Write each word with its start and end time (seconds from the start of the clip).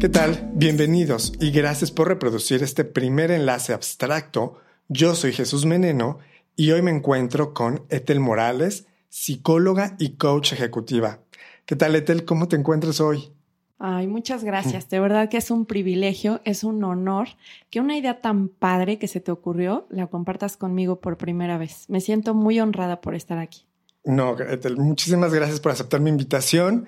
¿Qué 0.00 0.08
tal? 0.08 0.50
Bienvenidos 0.54 1.34
y 1.40 1.50
gracias 1.50 1.90
por 1.90 2.08
reproducir 2.08 2.62
este 2.62 2.86
primer 2.86 3.30
enlace 3.30 3.74
abstracto. 3.74 4.56
Yo 4.88 5.14
soy 5.14 5.34
Jesús 5.34 5.66
Meneno 5.66 6.20
y 6.56 6.70
hoy 6.70 6.80
me 6.80 6.90
encuentro 6.90 7.52
con 7.52 7.84
Ethel 7.90 8.18
Morales, 8.18 8.86
psicóloga 9.10 9.96
y 9.98 10.16
coach 10.16 10.54
ejecutiva. 10.54 11.18
¿Qué 11.66 11.76
tal, 11.76 11.94
Ethel? 11.96 12.24
¿Cómo 12.24 12.48
te 12.48 12.56
encuentras 12.56 12.98
hoy? 13.02 13.30
Ay, 13.78 14.06
muchas 14.06 14.42
gracias. 14.42 14.88
De 14.88 15.00
verdad 15.00 15.28
que 15.28 15.36
es 15.36 15.50
un 15.50 15.66
privilegio, 15.66 16.40
es 16.46 16.64
un 16.64 16.82
honor 16.82 17.28
que 17.68 17.80
una 17.80 17.94
idea 17.94 18.22
tan 18.22 18.48
padre 18.48 18.98
que 18.98 19.06
se 19.06 19.20
te 19.20 19.30
ocurrió 19.30 19.86
la 19.90 20.06
compartas 20.06 20.56
conmigo 20.56 21.00
por 21.00 21.18
primera 21.18 21.58
vez. 21.58 21.84
Me 21.88 22.00
siento 22.00 22.32
muy 22.32 22.58
honrada 22.58 23.02
por 23.02 23.14
estar 23.14 23.36
aquí. 23.36 23.66
No, 24.04 24.38
Ethel, 24.40 24.78
muchísimas 24.78 25.34
gracias 25.34 25.60
por 25.60 25.72
aceptar 25.72 26.00
mi 26.00 26.08
invitación. 26.08 26.86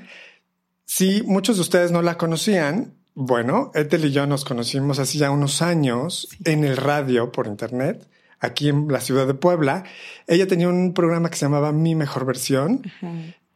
Si 0.86 1.22
muchos 1.24 1.56
de 1.56 1.62
ustedes 1.62 1.92
no 1.92 2.00
la 2.00 2.16
conocían, 2.16 3.01
bueno, 3.14 3.70
Ethel 3.74 4.06
y 4.06 4.12
yo 4.12 4.26
nos 4.26 4.44
conocimos 4.44 4.98
hace 4.98 5.18
ya 5.18 5.30
unos 5.30 5.62
años 5.62 6.28
en 6.44 6.64
el 6.64 6.76
radio 6.76 7.30
por 7.30 7.46
internet, 7.46 8.08
aquí 8.40 8.68
en 8.68 8.88
la 8.88 9.00
ciudad 9.00 9.26
de 9.26 9.34
Puebla. 9.34 9.84
Ella 10.26 10.46
tenía 10.46 10.68
un 10.68 10.94
programa 10.94 11.28
que 11.28 11.36
se 11.36 11.44
llamaba 11.44 11.72
Mi 11.72 11.94
Mejor 11.94 12.24
Versión. 12.24 12.82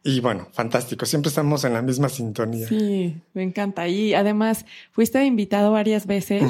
Y 0.03 0.21
bueno, 0.21 0.47
fantástico. 0.53 1.05
Siempre 1.05 1.29
estamos 1.29 1.63
en 1.63 1.73
la 1.73 1.81
misma 1.81 2.07
sintonía. 2.07 2.67
Sí, 2.67 3.17
me 3.33 3.43
encanta. 3.43 3.87
Y 3.87 4.13
además, 4.13 4.65
fuiste 4.91 5.25
invitado 5.25 5.71
varias 5.71 6.05
veces 6.05 6.43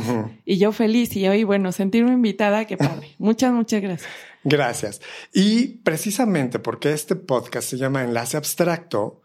y 0.46 0.58
yo 0.58 0.72
feliz. 0.72 1.16
Y 1.16 1.28
hoy, 1.28 1.44
bueno, 1.44 1.72
sentirme 1.72 2.12
invitada, 2.12 2.66
qué 2.66 2.78
padre. 2.78 3.08
muchas, 3.18 3.54
muchas 3.54 3.82
gracias. 3.82 4.12
Gracias. 4.44 5.02
Y 5.34 5.80
precisamente 5.80 6.60
porque 6.60 6.94
este 6.94 7.16
podcast 7.16 7.70
se 7.70 7.78
llama 7.78 8.04
Enlace 8.04 8.38
Abstracto, 8.38 9.22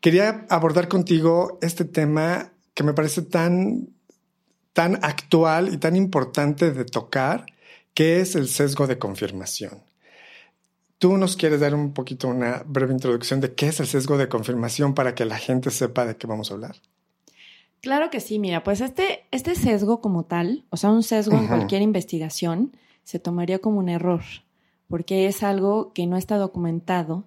quería 0.00 0.46
abordar 0.50 0.88
contigo 0.88 1.58
este 1.62 1.84
tema 1.84 2.52
que 2.74 2.82
me 2.82 2.94
parece 2.94 3.22
tan, 3.22 3.88
tan 4.72 4.96
actual 5.04 5.72
y 5.72 5.78
tan 5.78 5.96
importante 5.96 6.72
de 6.72 6.84
tocar, 6.84 7.46
que 7.94 8.20
es 8.20 8.36
el 8.36 8.48
sesgo 8.48 8.86
de 8.86 8.98
confirmación. 8.98 9.82
¿Tú 10.98 11.16
nos 11.16 11.36
quieres 11.36 11.60
dar 11.60 11.74
un 11.74 11.92
poquito 11.92 12.28
una 12.28 12.62
breve 12.66 12.92
introducción 12.92 13.40
de 13.40 13.54
qué 13.54 13.68
es 13.68 13.80
el 13.80 13.86
sesgo 13.86 14.18
de 14.18 14.28
confirmación 14.28 14.94
para 14.94 15.14
que 15.14 15.24
la 15.24 15.38
gente 15.38 15.70
sepa 15.70 16.04
de 16.04 16.16
qué 16.16 16.26
vamos 16.26 16.50
a 16.50 16.54
hablar? 16.54 16.76
Claro 17.80 18.10
que 18.10 18.20
sí, 18.20 18.38
mira, 18.38 18.62
pues 18.62 18.82
este, 18.82 19.24
este 19.30 19.54
sesgo 19.54 20.02
como 20.02 20.24
tal, 20.24 20.64
o 20.68 20.76
sea, 20.76 20.90
un 20.90 21.02
sesgo 21.02 21.38
en 21.38 21.46
cualquier 21.46 21.80
investigación, 21.80 22.76
se 23.04 23.18
tomaría 23.18 23.60
como 23.60 23.78
un 23.78 23.88
error, 23.88 24.20
porque 24.88 25.26
es 25.26 25.42
algo 25.42 25.92
que 25.94 26.06
no 26.06 26.18
está 26.18 26.36
documentado 26.36 27.24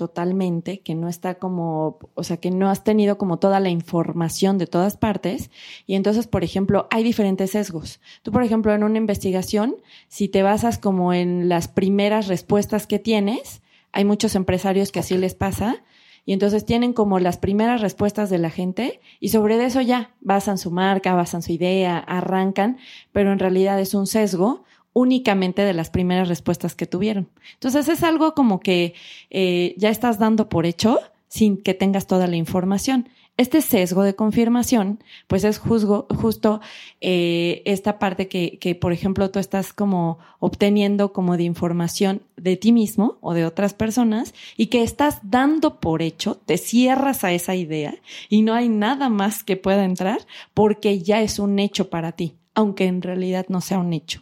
totalmente, 0.00 0.80
que 0.80 0.94
no 0.94 1.10
está 1.10 1.34
como, 1.34 1.98
o 2.14 2.24
sea, 2.24 2.38
que 2.38 2.50
no 2.50 2.70
has 2.70 2.84
tenido 2.84 3.18
como 3.18 3.38
toda 3.38 3.60
la 3.60 3.68
información 3.68 4.56
de 4.56 4.66
todas 4.66 4.96
partes. 4.96 5.50
Y 5.86 5.94
entonces, 5.94 6.26
por 6.26 6.42
ejemplo, 6.42 6.88
hay 6.90 7.02
diferentes 7.02 7.50
sesgos. 7.50 8.00
Tú, 8.22 8.32
por 8.32 8.42
ejemplo, 8.42 8.72
en 8.72 8.82
una 8.82 8.96
investigación, 8.96 9.76
si 10.08 10.26
te 10.28 10.42
basas 10.42 10.78
como 10.78 11.12
en 11.12 11.50
las 11.50 11.68
primeras 11.68 12.28
respuestas 12.28 12.86
que 12.86 12.98
tienes, 12.98 13.60
hay 13.92 14.06
muchos 14.06 14.36
empresarios 14.36 14.90
que 14.90 15.00
así 15.00 15.18
les 15.18 15.34
pasa. 15.34 15.82
Y 16.24 16.32
entonces 16.32 16.64
tienen 16.64 16.94
como 16.94 17.18
las 17.18 17.36
primeras 17.36 17.82
respuestas 17.82 18.30
de 18.30 18.38
la 18.38 18.48
gente 18.48 19.02
y 19.20 19.28
sobre 19.28 19.62
eso 19.62 19.82
ya 19.82 20.14
basan 20.22 20.56
su 20.56 20.70
marca, 20.70 21.12
basan 21.12 21.42
su 21.42 21.52
idea, 21.52 21.98
arrancan, 21.98 22.78
pero 23.12 23.32
en 23.32 23.38
realidad 23.38 23.78
es 23.78 23.92
un 23.92 24.06
sesgo 24.06 24.64
únicamente 24.92 25.62
de 25.62 25.74
las 25.74 25.90
primeras 25.90 26.28
respuestas 26.28 26.74
que 26.74 26.86
tuvieron. 26.86 27.28
Entonces 27.54 27.88
es 27.88 28.02
algo 28.02 28.34
como 28.34 28.60
que 28.60 28.94
eh, 29.30 29.74
ya 29.76 29.90
estás 29.90 30.18
dando 30.18 30.48
por 30.48 30.66
hecho 30.66 30.98
sin 31.28 31.56
que 31.56 31.74
tengas 31.74 32.06
toda 32.06 32.26
la 32.26 32.36
información. 32.36 33.08
Este 33.36 33.62
sesgo 33.62 34.02
de 34.02 34.14
confirmación, 34.14 35.02
pues 35.26 35.44
es 35.44 35.58
justo 35.58 36.60
eh, 37.00 37.62
esta 37.64 37.98
parte 37.98 38.28
que, 38.28 38.58
que, 38.58 38.74
por 38.74 38.92
ejemplo, 38.92 39.30
tú 39.30 39.38
estás 39.38 39.72
como 39.72 40.18
obteniendo 40.40 41.14
como 41.14 41.38
de 41.38 41.44
información 41.44 42.20
de 42.36 42.58
ti 42.58 42.72
mismo 42.72 43.16
o 43.22 43.32
de 43.32 43.46
otras 43.46 43.72
personas 43.72 44.34
y 44.58 44.66
que 44.66 44.82
estás 44.82 45.20
dando 45.22 45.80
por 45.80 46.02
hecho, 46.02 46.34
te 46.44 46.58
cierras 46.58 47.24
a 47.24 47.32
esa 47.32 47.54
idea 47.54 47.94
y 48.28 48.42
no 48.42 48.52
hay 48.52 48.68
nada 48.68 49.08
más 49.08 49.42
que 49.42 49.56
pueda 49.56 49.84
entrar 49.84 50.18
porque 50.52 50.98
ya 51.00 51.22
es 51.22 51.38
un 51.38 51.58
hecho 51.60 51.88
para 51.88 52.12
ti, 52.12 52.34
aunque 52.54 52.84
en 52.84 53.00
realidad 53.00 53.46
no 53.48 53.62
sea 53.62 53.78
un 53.78 53.94
hecho. 53.94 54.20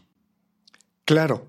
Claro, 1.09 1.49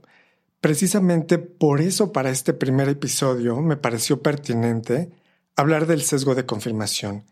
precisamente 0.61 1.37
por 1.37 1.81
eso 1.81 2.13
para 2.13 2.29
este 2.29 2.53
primer 2.53 2.87
episodio 2.87 3.59
me 3.59 3.75
pareció 3.75 4.21
pertinente 4.21 5.11
hablar 5.57 5.85
del 5.85 6.01
sesgo 6.01 6.33
de 6.33 6.45
confirmación, 6.45 7.25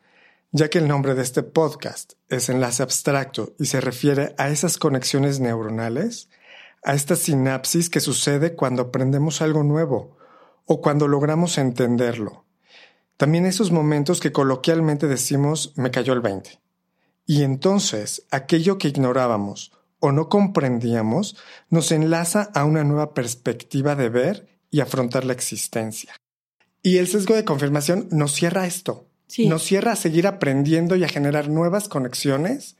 ya 0.52 0.70
que 0.70 0.80
el 0.80 0.90
nombre 0.90 1.16
de 1.16 1.22
este 1.22 1.42
podcast 1.42 2.16
es 2.28 2.50
enlace 2.50 2.84
abstracto 2.84 3.54
y 3.58 3.68
se 3.68 3.80
refiere 3.80 4.36
a 4.38 4.50
esas 4.50 4.78
conexiones 4.78 5.40
neuronales, 5.40 6.28
a 6.84 6.96
esta 6.96 7.16
sinapsis 7.16 7.90
que 7.90 8.02
sucede 8.02 8.56
cuando 8.56 8.82
aprendemos 8.82 9.42
algo 9.42 9.64
nuevo 9.64 10.18
o 10.66 10.82
cuando 10.82 11.08
logramos 11.08 11.58
entenderlo. 11.58 12.44
También 13.16 13.46
esos 13.46 13.72
momentos 13.72 14.20
que 14.20 14.34
coloquialmente 14.34 15.08
decimos 15.08 15.72
me 15.78 15.92
cayó 15.92 16.12
el 16.12 16.20
20. 16.20 16.60
Y 17.26 17.44
entonces 17.44 18.26
aquello 18.32 18.78
que 18.78 18.90
ignorábamos 18.90 19.72
o 20.00 20.12
no 20.12 20.30
comprendíamos 20.30 21.38
nos 21.70 21.92
enlaza 21.92 22.50
a 22.54 22.66
una 22.66 22.84
nueva 22.84 23.14
perspectiva 23.14 23.96
de 23.96 24.10
ver 24.10 24.48
y 24.70 24.80
afrontar 24.82 25.26
la 25.26 25.34
existencia. 25.34 26.14
Y 26.84 26.98
el 26.98 27.08
sesgo 27.08 27.36
de 27.36 27.46
confirmación 27.46 28.08
nos 28.12 28.34
cierra 28.34 28.66
esto. 28.68 29.08
Nos 29.40 29.64
cierra 29.64 29.92
a 29.92 29.98
seguir 29.98 30.26
aprendiendo 30.26 30.96
y 30.96 31.04
a 31.04 31.10
generar 31.10 31.50
nuevas 31.50 31.90
conexiones 31.90 32.78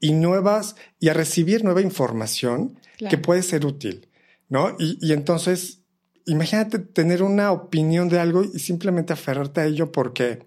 y 0.00 0.12
nuevas 0.12 0.74
y 0.98 1.08
a 1.08 1.14
recibir 1.14 1.62
nueva 1.62 1.82
información 1.82 2.78
que 3.08 3.16
puede 3.16 3.42
ser 3.42 3.64
útil, 3.64 4.08
¿no? 4.48 4.74
Y, 4.78 4.98
y 5.00 5.12
entonces, 5.12 5.82
imagínate 6.26 6.80
tener 6.80 7.22
una 7.22 7.52
opinión 7.52 8.08
de 8.08 8.18
algo 8.18 8.42
y 8.42 8.58
simplemente 8.58 9.12
aferrarte 9.12 9.60
a 9.60 9.66
ello 9.66 9.92
porque, 9.92 10.44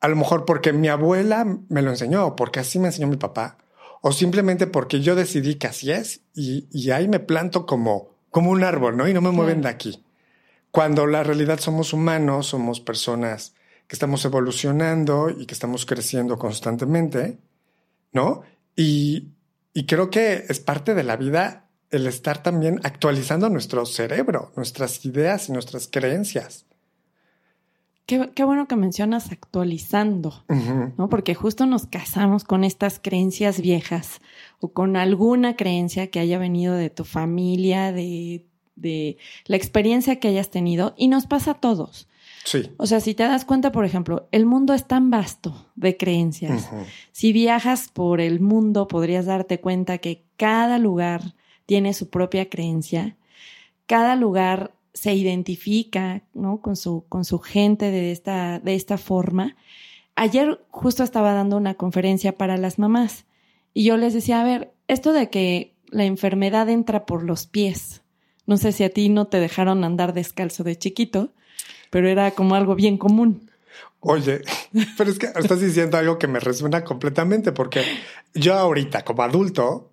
a 0.00 0.08
lo 0.08 0.16
mejor 0.16 0.44
porque 0.44 0.74
mi 0.74 0.88
abuela 0.88 1.46
me 1.68 1.82
lo 1.82 1.90
enseñó, 1.90 2.36
porque 2.36 2.60
así 2.60 2.78
me 2.78 2.88
enseñó 2.88 3.06
mi 3.06 3.16
papá, 3.16 3.56
o 4.02 4.12
simplemente 4.12 4.66
porque 4.66 5.00
yo 5.00 5.14
decidí 5.14 5.54
que 5.54 5.68
así 5.68 5.92
es 5.92 6.22
y, 6.34 6.90
ahí 6.90 7.06
me 7.06 7.20
planto 7.20 7.66
como, 7.66 8.10
como 8.30 8.50
un 8.50 8.64
árbol, 8.64 8.96
¿no? 8.96 9.08
Y 9.08 9.14
no 9.14 9.20
me 9.20 9.30
mueven 9.30 9.62
de 9.62 9.68
aquí. 9.68 10.04
Cuando 10.72 11.06
la 11.06 11.22
realidad 11.22 11.60
somos 11.60 11.92
humanos, 11.92 12.48
somos 12.48 12.80
personas 12.80 13.54
que 13.86 13.94
estamos 13.94 14.24
evolucionando 14.24 15.30
y 15.30 15.46
que 15.46 15.54
estamos 15.54 15.86
creciendo 15.86 16.36
constantemente, 16.36 17.38
¿no? 18.12 18.42
Y, 18.74 19.28
y 19.72 19.86
creo 19.86 20.10
que 20.10 20.46
es 20.48 20.58
parte 20.58 20.94
de 20.94 21.04
la 21.04 21.16
vida 21.16 21.68
el 21.90 22.08
estar 22.08 22.42
también 22.42 22.80
actualizando 22.82 23.50
nuestro 23.50 23.86
cerebro, 23.86 24.52
nuestras 24.56 25.04
ideas 25.04 25.48
y 25.48 25.52
nuestras 25.52 25.86
creencias. 25.86 26.66
Qué, 28.06 28.44
bueno 28.44 28.66
que 28.66 28.76
mencionas 28.76 29.32
actualizando, 29.32 30.44
¿no? 30.98 31.08
Porque 31.08 31.34
justo 31.34 31.66
nos 31.66 31.86
casamos 31.86 32.44
con 32.44 32.64
estas 32.64 32.98
creencias 32.98 33.60
viejas 33.60 34.20
o 34.60 34.72
con 34.72 34.96
alguna 34.96 35.56
creencia 35.56 36.08
que 36.08 36.20
haya 36.20 36.38
venido 36.38 36.74
de 36.74 36.90
tu 36.90 37.04
familia, 37.04 37.92
de, 37.92 38.44
de 38.76 39.16
la 39.46 39.56
experiencia 39.56 40.18
que 40.20 40.28
hayas 40.28 40.50
tenido 40.50 40.94
y 40.96 41.08
nos 41.08 41.26
pasa 41.26 41.52
a 41.52 41.60
todos. 41.60 42.08
Sí. 42.44 42.70
O 42.76 42.86
sea, 42.86 43.00
si 43.00 43.14
te 43.14 43.22
das 43.22 43.44
cuenta, 43.44 43.72
por 43.72 43.84
ejemplo, 43.84 44.28
el 44.32 44.46
mundo 44.46 44.74
es 44.74 44.86
tan 44.86 45.10
vasto 45.10 45.66
de 45.76 45.96
creencias. 45.96 46.70
Si 47.12 47.32
viajas 47.32 47.88
por 47.88 48.20
el 48.20 48.40
mundo, 48.40 48.88
podrías 48.88 49.26
darte 49.26 49.60
cuenta 49.60 49.98
que 49.98 50.24
cada 50.36 50.78
lugar 50.78 51.34
tiene 51.66 51.94
su 51.94 52.10
propia 52.10 52.50
creencia. 52.50 53.16
Cada 53.86 54.16
lugar 54.16 54.74
se 54.94 55.14
identifica 55.14 56.22
¿no? 56.34 56.60
con, 56.60 56.76
su, 56.76 57.04
con 57.08 57.24
su 57.24 57.38
gente 57.38 57.90
de 57.90 58.12
esta, 58.12 58.58
de 58.60 58.74
esta 58.74 58.98
forma. 58.98 59.56
Ayer 60.14 60.60
justo 60.70 61.02
estaba 61.02 61.32
dando 61.32 61.56
una 61.56 61.74
conferencia 61.74 62.36
para 62.36 62.56
las 62.56 62.78
mamás 62.78 63.24
y 63.74 63.84
yo 63.84 63.96
les 63.96 64.12
decía, 64.12 64.40
a 64.40 64.44
ver, 64.44 64.72
esto 64.88 65.12
de 65.12 65.30
que 65.30 65.74
la 65.88 66.04
enfermedad 66.04 66.68
entra 66.68 67.06
por 67.06 67.22
los 67.22 67.46
pies, 67.46 68.02
no 68.46 68.56
sé 68.56 68.72
si 68.72 68.84
a 68.84 68.90
ti 68.90 69.08
no 69.08 69.26
te 69.26 69.40
dejaron 69.40 69.84
andar 69.84 70.12
descalzo 70.12 70.64
de 70.64 70.76
chiquito, 70.76 71.32
pero 71.90 72.08
era 72.08 72.32
como 72.32 72.54
algo 72.54 72.74
bien 72.74 72.98
común. 72.98 73.50
Oye, 74.00 74.42
pero 74.98 75.10
es 75.10 75.18
que 75.18 75.26
estás 75.26 75.60
diciendo 75.60 75.96
algo 75.96 76.18
que 76.18 76.26
me 76.26 76.40
resuena 76.40 76.82
completamente 76.84 77.52
porque 77.52 77.84
yo 78.34 78.54
ahorita 78.54 79.04
como 79.04 79.22
adulto 79.22 79.91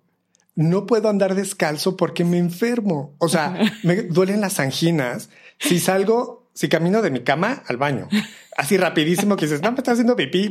no 0.54 0.86
puedo 0.86 1.08
andar 1.08 1.34
descalzo 1.34 1.96
porque 1.96 2.24
me 2.24 2.38
enfermo. 2.38 3.14
O 3.18 3.28
sea, 3.28 3.58
me 3.82 4.02
duelen 4.02 4.40
las 4.40 4.60
anginas. 4.60 5.30
Si 5.58 5.78
salgo, 5.78 6.48
si 6.54 6.68
camino 6.68 7.02
de 7.02 7.10
mi 7.10 7.20
cama 7.20 7.62
al 7.66 7.76
baño, 7.76 8.08
así 8.56 8.76
rapidísimo 8.76 9.36
que 9.36 9.46
dices, 9.46 9.62
no, 9.62 9.72
me 9.72 9.78
está 9.78 9.92
haciendo 9.92 10.16
pipí. 10.16 10.50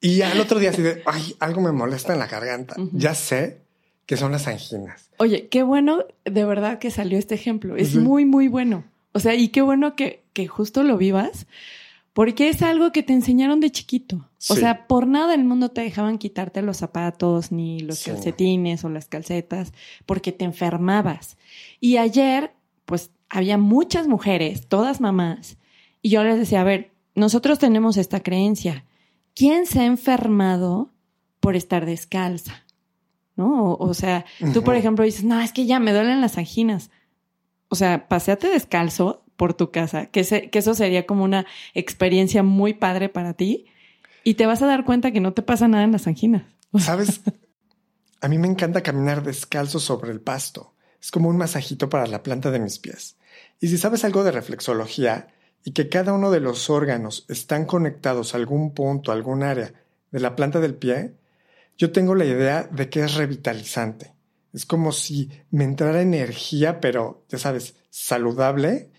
Y 0.00 0.22
al 0.22 0.40
otro 0.40 0.58
día 0.58 0.70
así 0.70 0.82
de, 0.82 1.02
ay, 1.06 1.36
algo 1.40 1.60
me 1.60 1.72
molesta 1.72 2.12
en 2.12 2.18
la 2.18 2.26
garganta. 2.26 2.76
Ya 2.92 3.14
sé 3.14 3.62
que 4.06 4.16
son 4.16 4.32
las 4.32 4.46
anginas. 4.46 5.10
Oye, 5.18 5.48
qué 5.48 5.62
bueno 5.62 6.04
de 6.24 6.44
verdad 6.44 6.78
que 6.78 6.90
salió 6.90 7.18
este 7.18 7.34
ejemplo. 7.34 7.76
Es 7.76 7.94
muy, 7.94 8.24
muy 8.24 8.48
bueno. 8.48 8.84
O 9.12 9.20
sea, 9.20 9.34
y 9.34 9.48
qué 9.48 9.62
bueno 9.62 9.96
que, 9.96 10.22
que 10.32 10.46
justo 10.46 10.82
lo 10.82 10.96
vivas, 10.98 11.46
Porque 12.16 12.48
es 12.48 12.62
algo 12.62 12.92
que 12.92 13.02
te 13.02 13.12
enseñaron 13.12 13.60
de 13.60 13.70
chiquito. 13.70 14.26
O 14.48 14.54
sea, 14.54 14.86
por 14.86 15.06
nada 15.06 15.32
del 15.32 15.44
mundo 15.44 15.68
te 15.68 15.82
dejaban 15.82 16.16
quitarte 16.16 16.62
los 16.62 16.78
zapatos, 16.78 17.52
ni 17.52 17.80
los 17.80 18.02
calcetines 18.02 18.84
o 18.84 18.88
las 18.88 19.04
calcetas, 19.04 19.74
porque 20.06 20.32
te 20.32 20.46
enfermabas. 20.46 21.36
Y 21.78 21.98
ayer, 21.98 22.54
pues, 22.86 23.10
había 23.28 23.58
muchas 23.58 24.08
mujeres, 24.08 24.66
todas 24.66 25.02
mamás, 25.02 25.58
y 26.00 26.08
yo 26.08 26.24
les 26.24 26.38
decía, 26.38 26.62
a 26.62 26.64
ver, 26.64 26.90
nosotros 27.14 27.58
tenemos 27.58 27.98
esta 27.98 28.20
creencia. 28.20 28.86
¿Quién 29.34 29.66
se 29.66 29.80
ha 29.80 29.84
enfermado 29.84 30.88
por 31.40 31.54
estar 31.54 31.84
descalza? 31.84 32.64
¿No? 33.36 33.74
O, 33.74 33.92
sea, 33.92 34.24
tú, 34.54 34.62
por 34.62 34.74
ejemplo, 34.74 35.04
dices, 35.04 35.24
no, 35.24 35.38
es 35.38 35.52
que 35.52 35.66
ya 35.66 35.80
me 35.80 35.92
duelen 35.92 36.22
las 36.22 36.38
anginas. 36.38 36.90
O 37.68 37.74
sea, 37.74 38.08
paseate 38.08 38.48
descalzo 38.48 39.25
por 39.36 39.54
tu 39.54 39.70
casa, 39.70 40.06
que, 40.06 40.22
que 40.50 40.58
eso 40.58 40.74
sería 40.74 41.06
como 41.06 41.24
una 41.24 41.46
experiencia 41.74 42.42
muy 42.42 42.74
padre 42.74 43.08
para 43.08 43.34
ti 43.34 43.66
y 44.24 44.34
te 44.34 44.46
vas 44.46 44.62
a 44.62 44.66
dar 44.66 44.84
cuenta 44.84 45.12
que 45.12 45.20
no 45.20 45.32
te 45.32 45.42
pasa 45.42 45.68
nada 45.68 45.84
en 45.84 45.92
las 45.92 46.06
anginas. 46.06 46.42
¿Sabes? 46.78 47.20
A 48.20 48.28
mí 48.28 48.38
me 48.38 48.48
encanta 48.48 48.82
caminar 48.82 49.22
descalzo 49.22 49.78
sobre 49.78 50.10
el 50.10 50.20
pasto. 50.20 50.74
Es 51.00 51.10
como 51.10 51.28
un 51.28 51.36
masajito 51.36 51.88
para 51.88 52.06
la 52.06 52.22
planta 52.22 52.50
de 52.50 52.58
mis 52.58 52.78
pies. 52.78 53.16
Y 53.60 53.68
si 53.68 53.78
sabes 53.78 54.04
algo 54.04 54.24
de 54.24 54.32
reflexología 54.32 55.28
y 55.64 55.72
que 55.72 55.88
cada 55.88 56.12
uno 56.12 56.30
de 56.30 56.40
los 56.40 56.70
órganos 56.70 57.24
están 57.28 57.66
conectados 57.66 58.34
a 58.34 58.38
algún 58.38 58.74
punto, 58.74 59.12
a 59.12 59.14
algún 59.14 59.42
área 59.42 59.72
de 60.10 60.20
la 60.20 60.34
planta 60.34 60.60
del 60.60 60.74
pie, 60.74 61.14
yo 61.78 61.92
tengo 61.92 62.14
la 62.14 62.24
idea 62.24 62.64
de 62.64 62.88
que 62.88 63.04
es 63.04 63.14
revitalizante. 63.14 64.14
Es 64.52 64.64
como 64.64 64.92
si 64.92 65.30
me 65.50 65.64
entrara 65.64 66.00
energía, 66.00 66.80
pero 66.80 67.24
ya 67.28 67.38
sabes, 67.38 67.74
saludable, 67.90 68.90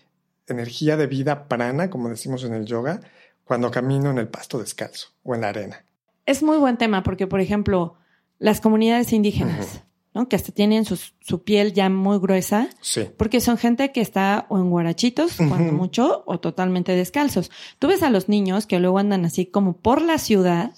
energía 0.48 0.96
de 0.96 1.06
vida 1.06 1.48
prana, 1.48 1.90
como 1.90 2.08
decimos 2.08 2.44
en 2.44 2.54
el 2.54 2.66
yoga, 2.66 3.00
cuando 3.44 3.70
camino 3.70 4.10
en 4.10 4.18
el 4.18 4.28
pasto 4.28 4.58
descalzo 4.58 5.08
o 5.22 5.34
en 5.34 5.42
la 5.42 5.48
arena. 5.48 5.84
Es 6.26 6.42
muy 6.42 6.58
buen 6.58 6.76
tema 6.76 7.02
porque, 7.02 7.26
por 7.26 7.40
ejemplo, 7.40 7.96
las 8.38 8.60
comunidades 8.60 9.12
indígenas, 9.12 9.82
¿no? 10.14 10.28
que 10.28 10.36
hasta 10.36 10.52
tienen 10.52 10.84
su, 10.84 11.42
piel 11.42 11.72
ya 11.72 11.88
muy 11.88 12.18
gruesa, 12.18 12.68
sí. 12.80 13.08
porque 13.16 13.40
son 13.40 13.56
gente 13.56 13.92
que 13.92 14.00
está 14.00 14.46
o 14.48 14.58
en 14.58 14.70
guarachitos, 14.70 15.36
cuando 15.36 15.72
mucho, 15.72 16.22
o 16.26 16.38
totalmente 16.40 16.92
descalzos. 16.92 17.50
Tú 17.78 17.88
ves 17.88 18.02
a 18.02 18.10
los 18.10 18.28
niños 18.28 18.66
que 18.66 18.78
luego 18.78 18.98
andan 18.98 19.24
así 19.24 19.46
como 19.46 19.78
por 19.78 20.02
la 20.02 20.18
ciudad, 20.18 20.74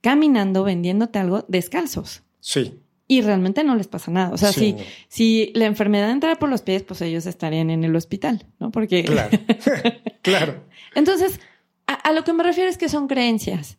caminando, 0.00 0.64
vendiéndote 0.64 1.18
algo 1.18 1.44
descalzos. 1.48 2.22
Sí 2.40 2.80
y 3.10 3.22
realmente 3.22 3.64
no 3.64 3.74
les 3.74 3.88
pasa 3.88 4.12
nada. 4.12 4.32
O 4.32 4.38
sea, 4.38 4.52
si, 4.52 4.76
si 5.08 5.50
la 5.56 5.66
enfermedad 5.66 6.12
entrara 6.12 6.36
por 6.36 6.48
los 6.48 6.62
pies, 6.62 6.84
pues 6.84 7.02
ellos 7.02 7.26
estarían 7.26 7.68
en 7.68 7.82
el 7.82 7.96
hospital, 7.96 8.46
¿no? 8.60 8.70
Porque... 8.70 9.02
Claro, 9.02 9.36
claro. 10.22 10.64
Entonces, 10.94 11.40
a, 11.88 12.12
lo 12.12 12.22
que 12.22 12.32
me 12.32 12.44
refiero 12.44 12.70
es 12.70 12.78
que 12.78 12.88
son 12.88 13.08
creencias 13.08 13.76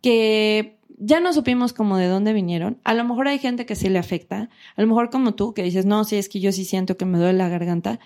que 0.00 0.78
ya 0.96 1.18
no 1.18 1.32
supimos 1.32 1.72
como 1.72 1.96
de 1.96 2.06
dónde 2.06 2.32
vinieron. 2.32 2.80
A 2.84 2.94
lo 2.94 3.02
mejor 3.02 3.26
hay 3.26 3.40
gente 3.40 3.66
que 3.66 3.74
sí 3.74 3.88
le 3.88 3.98
afecta. 3.98 4.48
A 4.76 4.80
lo 4.80 4.86
mejor 4.86 5.10
como 5.10 5.34
tú, 5.34 5.54
que 5.54 5.64
dices, 5.64 5.84
no, 5.84 6.04
sí, 6.04 6.14
es 6.14 6.28
que 6.28 6.38
yo 6.38 6.52
sí 6.52 6.64
siento 6.64 6.96
que 6.96 7.04
me 7.04 7.18
duele 7.18 7.36
la 7.36 7.48
garganta. 7.48 7.98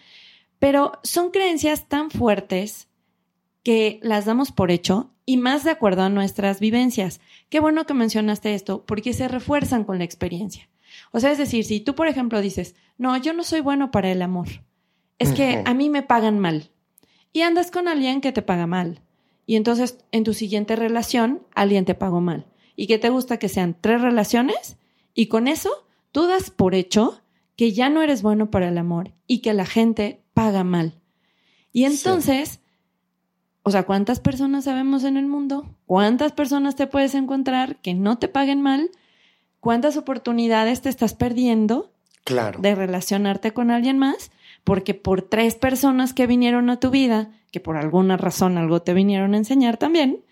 Pero 0.58 0.92
son 1.02 1.32
creencias 1.32 1.86
tan 1.86 2.10
fuertes 2.10 2.88
que 3.62 4.00
las 4.02 4.24
damos 4.24 4.52
por 4.52 4.70
hecho 4.70 5.11
y 5.24 5.36
más 5.36 5.64
de 5.64 5.70
acuerdo 5.70 6.02
a 6.02 6.08
nuestras 6.08 6.60
vivencias. 6.60 7.20
Qué 7.48 7.60
bueno 7.60 7.86
que 7.86 7.94
mencionaste 7.94 8.54
esto 8.54 8.84
porque 8.86 9.12
se 9.12 9.28
refuerzan 9.28 9.84
con 9.84 9.98
la 9.98 10.04
experiencia. 10.04 10.68
O 11.12 11.20
sea, 11.20 11.32
es 11.32 11.38
decir, 11.38 11.64
si 11.64 11.80
tú, 11.80 11.94
por 11.94 12.08
ejemplo, 12.08 12.40
dices, 12.40 12.74
no, 12.98 13.16
yo 13.16 13.32
no 13.32 13.44
soy 13.44 13.60
bueno 13.60 13.90
para 13.90 14.10
el 14.10 14.22
amor, 14.22 14.48
es 15.18 15.32
que 15.32 15.62
a 15.64 15.74
mí 15.74 15.88
me 15.88 16.02
pagan 16.02 16.38
mal 16.38 16.70
y 17.32 17.42
andas 17.42 17.70
con 17.70 17.86
alguien 17.86 18.20
que 18.20 18.32
te 18.32 18.42
paga 18.42 18.66
mal 18.66 19.00
y 19.46 19.56
entonces 19.56 19.98
en 20.10 20.24
tu 20.24 20.34
siguiente 20.34 20.76
relación 20.76 21.42
alguien 21.54 21.84
te 21.84 21.94
pagó 21.94 22.20
mal 22.20 22.46
y 22.76 22.86
que 22.86 22.98
te 22.98 23.08
gusta 23.08 23.38
que 23.38 23.48
sean 23.48 23.76
tres 23.80 24.00
relaciones 24.00 24.78
y 25.14 25.26
con 25.26 25.46
eso 25.46 25.70
tú 26.10 26.26
das 26.26 26.50
por 26.50 26.74
hecho 26.74 27.22
que 27.56 27.72
ya 27.72 27.88
no 27.88 28.02
eres 28.02 28.22
bueno 28.22 28.50
para 28.50 28.68
el 28.68 28.78
amor 28.78 29.12
y 29.26 29.38
que 29.38 29.52
la 29.52 29.66
gente 29.66 30.22
paga 30.34 30.64
mal. 30.64 31.00
Y 31.72 31.84
entonces 31.84 32.60
o 33.62 33.70
sea, 33.70 33.84
¿cuántas 33.84 34.20
personas 34.20 34.64
sabemos 34.64 35.04
en 35.04 35.16
el 35.16 35.26
mundo? 35.26 35.66
¿Cuántas 35.86 36.32
personas 36.32 36.74
te 36.74 36.86
puedes 36.86 37.14
encontrar 37.14 37.76
que 37.76 37.94
no 37.94 38.18
te 38.18 38.28
paguen 38.28 38.60
mal? 38.60 38.90
¿Cuántas 39.60 39.96
oportunidades 39.96 40.82
te 40.82 40.88
estás 40.88 41.14
perdiendo 41.14 41.92
claro. 42.24 42.60
de 42.60 42.74
relacionarte 42.74 43.52
con 43.52 43.70
alguien 43.70 43.98
más? 43.98 44.32
Porque 44.64 44.94
por 44.94 45.22
tres 45.22 45.54
personas 45.54 46.12
que 46.12 46.26
vinieron 46.26 46.70
a 46.70 46.80
tu 46.80 46.90
vida, 46.90 47.30
que 47.52 47.60
por 47.60 47.76
alguna 47.76 48.16
razón 48.16 48.58
algo 48.58 48.82
te 48.82 48.94
vinieron 48.94 49.34
a 49.34 49.38
enseñar 49.38 49.76
también, 49.76 50.24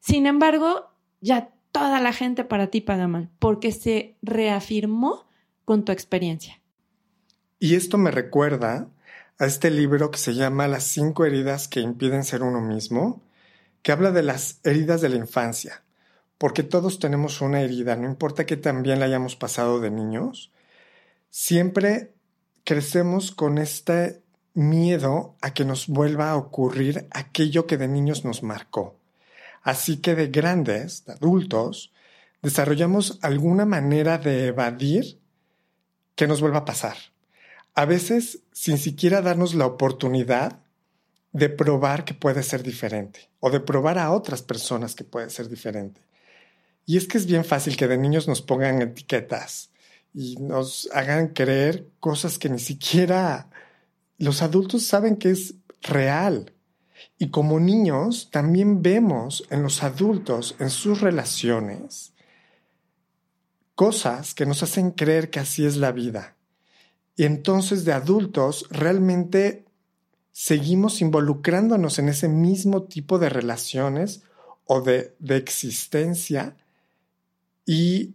sin 0.00 0.26
embargo, 0.26 0.90
ya 1.20 1.50
toda 1.70 2.00
la 2.00 2.12
gente 2.12 2.44
para 2.44 2.66
ti 2.66 2.80
paga 2.80 3.06
mal, 3.06 3.30
porque 3.38 3.70
se 3.72 4.16
reafirmó 4.22 5.26
con 5.64 5.84
tu 5.84 5.92
experiencia. 5.92 6.60
Y 7.58 7.76
esto 7.76 7.98
me 7.98 8.10
recuerda 8.10 8.88
a 9.38 9.46
este 9.46 9.70
libro 9.70 10.10
que 10.10 10.18
se 10.18 10.34
llama 10.34 10.68
Las 10.68 10.84
cinco 10.84 11.24
heridas 11.24 11.68
que 11.68 11.80
impiden 11.80 12.24
ser 12.24 12.42
uno 12.42 12.60
mismo, 12.60 13.22
que 13.82 13.92
habla 13.92 14.12
de 14.12 14.22
las 14.22 14.60
heridas 14.64 15.00
de 15.00 15.08
la 15.08 15.16
infancia, 15.16 15.82
porque 16.38 16.62
todos 16.62 16.98
tenemos 16.98 17.40
una 17.40 17.60
herida, 17.60 17.96
no 17.96 18.06
importa 18.06 18.46
que 18.46 18.56
también 18.56 19.00
la 19.00 19.06
hayamos 19.06 19.36
pasado 19.36 19.80
de 19.80 19.90
niños, 19.90 20.52
siempre 21.30 22.12
crecemos 22.64 23.32
con 23.32 23.58
este 23.58 24.22
miedo 24.54 25.36
a 25.40 25.52
que 25.52 25.64
nos 25.64 25.88
vuelva 25.88 26.30
a 26.30 26.36
ocurrir 26.36 27.08
aquello 27.10 27.66
que 27.66 27.76
de 27.76 27.88
niños 27.88 28.24
nos 28.24 28.42
marcó. 28.42 28.96
Así 29.62 29.96
que 29.96 30.14
de 30.14 30.28
grandes, 30.28 31.04
de 31.06 31.14
adultos, 31.14 31.92
desarrollamos 32.42 33.18
alguna 33.22 33.64
manera 33.64 34.18
de 34.18 34.46
evadir 34.46 35.18
que 36.14 36.28
nos 36.28 36.40
vuelva 36.40 36.58
a 36.58 36.64
pasar 36.64 36.96
a 37.74 37.84
veces 37.84 38.40
sin 38.52 38.78
siquiera 38.78 39.20
darnos 39.20 39.54
la 39.54 39.66
oportunidad 39.66 40.60
de 41.32 41.48
probar 41.48 42.04
que 42.04 42.14
puede 42.14 42.44
ser 42.44 42.62
diferente 42.62 43.28
o 43.40 43.50
de 43.50 43.60
probar 43.60 43.98
a 43.98 44.12
otras 44.12 44.42
personas 44.42 44.94
que 44.94 45.02
puede 45.02 45.30
ser 45.30 45.48
diferente. 45.48 46.00
Y 46.86 46.96
es 46.96 47.08
que 47.08 47.18
es 47.18 47.26
bien 47.26 47.44
fácil 47.44 47.76
que 47.76 47.88
de 47.88 47.98
niños 47.98 48.28
nos 48.28 48.42
pongan 48.42 48.80
etiquetas 48.80 49.70
y 50.14 50.36
nos 50.36 50.88
hagan 50.92 51.28
creer 51.28 51.88
cosas 51.98 52.38
que 52.38 52.48
ni 52.48 52.60
siquiera 52.60 53.50
los 54.18 54.42
adultos 54.42 54.84
saben 54.84 55.16
que 55.16 55.30
es 55.30 55.54
real. 55.82 56.52
Y 57.18 57.30
como 57.30 57.58
niños 57.58 58.28
también 58.30 58.82
vemos 58.82 59.44
en 59.50 59.64
los 59.64 59.82
adultos, 59.82 60.54
en 60.60 60.70
sus 60.70 61.00
relaciones, 61.00 62.12
cosas 63.74 64.34
que 64.34 64.46
nos 64.46 64.62
hacen 64.62 64.92
creer 64.92 65.30
que 65.30 65.40
así 65.40 65.66
es 65.66 65.76
la 65.76 65.90
vida 65.90 66.33
y 67.16 67.24
entonces 67.24 67.84
de 67.84 67.92
adultos 67.92 68.66
realmente 68.70 69.64
seguimos 70.32 71.00
involucrándonos 71.00 71.98
en 71.98 72.08
ese 72.08 72.28
mismo 72.28 72.84
tipo 72.84 73.18
de 73.18 73.28
relaciones 73.28 74.22
o 74.64 74.80
de, 74.80 75.14
de 75.20 75.36
existencia 75.36 76.56
y 77.64 78.14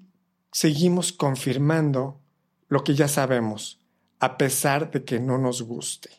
seguimos 0.52 1.14
confirmando 1.14 2.20
lo 2.68 2.84
que 2.84 2.94
ya 2.94 3.08
sabemos, 3.08 3.80
a 4.20 4.38
pesar 4.38 4.92
de 4.92 5.04
que 5.04 5.20
no 5.20 5.38
nos 5.38 5.62
guste. 5.62 6.10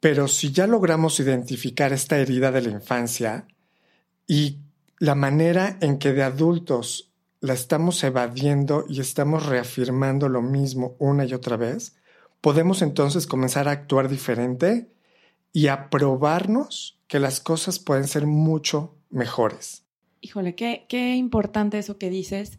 Pero 0.00 0.28
si 0.28 0.52
ya 0.52 0.66
logramos 0.66 1.20
identificar 1.20 1.92
esta 1.92 2.18
herida 2.18 2.50
de 2.50 2.62
la 2.62 2.70
infancia 2.70 3.46
y 4.26 4.60
la 4.98 5.14
manera 5.14 5.76
en 5.80 5.98
que 5.98 6.12
de 6.12 6.22
adultos 6.22 7.12
la 7.40 7.54
estamos 7.54 8.02
evadiendo 8.02 8.84
y 8.88 9.00
estamos 9.00 9.46
reafirmando 9.46 10.28
lo 10.28 10.42
mismo 10.42 10.96
una 10.98 11.24
y 11.24 11.34
otra 11.34 11.56
vez, 11.56 11.97
podemos 12.40 12.82
entonces 12.82 13.26
comenzar 13.26 13.68
a 13.68 13.72
actuar 13.72 14.08
diferente 14.08 14.90
y 15.52 15.68
a 15.68 15.90
probarnos 15.90 16.98
que 17.08 17.18
las 17.18 17.40
cosas 17.40 17.78
pueden 17.78 18.06
ser 18.06 18.26
mucho 18.26 18.94
mejores. 19.10 19.84
Híjole, 20.20 20.54
qué, 20.54 20.86
qué 20.88 21.16
importante 21.16 21.78
eso 21.78 21.98
que 21.98 22.10
dices. 22.10 22.58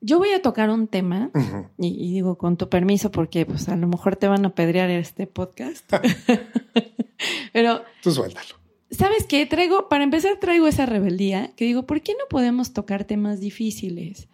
Yo 0.00 0.18
voy 0.18 0.30
a 0.30 0.42
tocar 0.42 0.70
un 0.70 0.88
tema, 0.88 1.30
y, 1.78 2.12
digo 2.12 2.38
con 2.38 2.56
tu 2.56 2.68
permiso, 2.68 3.10
porque 3.10 3.44
pues 3.44 3.68
a 3.68 3.76
lo 3.76 3.86
mejor 3.86 4.16
te 4.16 4.28
van 4.28 4.44
a 4.46 4.54
pedrear 4.54 4.88
este 4.90 5.26
podcast. 5.26 5.90
Pero. 7.52 7.82
Tú 8.02 8.10
suéltalo. 8.10 8.60
¿Sabes 8.90 9.26
qué? 9.26 9.46
Traigo, 9.46 9.88
para 9.88 10.02
empezar, 10.02 10.38
traigo 10.40 10.66
esa 10.66 10.86
rebeldía 10.86 11.52
que 11.54 11.66
digo, 11.66 11.86
¿por 11.86 12.00
qué 12.00 12.12
no 12.14 12.24
podemos 12.28 12.72
tocar 12.72 13.04
temas 13.04 13.40
difíciles? 13.40 14.28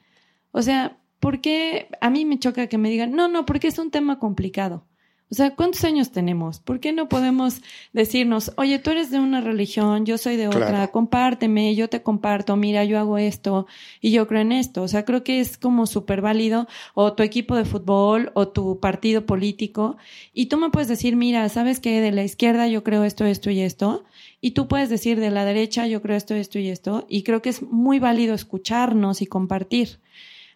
O 0.53 0.63
sea, 0.63 0.99
¿por 1.21 1.41
qué 1.41 1.89
a 2.01 2.11
mí 2.11 2.25
me 2.25 2.39
choca 2.39 2.67
que 2.67 2.79
me 2.79 2.91
digan, 2.91 3.13
no, 3.13 3.29
no, 3.29 3.47
porque 3.47 3.69
es 3.69 3.79
un 3.79 3.91
tema 3.91 4.19
complicado? 4.19 4.85
O 5.29 5.35
sea, 5.35 5.57
¿cuántos 5.57 5.83
años 5.83 6.13
tenemos? 6.13 6.61
¿Por 6.61 6.79
qué 6.79 6.93
no 6.93 7.09
podemos 7.09 7.61
decirnos, 7.93 8.53
oye, 8.57 8.79
tú 8.79 8.91
eres 8.91 9.11
de 9.11 9.19
una 9.19 9.41
religión, 9.41 10.07
yo 10.07 10.19
soy 10.19 10.37
de 10.37 10.47
otra, 10.47 10.87
compárteme, 10.93 11.75
yo 11.75 11.89
te 11.89 12.01
comparto, 12.01 12.55
mira, 12.55 12.85
yo 12.85 12.97
hago 12.97 13.19
esto 13.19 13.67
y 14.01 14.13
yo 14.13 14.29
creo 14.29 14.43
en 14.43 14.53
esto? 14.53 14.85
O 14.85 14.89
sea, 14.89 15.05
creo 15.05 15.25
que 15.25 15.41
es 15.41 15.59
como 15.59 15.87
súper 15.87 16.21
válido, 16.21 16.69
o 16.95 17.15
tu 17.15 17.25
equipo 17.25 17.57
de 17.57 17.65
fútbol, 17.65 18.31
o 18.35 18.47
tu 18.47 18.79
partido 18.79 19.27
político, 19.27 19.97
y 20.33 20.47
tú 20.47 20.59
me 20.59 20.71
puedes 20.71 20.87
decir, 20.87 21.17
mira, 21.17 21.49
¿sabes 21.49 21.81
qué? 21.81 22.01
De 22.01 22.13
la 22.13 22.23
izquierda 22.23 22.69
yo 22.69 22.85
creo 22.85 23.03
esto, 23.03 23.25
esto 23.25 23.51
y 23.51 23.63
esto, 23.63 24.05
y 24.41 24.53
tú 24.53 24.69
puedes 24.69 24.91
decir 24.91 25.19
de 25.19 25.33
la 25.33 25.45
derecha 25.45 25.89
yo 25.89 26.03
creo 26.03 26.17
esto, 26.17 26.37
esto 26.37 26.61
y 26.61 26.69
esto, 26.69 27.05
y 27.09 27.25
creo 27.25 27.43
que 27.43 27.49
es 27.49 27.63
muy 27.63 27.99
válido 27.99 28.33
escucharnos 28.33 29.23
y 29.23 29.27
compartir. 29.27 29.99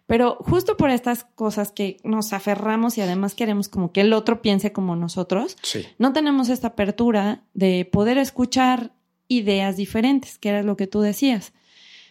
Pero 0.07 0.35
justo 0.41 0.75
por 0.77 0.89
estas 0.89 1.23
cosas 1.35 1.71
que 1.71 1.97
nos 2.03 2.33
aferramos 2.33 2.97
y 2.97 3.01
además 3.01 3.33
queremos 3.33 3.69
como 3.69 3.91
que 3.91 4.01
el 4.01 4.13
otro 4.13 4.41
piense 4.41 4.73
como 4.73 4.95
nosotros, 4.95 5.57
no 5.97 6.11
tenemos 6.11 6.49
esta 6.49 6.69
apertura 6.69 7.43
de 7.53 7.85
poder 7.85 8.17
escuchar 8.17 8.91
ideas 9.27 9.77
diferentes, 9.77 10.37
que 10.37 10.49
era 10.49 10.63
lo 10.63 10.75
que 10.75 10.87
tú 10.87 10.99
decías. 10.99 11.53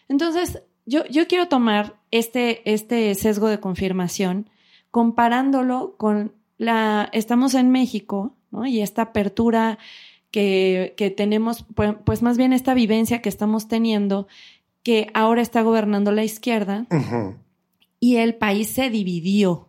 Entonces, 0.09 0.63
yo, 0.87 1.05
yo 1.07 1.29
quiero 1.29 1.49
tomar 1.49 1.97
este, 2.11 2.63
este 2.73 3.15
sesgo 3.15 3.49
de 3.49 3.61
confirmación 3.61 4.49
comparándolo 4.91 5.95
con 5.99 6.33
la, 6.59 7.09
estamos 7.13 7.55
en 7.55 7.71
México, 7.71 8.35
¿no? 8.51 8.67
Y 8.67 8.81
esta 8.81 9.03
apertura 9.03 9.79
que, 10.31 10.95
que 10.97 11.11
tenemos, 11.11 11.65
pues, 11.75 11.95
pues, 12.05 12.23
más 12.23 12.37
bien 12.37 12.53
esta 12.53 12.75
vivencia 12.75 13.23
que 13.23 13.29
estamos 13.29 13.69
teniendo, 13.69 14.27
que 14.83 15.11
ahora 15.15 15.43
está 15.43 15.63
gobernando 15.63 16.13
la 16.13 16.25
izquierda 16.25 16.87
y 18.01 18.17
el 18.17 18.35
país 18.35 18.69
se 18.69 18.91
dividió. 18.91 19.69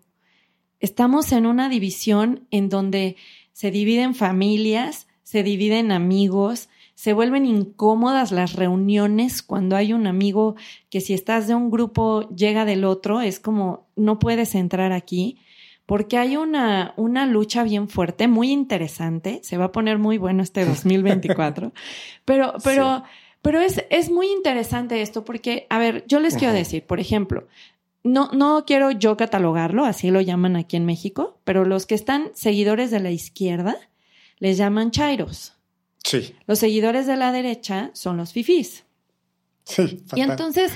Estamos 0.80 1.32
en 1.34 1.46
una 1.46 1.70
división 1.70 2.48
en 2.50 2.70
donde 2.70 3.18
se 3.52 3.70
dividen 3.70 4.16
familias, 4.16 5.08
se 5.22 5.44
dividen 5.44 5.92
amigos, 5.92 6.70
se 6.96 7.14
vuelven 7.14 7.46
incómodas 7.46 8.32
las 8.32 8.54
reuniones 8.54 9.44
cuando 9.44 9.76
hay 9.76 9.94
un 9.94 10.08
amigo 10.08 10.56
que 10.90 11.02
si 11.02 11.14
estás 11.14 11.48
de 11.48 11.56
un 11.56 11.70
grupo 11.70 12.30
llega 12.30 12.66
del 12.66 12.84
otro, 12.84 13.22
es 13.22 13.40
como 13.40 13.88
no 13.96 14.20
puedes 14.20 14.56
entrar 14.56 14.92
aquí, 14.92 15.40
porque 15.86 16.18
hay 16.18 16.38
una, 16.38 16.94
una 16.98 17.26
lucha 17.26 17.64
bien 17.64 17.90
fuerte, 17.90 18.28
muy 18.28 18.52
interesante, 18.52 19.42
se 19.44 19.58
va 19.58 19.66
a 19.66 19.72
poner 19.72 19.98
muy 19.98 20.18
bueno 20.18 20.44
este 20.44 20.64
2024, 20.66 21.74
pero, 22.24 22.54
pero, 22.64 23.04
pero 23.42 23.60
es, 23.60 23.84
es 23.90 24.10
muy 24.10 24.28
interesante 24.28 25.02
esto 25.02 25.26
porque, 25.26 25.68
a 25.70 25.80
ver, 25.80 26.06
yo 26.08 26.20
les 26.20 26.36
quiero 26.36 26.54
decir, 26.54 26.86
por 26.86 27.00
ejemplo, 27.00 27.48
no, 28.04 28.30
no 28.34 28.66
quiero 28.66 28.92
yo 28.92 29.18
catalogarlo, 29.18 29.86
así 29.86 30.10
lo 30.10 30.22
llaman 30.22 30.56
aquí 30.56 30.78
en 30.78 30.86
México, 30.86 31.40
pero 31.44 31.66
los 31.66 31.86
que 31.86 31.96
están 31.96 32.32
seguidores 32.34 32.92
de 32.92 33.00
la 33.00 33.12
izquierda 33.12 33.78
les 34.40 34.58
llaman 34.58 34.92
chairos. 34.92 35.54
Sí. 36.04 36.36
Los 36.48 36.60
seguidores 36.60 37.06
de 37.06 37.16
la 37.16 37.32
derecha 37.32 37.92
son 37.94 38.18
los 38.18 38.34
fifís. 38.34 38.86
Sí. 39.64 40.04
Y 40.16 40.22
entonces 40.22 40.74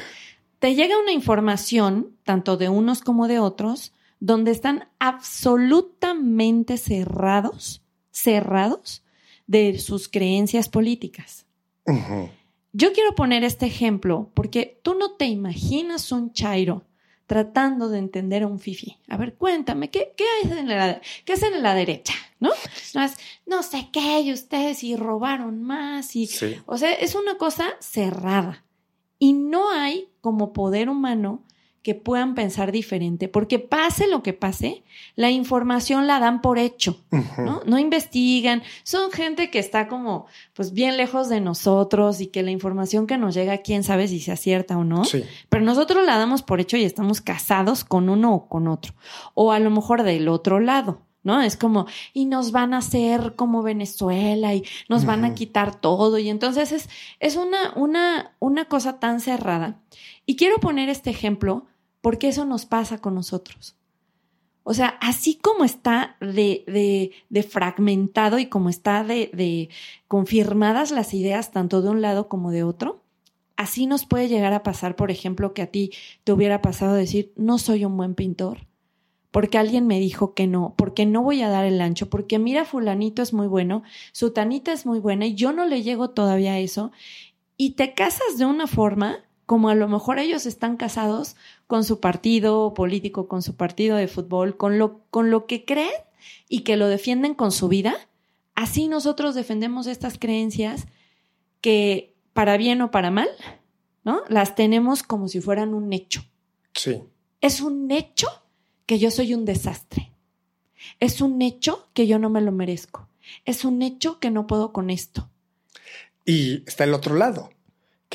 te 0.59 0.75
llega 0.75 0.99
una 0.99 1.11
información, 1.11 2.15
tanto 2.23 2.57
de 2.57 2.69
unos 2.69 3.01
como 3.01 3.27
de 3.27 3.39
otros, 3.39 3.91
donde 4.19 4.51
están 4.51 4.87
absolutamente 4.99 6.77
cerrados, 6.77 7.81
cerrados 8.11 9.03
de 9.47 9.79
sus 9.79 10.07
creencias 10.07 10.69
políticas. 10.69 11.45
Yo 12.71 12.93
quiero 12.93 13.15
poner 13.15 13.43
este 13.43 13.65
ejemplo 13.65 14.31
porque 14.33 14.79
tú 14.83 14.95
no 14.95 15.13
te 15.13 15.25
imaginas 15.25 16.11
un 16.11 16.33
chairo 16.33 16.83
tratando 17.27 17.89
de 17.89 17.99
entender 17.99 18.43
a 18.43 18.47
un 18.47 18.59
fifi. 18.59 18.97
A 19.07 19.17
ver, 19.17 19.35
cuéntame, 19.35 19.89
¿qué, 19.89 20.13
qué, 20.15 20.25
hacen, 20.43 20.57
en 20.59 20.67
la, 20.67 21.01
qué 21.25 21.33
hacen 21.33 21.53
en 21.53 21.63
la 21.63 21.73
derecha? 21.73 22.13
¿No? 22.39 22.51
No, 22.93 23.03
es, 23.03 23.13
no 23.45 23.63
sé 23.63 23.89
qué, 23.91 24.21
y 24.21 24.33
ustedes 24.33 24.83
y 24.83 24.95
robaron 24.95 25.63
más. 25.63 26.15
Y, 26.15 26.29
O 26.65 26.77
sea, 26.77 26.93
es 26.93 27.15
una 27.15 27.37
cosa 27.37 27.73
cerrada. 27.79 28.63
Y 29.17 29.33
no 29.33 29.71
hay 29.71 30.09
como 30.21 30.53
poder 30.53 30.89
humano 30.89 31.43
que 31.85 31.93
puedan 31.93 32.33
pensar 32.33 32.71
diferente, 32.71 33.27
porque 33.27 33.59
pase 33.59 34.07
lo 34.07 34.23
que 34.23 34.33
pase, 34.33 34.83
la 35.15 35.29
información 35.29 36.07
la 36.07 36.19
dan 36.19 36.41
por 36.41 36.57
hecho, 36.57 37.05
¿no? 37.37 37.61
No 37.63 37.77
investigan, 37.77 38.63
son 38.81 39.11
gente 39.11 39.51
que 39.51 39.59
está 39.59 39.87
como, 39.87 40.25
pues 40.55 40.73
bien 40.73 40.97
lejos 40.97 41.29
de 41.29 41.41
nosotros 41.41 42.21
y 42.21 42.25
que 42.25 42.41
la 42.41 42.49
información 42.49 43.05
que 43.05 43.19
nos 43.19 43.35
llega, 43.35 43.59
quién 43.59 43.83
sabe 43.83 44.07
si 44.07 44.19
se 44.19 44.31
acierta 44.31 44.75
o 44.79 44.83
no, 44.83 45.03
pero 45.47 45.63
nosotros 45.63 46.03
la 46.07 46.17
damos 46.17 46.41
por 46.41 46.59
hecho 46.59 46.75
y 46.75 46.85
estamos 46.85 47.21
casados 47.21 47.83
con 47.83 48.09
uno 48.09 48.33
o 48.33 48.49
con 48.49 48.67
otro, 48.67 48.95
o 49.35 49.51
a 49.51 49.59
lo 49.59 49.69
mejor 49.69 50.01
del 50.01 50.27
otro 50.27 50.59
lado. 50.59 51.03
¿no? 51.21 51.41
Es 51.41 51.55
como, 51.55 51.87
y 52.13 52.25
nos 52.25 52.51
van 52.51 52.73
a 52.75 52.77
hacer 52.77 53.35
como 53.35 53.63
Venezuela 53.63 54.53
y 54.53 54.63
nos 54.89 55.05
van 55.05 55.25
a 55.25 55.33
quitar 55.33 55.73
todo. 55.73 56.19
Y 56.19 56.29
entonces 56.29 56.71
es, 56.71 56.87
es 57.19 57.35
una, 57.35 57.73
una, 57.75 58.35
una 58.37 58.65
cosa 58.65 58.99
tan 58.99 59.19
cerrada. 59.19 59.81
Y 60.27 60.35
quiero 60.35 60.57
poner 60.57 60.87
este 60.87 61.09
ejemplo 61.09 61.65
porque 62.05 62.27
eso 62.27 62.45
nos 62.45 62.67
pasa 62.67 62.99
con 62.99 63.15
nosotros. 63.15 63.75
O 64.61 64.75
sea, 64.75 64.89
así 65.01 65.39
como 65.41 65.65
está 65.65 66.17
de, 66.21 67.11
de, 67.31 67.41
fragmentado 67.41 68.37
y 68.37 68.45
como 68.45 68.69
está 68.69 69.03
de, 69.03 69.69
confirmadas 70.07 70.91
las 70.91 71.15
ideas 71.15 71.49
tanto 71.49 71.81
de 71.81 71.89
un 71.89 72.03
lado 72.03 72.29
como 72.29 72.51
de 72.51 72.61
otro, 72.61 73.01
así 73.55 73.87
nos 73.87 74.05
puede 74.05 74.27
llegar 74.27 74.53
a 74.53 74.61
pasar, 74.61 74.95
por 74.95 75.09
ejemplo, 75.09 75.55
que 75.55 75.63
a 75.63 75.71
ti 75.71 75.93
te 76.23 76.31
hubiera 76.31 76.61
pasado 76.61 76.93
decir, 76.93 77.33
no 77.37 77.57
soy 77.57 77.85
un 77.85 77.97
buen 77.97 78.13
pintor, 78.13 78.67
porque 79.31 79.57
alguien 79.57 79.87
me 79.87 79.99
dijo 79.99 80.35
que 80.35 80.45
no, 80.45 80.75
porque 80.77 81.07
no 81.07 81.23
voy 81.23 81.41
a 81.41 81.49
dar 81.49 81.65
el 81.65 81.81
ancho, 81.81 82.07
porque 82.11 82.37
mira, 82.37 82.65
fulanito 82.65 83.23
es 83.23 83.33
muy 83.33 83.47
bueno, 83.47 83.81
su 84.11 84.29
tanita 84.29 84.73
es 84.73 84.85
muy 84.85 84.99
buena 84.99 85.25
y 85.25 85.33
yo 85.33 85.53
no 85.53 85.65
le 85.65 85.81
llego 85.81 86.11
todavía 86.11 86.51
a 86.51 86.59
eso, 86.59 86.91
y 87.57 87.71
te 87.71 87.95
casas 87.95 88.37
de 88.37 88.45
una 88.45 88.67
forma 88.67 89.25
como 89.45 89.69
a 89.69 89.75
lo 89.75 89.87
mejor 89.87 90.19
ellos 90.19 90.45
están 90.45 90.77
casados 90.77 91.35
con 91.67 91.83
su 91.83 91.99
partido 91.99 92.73
político, 92.73 93.27
con 93.27 93.41
su 93.41 93.55
partido 93.55 93.97
de 93.97 94.07
fútbol, 94.07 94.57
con 94.57 94.79
lo, 94.79 95.01
con 95.09 95.29
lo 95.29 95.45
que 95.45 95.65
creen 95.65 95.91
y 96.49 96.61
que 96.61 96.77
lo 96.77 96.87
defienden 96.87 97.35
con 97.35 97.51
su 97.51 97.67
vida, 97.67 97.95
así 98.55 98.87
nosotros 98.87 99.35
defendemos 99.35 99.87
estas 99.87 100.17
creencias 100.17 100.87
que 101.61 102.13
para 102.33 102.57
bien 102.57 102.81
o 102.81 102.91
para 102.91 103.11
mal, 103.11 103.29
¿no? 104.03 104.21
Las 104.29 104.55
tenemos 104.55 105.03
como 105.03 105.27
si 105.27 105.41
fueran 105.41 105.73
un 105.73 105.93
hecho. 105.93 106.23
Sí. 106.73 107.03
Es 107.41 107.61
un 107.61 107.91
hecho 107.91 108.27
que 108.85 108.99
yo 108.99 109.11
soy 109.11 109.33
un 109.33 109.45
desastre. 109.45 110.11
Es 110.99 111.21
un 111.21 111.41
hecho 111.41 111.87
que 111.93 112.07
yo 112.07 112.19
no 112.19 112.29
me 112.29 112.41
lo 112.41 112.51
merezco. 112.51 113.07
Es 113.45 113.65
un 113.65 113.81
hecho 113.81 114.19
que 114.19 114.31
no 114.31 114.47
puedo 114.47 114.73
con 114.73 114.89
esto. 114.89 115.29
Y 116.25 116.63
está 116.67 116.83
el 116.83 116.93
otro 116.93 117.15
lado 117.15 117.49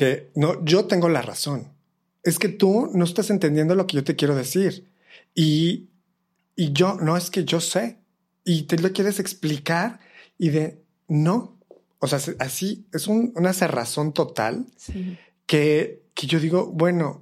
que 0.01 0.31
no, 0.33 0.65
yo 0.65 0.85
tengo 0.85 1.09
la 1.09 1.21
razón. 1.21 1.67
Es 2.23 2.39
que 2.39 2.49
tú 2.49 2.89
no 2.91 3.05
estás 3.05 3.29
entendiendo 3.29 3.75
lo 3.75 3.85
que 3.85 3.97
yo 3.97 4.03
te 4.03 4.15
quiero 4.15 4.35
decir. 4.35 4.89
Y, 5.35 5.89
y 6.55 6.73
yo, 6.73 6.95
no 6.95 7.15
es 7.17 7.29
que 7.29 7.45
yo 7.45 7.59
sé. 7.59 7.99
Y 8.43 8.63
te 8.63 8.79
lo 8.79 8.91
quieres 8.93 9.19
explicar 9.19 9.99
y 10.39 10.49
de, 10.49 10.81
no. 11.07 11.55
O 11.99 12.07
sea, 12.07 12.19
así 12.39 12.87
es 12.91 13.05
una 13.05 13.53
cerrazón 13.53 14.11
total 14.11 14.65
que, 15.45 16.01
que 16.15 16.25
yo 16.25 16.39
digo, 16.39 16.65
bueno, 16.65 17.21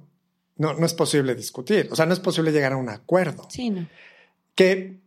no, 0.56 0.72
no 0.72 0.86
es 0.86 0.94
posible 0.94 1.34
discutir. 1.34 1.86
O 1.90 1.96
sea, 1.96 2.06
no 2.06 2.14
es 2.14 2.20
posible 2.20 2.50
llegar 2.50 2.72
a 2.72 2.78
un 2.78 2.88
acuerdo. 2.88 3.46
Sí, 3.50 3.68
no. 3.68 3.86
Que 4.54 5.00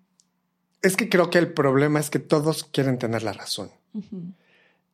es 0.83 0.95
que 0.95 1.09
creo 1.09 1.31
que 1.31 1.39
el 1.39 1.51
problema 1.51 1.99
es 1.99 2.11
que 2.11 2.19
todos 2.19 2.65
quieren 2.65 2.99
tener 2.99 3.23
la 3.23 3.33
razón. 3.33 3.71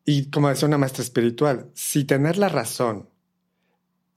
Y 0.09 0.31
como 0.31 0.49
decía 0.49 0.67
una 0.67 0.79
maestra 0.79 1.03
espiritual, 1.03 1.69
si 1.75 2.03
tener 2.03 2.39
la 2.39 2.49
razón 2.49 3.09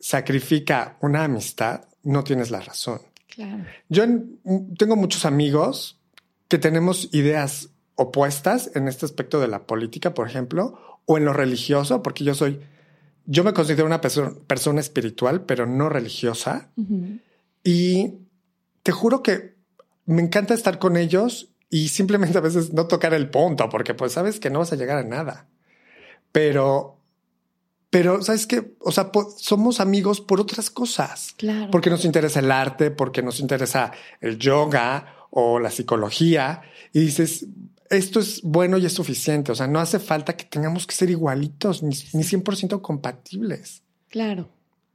sacrifica 0.01 0.97
una 1.03 1.25
amistad, 1.25 1.85
no 2.03 2.25
tienes 2.25 2.51
la 2.51 2.61
razón. 2.61 3.03
Claro. 3.29 3.67
Yo 3.91 4.05
tengo 4.79 4.97
muchos 4.97 5.27
amigos 5.27 6.01
que 6.49 6.57
tenemos 6.57 7.11
ideas 7.13 7.69
opuestas 7.97 8.71
en 8.75 8.89
este 8.89 9.05
aspecto 9.05 9.39
de 9.39 9.49
la 9.49 9.67
política, 9.67 10.15
por 10.15 10.27
ejemplo, 10.27 10.79
o 11.05 11.19
en 11.19 11.27
lo 11.27 11.35
religioso, 11.35 12.03
porque 12.03 12.25
yo 12.25 12.35
soy, 12.35 12.61
yo 13.27 13.45
me 13.45 13.53
considero 13.53 13.85
una 13.85 14.01
persona 14.01 14.81
espiritual, 14.81 15.45
pero 15.45 15.67
no 15.67 15.91
religiosa. 15.91 16.71
Y 17.63 18.15
te 18.83 18.93
juro 18.93 19.23
que 19.23 19.57
me 20.07 20.23
encanta 20.23 20.55
estar 20.55 20.79
con 20.79 20.97
ellos 20.97 21.51
y 21.69 21.89
simplemente 21.89 22.39
a 22.39 22.41
veces 22.41 22.73
no 22.73 22.87
tocar 22.87 23.13
el 23.13 23.29
punto, 23.29 23.69
porque 23.69 23.93
pues 23.93 24.13
sabes 24.13 24.41
que 24.41 24.49
no 24.49 24.61
vas 24.61 24.73
a 24.73 24.77
llegar 24.77 24.97
a 24.97 25.05
nada. 25.05 25.49
Pero, 26.33 26.97
pero, 27.91 28.23
¿sabes 28.23 28.47
qué? 28.47 28.75
O 28.81 28.91
sea, 28.91 29.11
somos 29.37 29.81
amigos 29.81 30.21
por 30.21 30.41
otras 30.41 30.71
cosas. 30.71 31.35
Claro. 31.37 31.71
Porque 31.71 31.91
nos 31.91 32.05
interesa 32.05 32.41
el 32.41 32.51
arte, 32.51 32.91
porque 32.91 33.23
nos 33.23 33.39
interesa 33.39 33.93
el 34.21 34.39
yoga 34.39 35.29
o 35.31 35.59
la 35.59 35.71
psicología. 35.71 36.62
Y 36.93 37.01
dices, 37.01 37.47
esto 37.91 38.21
es 38.21 38.41
bueno 38.43 38.79
y 38.79 38.87
es 38.87 38.95
suficiente. 38.95 39.53
O 39.53 39.55
sea, 39.55 39.67
no 39.67 39.79
hace 39.79 39.99
falta 39.99 40.37
que 40.37 40.45
tengamos 40.45 40.87
que 40.87 40.95
ser 40.95 41.11
igualitos, 41.11 41.83
ni, 41.83 41.95
ni 42.15 42.23
100% 42.23 42.81
compatibles. 42.81 43.83
Claro. 44.09 44.49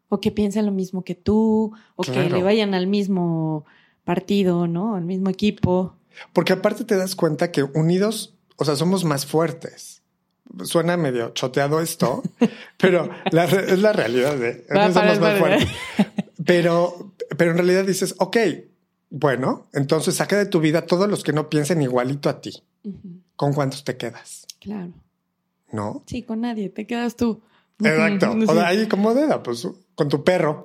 O 0.10 0.20
que 0.20 0.32
piensen 0.32 0.66
lo 0.66 0.72
mismo 0.72 1.04
que 1.04 1.16
tú, 1.16 1.74
o 1.96 2.04
que 2.04 2.30
le 2.30 2.42
vayan 2.42 2.74
al 2.74 2.88
mismo 2.88 3.66
partido, 4.06 4.68
¿no? 4.68 4.96
Al 4.96 5.04
mismo 5.04 5.30
equipo. 5.30 5.96
Porque 6.34 6.54
aparte 6.54 6.86
te 6.86 6.96
das 6.96 7.16
cuenta 7.16 7.52
que 7.52 7.64
unidos, 7.64 8.34
o 8.56 8.66
sea, 8.66 8.76
somos 8.76 9.04
más 9.04 9.26
fuertes. 9.26 9.97
Suena 10.64 10.98
medio 10.98 11.30
choteado 11.30 11.82
esto, 11.82 12.24
pero 12.78 13.10
es 13.32 13.80
la 13.80 13.94
realidad 13.94 14.36
de 14.36 14.66
somos 14.94 15.20
más 15.20 15.40
fuertes. 15.40 15.70
Pero, 16.46 17.14
pero 17.38 17.52
en 17.52 17.58
realidad 17.58 17.86
dices, 17.86 18.16
ok, 18.20 18.38
bueno, 19.10 19.68
entonces 19.74 20.16
saca 20.16 20.38
de 20.38 20.46
tu 20.46 20.60
vida 20.60 20.86
todos 20.86 21.10
los 21.10 21.24
que 21.24 21.34
no 21.34 21.50
piensen 21.50 21.82
igualito 21.82 22.30
a 22.30 22.42
ti. 22.42 22.64
¿Con 23.36 23.54
cuántos 23.54 23.84
te 23.84 23.98
quedas? 23.98 24.48
Claro. 24.60 24.94
¿No? 25.72 26.04
Sí, 26.08 26.24
con 26.24 26.42
nadie, 26.42 26.70
te 26.70 26.88
quedas 26.88 27.16
tú. 27.16 27.42
Exacto. 27.80 28.36
O 28.48 28.54
sea, 28.54 28.68
ahí 28.68 28.88
como 28.88 29.14
dedo, 29.14 29.44
pues 29.44 29.68
con 29.96 30.10
tu 30.10 30.24
perro, 30.24 30.64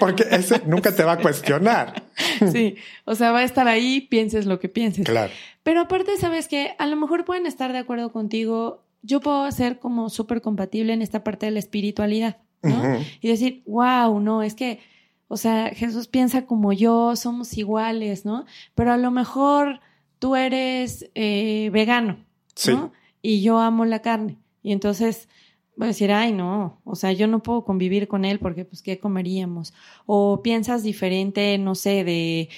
porque 0.00 0.24
ese 0.30 0.62
nunca 0.66 0.94
te 0.94 1.04
va 1.04 1.12
a 1.12 1.18
cuestionar. 1.18 2.02
Sí, 2.50 2.76
o 3.04 3.14
sea, 3.14 3.32
va 3.32 3.40
a 3.40 3.44
estar 3.44 3.68
ahí, 3.68 4.00
pienses 4.00 4.46
lo 4.46 4.58
que 4.58 4.68
pienses. 4.68 5.04
Claro. 5.04 5.32
Pero 5.62 5.82
aparte, 5.82 6.16
sabes 6.16 6.48
que 6.48 6.74
a 6.78 6.86
lo 6.86 6.96
mejor 6.96 7.24
pueden 7.24 7.46
estar 7.46 7.72
de 7.72 7.78
acuerdo 7.78 8.12
contigo. 8.12 8.83
Yo 9.06 9.20
puedo 9.20 9.50
ser 9.52 9.78
como 9.78 10.08
súper 10.08 10.40
compatible 10.40 10.94
en 10.94 11.02
esta 11.02 11.22
parte 11.22 11.46
de 11.46 11.52
la 11.52 11.58
espiritualidad, 11.58 12.38
¿no? 12.62 12.98
Y 13.20 13.28
decir, 13.28 13.62
wow, 13.66 14.18
no, 14.18 14.42
es 14.42 14.54
que, 14.54 14.80
o 15.28 15.36
sea, 15.36 15.70
Jesús 15.74 16.08
piensa 16.08 16.46
como 16.46 16.72
yo, 16.72 17.14
somos 17.14 17.56
iguales, 17.58 18.24
¿no? 18.24 18.46
Pero 18.74 18.92
a 18.92 18.96
lo 18.96 19.10
mejor 19.10 19.80
tú 20.18 20.36
eres 20.36 21.10
eh, 21.14 21.68
vegano, 21.70 22.24
¿no? 22.66 22.92
Y 23.20 23.42
yo 23.42 23.58
amo 23.58 23.84
la 23.84 24.00
carne. 24.00 24.38
Y 24.62 24.72
entonces 24.72 25.28
voy 25.76 25.84
a 25.84 25.88
decir, 25.88 26.10
ay, 26.10 26.32
no, 26.32 26.80
o 26.84 26.94
sea, 26.94 27.12
yo 27.12 27.26
no 27.26 27.42
puedo 27.42 27.64
convivir 27.64 28.08
con 28.08 28.24
él 28.24 28.38
porque, 28.38 28.64
pues, 28.64 28.80
¿qué 28.80 28.98
comeríamos? 28.98 29.74
O 30.06 30.40
piensas 30.42 30.82
diferente, 30.82 31.58
no 31.58 31.74
sé, 31.74 32.04
de, 32.04 32.48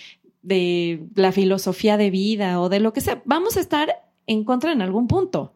de 0.43 1.09
la 1.17 1.33
filosofía 1.33 1.97
de 1.97 2.11
vida 2.11 2.61
o 2.61 2.69
de 2.69 2.79
lo 2.79 2.93
que 2.93 3.01
sea. 3.01 3.21
Vamos 3.25 3.57
a 3.57 3.61
estar 3.61 3.89
en 4.29 4.45
contra 4.45 4.71
en 4.71 4.81
algún 4.81 5.09
punto. 5.09 5.56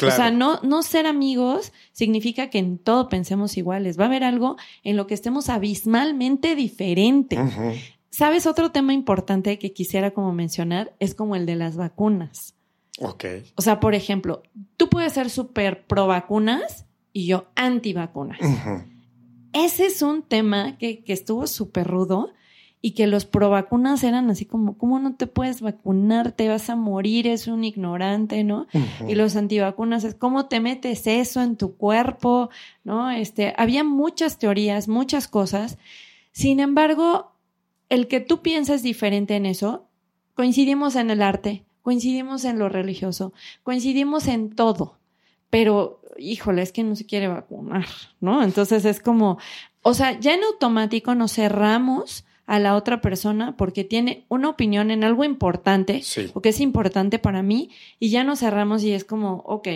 O 0.00 0.10
sea, 0.10 0.30
no, 0.30 0.58
no 0.62 0.82
ser 0.82 1.06
amigos 1.06 1.72
significa 1.92 2.50
que 2.50 2.58
en 2.58 2.78
todo 2.78 3.08
pensemos 3.08 3.56
iguales. 3.56 3.98
Va 3.98 4.04
a 4.04 4.06
haber 4.06 4.24
algo 4.24 4.56
en 4.82 4.96
lo 4.96 5.06
que 5.06 5.14
estemos 5.14 5.48
abismalmente 5.48 6.56
diferente. 6.56 7.38
¿Sabes? 8.10 8.46
Otro 8.46 8.72
tema 8.72 8.92
importante 8.92 9.58
que 9.58 9.72
quisiera 9.72 10.10
como 10.10 10.32
mencionar 10.32 10.94
es 10.98 11.14
como 11.14 11.36
el 11.36 11.46
de 11.46 11.56
las 11.56 11.76
vacunas. 11.76 12.54
Ok. 12.98 13.24
O 13.54 13.62
sea, 13.62 13.80
por 13.80 13.94
ejemplo, 13.94 14.42
tú 14.76 14.88
puedes 14.88 15.12
ser 15.12 15.30
súper 15.30 15.86
pro 15.86 16.06
vacunas 16.06 16.86
y 17.12 17.26
yo 17.26 17.46
anti 17.54 17.92
vacunas. 17.92 18.40
Ese 19.52 19.86
es 19.86 20.02
un 20.02 20.22
tema 20.22 20.78
que, 20.78 21.04
que 21.04 21.12
estuvo 21.12 21.46
súper 21.46 21.86
rudo 21.86 22.32
y 22.84 22.90
que 22.92 23.06
los 23.06 23.24
pro 23.24 23.48
vacunas 23.48 24.02
eran 24.02 24.28
así 24.28 24.44
como, 24.44 24.76
¿cómo 24.76 24.98
no 24.98 25.14
te 25.14 25.28
puedes 25.28 25.60
vacunar? 25.60 26.32
Te 26.32 26.48
vas 26.48 26.68
a 26.68 26.74
morir, 26.74 27.28
es 27.28 27.46
un 27.46 27.62
ignorante, 27.62 28.42
¿no? 28.42 28.66
Y 29.08 29.14
los 29.14 29.36
antivacunas 29.36 30.02
es, 30.02 30.16
¿cómo 30.16 30.46
te 30.46 30.58
metes 30.58 31.06
eso 31.06 31.40
en 31.40 31.56
tu 31.56 31.76
cuerpo? 31.76 32.50
¿No? 32.82 33.08
Este, 33.12 33.54
había 33.56 33.84
muchas 33.84 34.38
teorías, 34.38 34.88
muchas 34.88 35.28
cosas. 35.28 35.78
Sin 36.32 36.58
embargo, 36.58 37.30
el 37.88 38.08
que 38.08 38.18
tú 38.18 38.42
pienses 38.42 38.82
diferente 38.82 39.36
en 39.36 39.46
eso, 39.46 39.86
coincidimos 40.34 40.96
en 40.96 41.10
el 41.10 41.22
arte, 41.22 41.64
coincidimos 41.82 42.44
en 42.44 42.58
lo 42.58 42.68
religioso, 42.68 43.32
coincidimos 43.62 44.26
en 44.26 44.56
todo, 44.56 44.98
pero 45.50 46.00
híjole, 46.18 46.62
es 46.62 46.72
que 46.72 46.82
no 46.82 46.96
se 46.96 47.06
quiere 47.06 47.28
vacunar, 47.28 47.86
¿no? 48.20 48.42
Entonces 48.42 48.84
es 48.84 48.98
como, 48.98 49.38
o 49.82 49.94
sea, 49.94 50.18
ya 50.18 50.34
en 50.34 50.42
automático 50.42 51.14
nos 51.14 51.34
cerramos 51.34 52.24
a 52.46 52.58
la 52.58 52.74
otra 52.74 53.00
persona 53.00 53.56
porque 53.56 53.84
tiene 53.84 54.24
una 54.28 54.48
opinión 54.48 54.90
en 54.90 55.04
algo 55.04 55.24
importante, 55.24 56.02
o 56.34 56.40
que 56.40 56.50
es 56.50 56.60
importante 56.60 57.18
para 57.18 57.42
mí, 57.42 57.70
y 57.98 58.10
ya 58.10 58.24
nos 58.24 58.40
cerramos 58.40 58.82
y 58.82 58.92
es 58.92 59.04
como, 59.04 59.36
ok, 59.46 59.68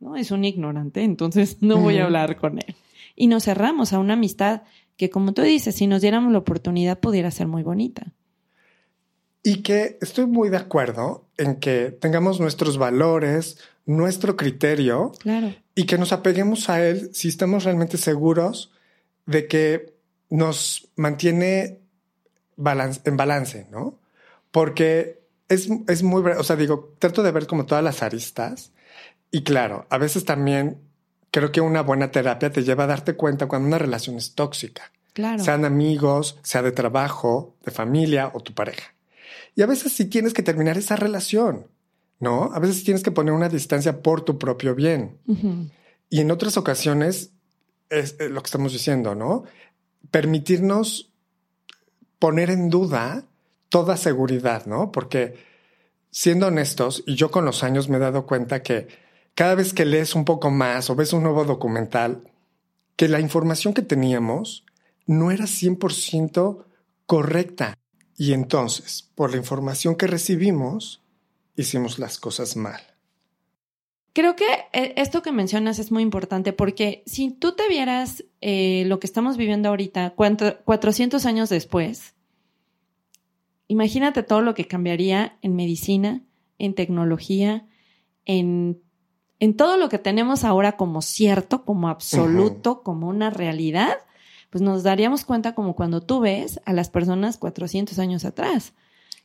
¿no? 0.00 0.16
Es 0.16 0.30
un 0.30 0.44
ignorante, 0.44 1.02
entonces 1.02 1.58
no 1.60 1.78
voy 1.78 1.98
a 1.98 2.04
hablar 2.04 2.36
con 2.36 2.58
él. 2.58 2.74
Y 3.16 3.26
nos 3.26 3.44
cerramos 3.44 3.92
a 3.92 3.98
una 3.98 4.14
amistad 4.14 4.62
que, 4.96 5.10
como 5.10 5.32
tú 5.32 5.42
dices, 5.42 5.74
si 5.74 5.86
nos 5.86 6.02
diéramos 6.02 6.32
la 6.32 6.38
oportunidad, 6.38 6.98
pudiera 6.98 7.30
ser 7.30 7.46
muy 7.46 7.62
bonita. 7.62 8.12
Y 9.42 9.62
que 9.62 9.98
estoy 10.00 10.26
muy 10.26 10.50
de 10.50 10.56
acuerdo 10.56 11.24
en 11.36 11.56
que 11.56 11.90
tengamos 11.90 12.40
nuestros 12.40 12.76
valores, 12.78 13.58
nuestro 13.86 14.36
criterio 14.36 15.12
claro. 15.20 15.54
y 15.74 15.84
que 15.84 15.96
nos 15.96 16.12
apeguemos 16.12 16.68
a 16.68 16.86
él 16.86 17.10
si 17.12 17.28
estamos 17.28 17.64
realmente 17.64 17.96
seguros 17.96 18.72
de 19.24 19.46
que 19.46 19.94
nos 20.30 20.88
mantiene 20.96 21.77
en 22.58 23.16
balance, 23.16 23.66
¿no? 23.70 23.98
Porque 24.50 25.22
es, 25.48 25.68
es 25.86 26.02
muy, 26.02 26.22
o 26.22 26.42
sea, 26.42 26.56
digo, 26.56 26.94
trato 26.98 27.22
de 27.22 27.30
ver 27.30 27.46
como 27.46 27.66
todas 27.66 27.84
las 27.84 28.02
aristas 28.02 28.72
y 29.30 29.42
claro, 29.42 29.86
a 29.90 29.98
veces 29.98 30.24
también 30.24 30.78
creo 31.30 31.52
que 31.52 31.60
una 31.60 31.82
buena 31.82 32.10
terapia 32.10 32.50
te 32.50 32.64
lleva 32.64 32.84
a 32.84 32.88
darte 32.88 33.14
cuenta 33.14 33.46
cuando 33.46 33.68
una 33.68 33.78
relación 33.78 34.16
es 34.16 34.34
tóxica. 34.34 34.90
Claro. 35.12 35.42
Sean 35.42 35.64
amigos, 35.64 36.38
sea 36.42 36.62
de 36.62 36.72
trabajo, 36.72 37.56
de 37.64 37.70
familia 37.70 38.30
o 38.34 38.40
tu 38.40 38.54
pareja. 38.54 38.94
Y 39.54 39.62
a 39.62 39.66
veces 39.66 39.92
sí 39.92 40.06
tienes 40.06 40.32
que 40.32 40.42
terminar 40.42 40.78
esa 40.78 40.96
relación, 40.96 41.66
¿no? 42.20 42.50
A 42.54 42.58
veces 42.60 42.84
tienes 42.84 43.02
que 43.02 43.10
poner 43.10 43.34
una 43.34 43.48
distancia 43.48 44.02
por 44.02 44.22
tu 44.22 44.38
propio 44.38 44.74
bien. 44.74 45.18
Y 46.08 46.20
en 46.20 46.30
otras 46.30 46.56
ocasiones 46.56 47.32
es 47.90 48.16
lo 48.18 48.40
que 48.40 48.46
estamos 48.46 48.72
diciendo, 48.72 49.14
¿no? 49.14 49.44
Permitirnos 50.10 51.12
poner 52.18 52.50
en 52.50 52.70
duda 52.70 53.24
toda 53.68 53.96
seguridad, 53.96 54.66
¿no? 54.66 54.92
Porque 54.92 55.36
siendo 56.10 56.46
honestos, 56.46 57.04
y 57.06 57.14
yo 57.14 57.30
con 57.30 57.44
los 57.44 57.62
años 57.62 57.88
me 57.88 57.96
he 57.96 58.00
dado 58.00 58.26
cuenta 58.26 58.62
que 58.62 58.88
cada 59.34 59.54
vez 59.54 59.72
que 59.72 59.84
lees 59.84 60.14
un 60.14 60.24
poco 60.24 60.50
más 60.50 60.90
o 60.90 60.96
ves 60.96 61.12
un 61.12 61.22
nuevo 61.22 61.44
documental, 61.44 62.22
que 62.96 63.08
la 63.08 63.20
información 63.20 63.74
que 63.74 63.82
teníamos 63.82 64.64
no 65.06 65.30
era 65.30 65.44
100% 65.44 66.64
correcta. 67.06 67.78
Y 68.16 68.32
entonces, 68.32 69.08
por 69.14 69.30
la 69.30 69.36
información 69.36 69.94
que 69.94 70.08
recibimos, 70.08 71.02
hicimos 71.54 72.00
las 72.00 72.18
cosas 72.18 72.56
mal. 72.56 72.80
Creo 74.18 74.34
que 74.34 74.48
eh, 74.72 74.94
esto 74.96 75.22
que 75.22 75.30
mencionas 75.30 75.78
es 75.78 75.92
muy 75.92 76.02
importante 76.02 76.52
porque 76.52 77.04
si 77.06 77.30
tú 77.30 77.52
te 77.52 77.68
vieras 77.68 78.24
eh, 78.40 78.82
lo 78.86 78.98
que 78.98 79.06
estamos 79.06 79.36
viviendo 79.36 79.68
ahorita, 79.68 80.14
400 80.16 81.24
años 81.24 81.48
después, 81.50 82.16
imagínate 83.68 84.24
todo 84.24 84.40
lo 84.40 84.56
que 84.56 84.66
cambiaría 84.66 85.38
en 85.40 85.54
medicina, 85.54 86.22
en 86.58 86.74
tecnología, 86.74 87.68
en, 88.24 88.82
en 89.38 89.56
todo 89.56 89.76
lo 89.76 89.88
que 89.88 90.00
tenemos 90.00 90.42
ahora 90.42 90.76
como 90.76 91.00
cierto, 91.00 91.64
como 91.64 91.88
absoluto, 91.88 92.82
como 92.82 93.06
una 93.06 93.30
realidad 93.30 93.98
pues 94.50 94.62
nos 94.62 94.82
daríamos 94.82 95.24
cuenta 95.24 95.54
como 95.54 95.76
cuando 95.76 96.00
tú 96.00 96.18
ves 96.18 96.60
a 96.64 96.72
las 96.72 96.90
personas 96.90 97.38
400 97.38 98.00
años 98.00 98.24
atrás. 98.24 98.72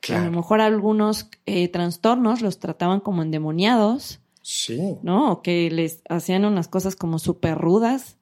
Que 0.02 0.14
a 0.14 0.24
lo 0.24 0.32
mejor 0.32 0.62
algunos 0.62 1.32
eh, 1.48 1.68
trastornos 1.70 2.42
los 2.42 2.60
trataban 2.60 3.00
como 3.00 3.24
endemoniados. 3.24 4.20
Sí. 4.44 5.00
¿No? 5.02 5.42
Que 5.42 5.72
les 5.72 6.02
hacían 6.10 6.46
unas 6.46 6.68
cosas 6.68 6.96
como 6.96 7.18
súper 7.18 7.58
rudas. 7.58 8.18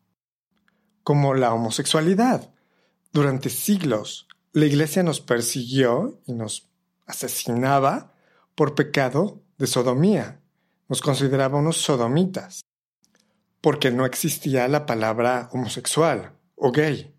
Como 1.04 1.34
la 1.34 1.54
homosexualidad. 1.54 2.54
Durante 3.12 3.50
siglos, 3.50 4.28
la 4.54 4.66
iglesia 4.66 5.02
nos 5.02 5.20
persiguió 5.20 6.22
y 6.26 6.34
nos 6.34 6.70
asesinaba 7.08 8.14
por 8.54 8.76
pecado 8.76 9.42
de 9.58 9.66
sodomía. 9.66 10.40
Nos 10.88 11.02
consideraba 11.02 11.58
unos 11.58 11.78
sodomitas. 11.78 12.62
Porque 13.60 13.92
no 13.92 14.06
existía 14.06 14.68
la 14.68 14.86
palabra 14.86 15.50
homosexual 15.52 16.34
o 16.56 16.72
gay. 16.72 17.14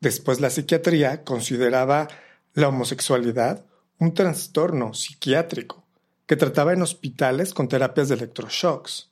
Después 0.00 0.40
la 0.40 0.50
psiquiatría 0.50 1.22
consideraba 1.22 2.08
la 2.54 2.68
homosexualidad 2.68 3.64
un 3.98 4.12
trastorno 4.14 4.94
psiquiátrico 4.94 5.83
que 6.26 6.36
trataba 6.36 6.72
en 6.72 6.82
hospitales 6.82 7.54
con 7.54 7.68
terapias 7.68 8.08
de 8.08 8.16
electroshocks. 8.16 9.10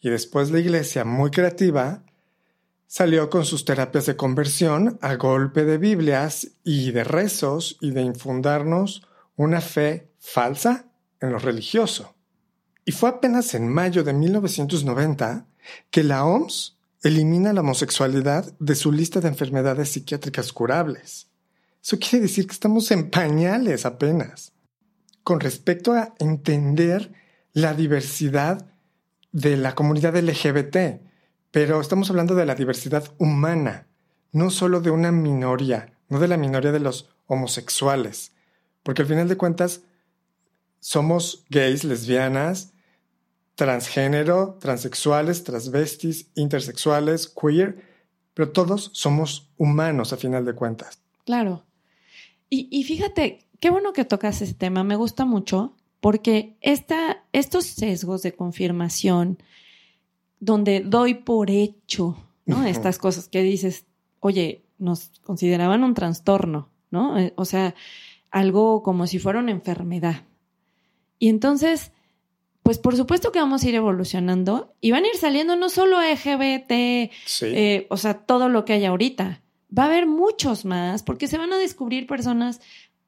Y 0.00 0.10
después 0.10 0.50
la 0.50 0.58
iglesia, 0.58 1.04
muy 1.04 1.30
creativa, 1.30 2.02
salió 2.86 3.30
con 3.30 3.44
sus 3.44 3.64
terapias 3.64 4.06
de 4.06 4.16
conversión 4.16 4.98
a 5.00 5.14
golpe 5.14 5.64
de 5.64 5.78
Biblias 5.78 6.48
y 6.64 6.90
de 6.90 7.04
rezos 7.04 7.78
y 7.80 7.92
de 7.92 8.02
infundarnos 8.02 9.06
una 9.36 9.60
fe 9.60 10.10
falsa 10.18 10.86
en 11.20 11.32
lo 11.32 11.38
religioso. 11.38 12.14
Y 12.84 12.92
fue 12.92 13.08
apenas 13.08 13.54
en 13.54 13.68
mayo 13.68 14.04
de 14.04 14.12
1990 14.12 15.46
que 15.90 16.02
la 16.02 16.24
OMS 16.24 16.76
elimina 17.02 17.52
la 17.52 17.60
homosexualidad 17.60 18.52
de 18.58 18.74
su 18.74 18.92
lista 18.92 19.20
de 19.20 19.28
enfermedades 19.28 19.90
psiquiátricas 19.90 20.52
curables. 20.52 21.28
Eso 21.82 21.98
quiere 21.98 22.22
decir 22.22 22.46
que 22.46 22.52
estamos 22.52 22.90
en 22.90 23.10
pañales 23.10 23.86
apenas. 23.86 24.52
Con 25.22 25.40
respecto 25.40 25.92
a 25.92 26.14
entender 26.18 27.12
la 27.52 27.74
diversidad 27.74 28.66
de 29.30 29.56
la 29.56 29.74
comunidad 29.74 30.16
LGBT, 30.16 31.00
pero 31.50 31.80
estamos 31.80 32.10
hablando 32.10 32.34
de 32.34 32.46
la 32.46 32.54
diversidad 32.54 33.04
humana, 33.18 33.86
no 34.32 34.50
solo 34.50 34.80
de 34.80 34.90
una 34.90 35.12
minoría, 35.12 35.92
no 36.08 36.18
de 36.18 36.28
la 36.28 36.36
minoría 36.36 36.72
de 36.72 36.80
los 36.80 37.14
homosexuales, 37.26 38.32
porque 38.82 39.02
al 39.02 39.08
final 39.08 39.28
de 39.28 39.36
cuentas 39.36 39.82
somos 40.80 41.44
gays, 41.48 41.84
lesbianas, 41.84 42.72
transgénero, 43.54 44.58
transexuales, 44.60 45.44
transvestis, 45.44 46.30
intersexuales, 46.34 47.28
queer, 47.28 47.84
pero 48.34 48.50
todos 48.50 48.90
somos 48.94 49.50
humanos 49.56 50.12
a 50.12 50.16
final 50.16 50.44
de 50.44 50.54
cuentas. 50.54 50.98
Claro. 51.24 51.64
Y, 52.54 52.84
fíjate, 52.84 53.46
qué 53.62 53.70
bueno 53.70 53.92
que 53.92 54.04
tocas 54.04 54.42
ese 54.42 54.54
tema, 54.54 54.82
me 54.82 54.96
gusta 54.96 55.24
mucho, 55.24 55.76
porque 56.00 56.56
esta, 56.60 57.22
estos 57.32 57.64
sesgos 57.64 58.20
de 58.22 58.32
confirmación, 58.32 59.38
donde 60.40 60.80
doy 60.80 61.14
por 61.14 61.48
hecho, 61.48 62.16
¿no? 62.44 62.66
Estas 62.66 62.98
cosas 62.98 63.28
que 63.28 63.40
dices, 63.42 63.86
oye, 64.18 64.64
nos 64.78 65.12
consideraban 65.22 65.84
un 65.84 65.94
trastorno, 65.94 66.70
¿no? 66.90 67.16
Eh, 67.16 67.32
o 67.36 67.44
sea, 67.44 67.76
algo 68.32 68.82
como 68.82 69.06
si 69.06 69.20
fuera 69.20 69.38
una 69.38 69.52
enfermedad. 69.52 70.24
Y 71.20 71.28
entonces, 71.28 71.92
pues 72.64 72.78
por 72.78 72.96
supuesto 72.96 73.30
que 73.30 73.38
vamos 73.38 73.62
a 73.62 73.68
ir 73.68 73.76
evolucionando 73.76 74.74
y 74.80 74.90
van 74.90 75.04
a 75.04 75.08
ir 75.08 75.16
saliendo 75.16 75.54
no 75.54 75.68
solo 75.68 76.02
LGBT, 76.02 76.72
eh, 77.42 77.86
o 77.90 77.96
sea, 77.96 78.14
todo 78.14 78.48
lo 78.48 78.64
que 78.64 78.72
hay 78.72 78.86
ahorita. 78.86 79.40
Va 79.78 79.84
a 79.84 79.86
haber 79.86 80.08
muchos 80.08 80.64
más 80.64 81.04
porque 81.04 81.28
se 81.28 81.38
van 81.38 81.52
a 81.52 81.58
descubrir 81.58 82.08
personas 82.08 82.60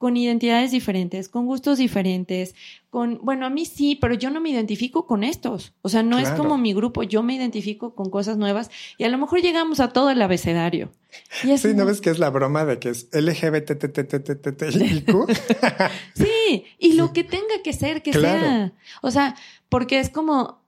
con 0.05 0.17
identidades 0.17 0.69
diferentes, 0.69 1.29
con 1.29 1.47
gustos 1.47 1.79
diferentes, 1.79 2.53
con, 2.91 3.17
bueno, 3.23 3.47
a 3.47 3.49
mí 3.49 3.65
sí, 3.65 3.97
pero 3.99 4.13
yo 4.13 4.29
no 4.29 4.39
me 4.39 4.51
identifico 4.51 5.07
con 5.07 5.23
estos. 5.23 5.73
O 5.81 5.89
sea, 5.89 6.03
no 6.03 6.19
es 6.19 6.29
como 6.29 6.59
mi 6.59 6.75
grupo, 6.75 7.01
yo 7.01 7.23
me 7.23 7.33
identifico 7.33 7.95
con 7.95 8.11
cosas 8.11 8.37
nuevas 8.37 8.69
y 8.99 9.05
a 9.05 9.09
lo 9.09 9.17
mejor 9.17 9.41
llegamos 9.41 9.79
a 9.79 9.89
todo 9.89 10.11
el 10.11 10.21
abecedario. 10.21 10.91
sí, 11.57 11.73
¿no 11.73 11.87
ves 11.87 12.01
que 12.01 12.11
es 12.11 12.19
la 12.19 12.29
broma 12.29 12.65
de 12.65 12.77
que 12.77 12.89
es 12.89 13.07
LGBTTTTTTIQ? 13.13 15.07
sí, 16.13 16.65
y 16.77 16.93
lo 16.93 17.11
que 17.11 17.23
tenga 17.23 17.63
que 17.63 17.73
ser, 17.73 18.03
que 18.03 18.13
sea. 18.13 18.73
O 19.01 19.09
sea, 19.09 19.35
porque 19.69 19.99
es 19.99 20.11
como, 20.11 20.61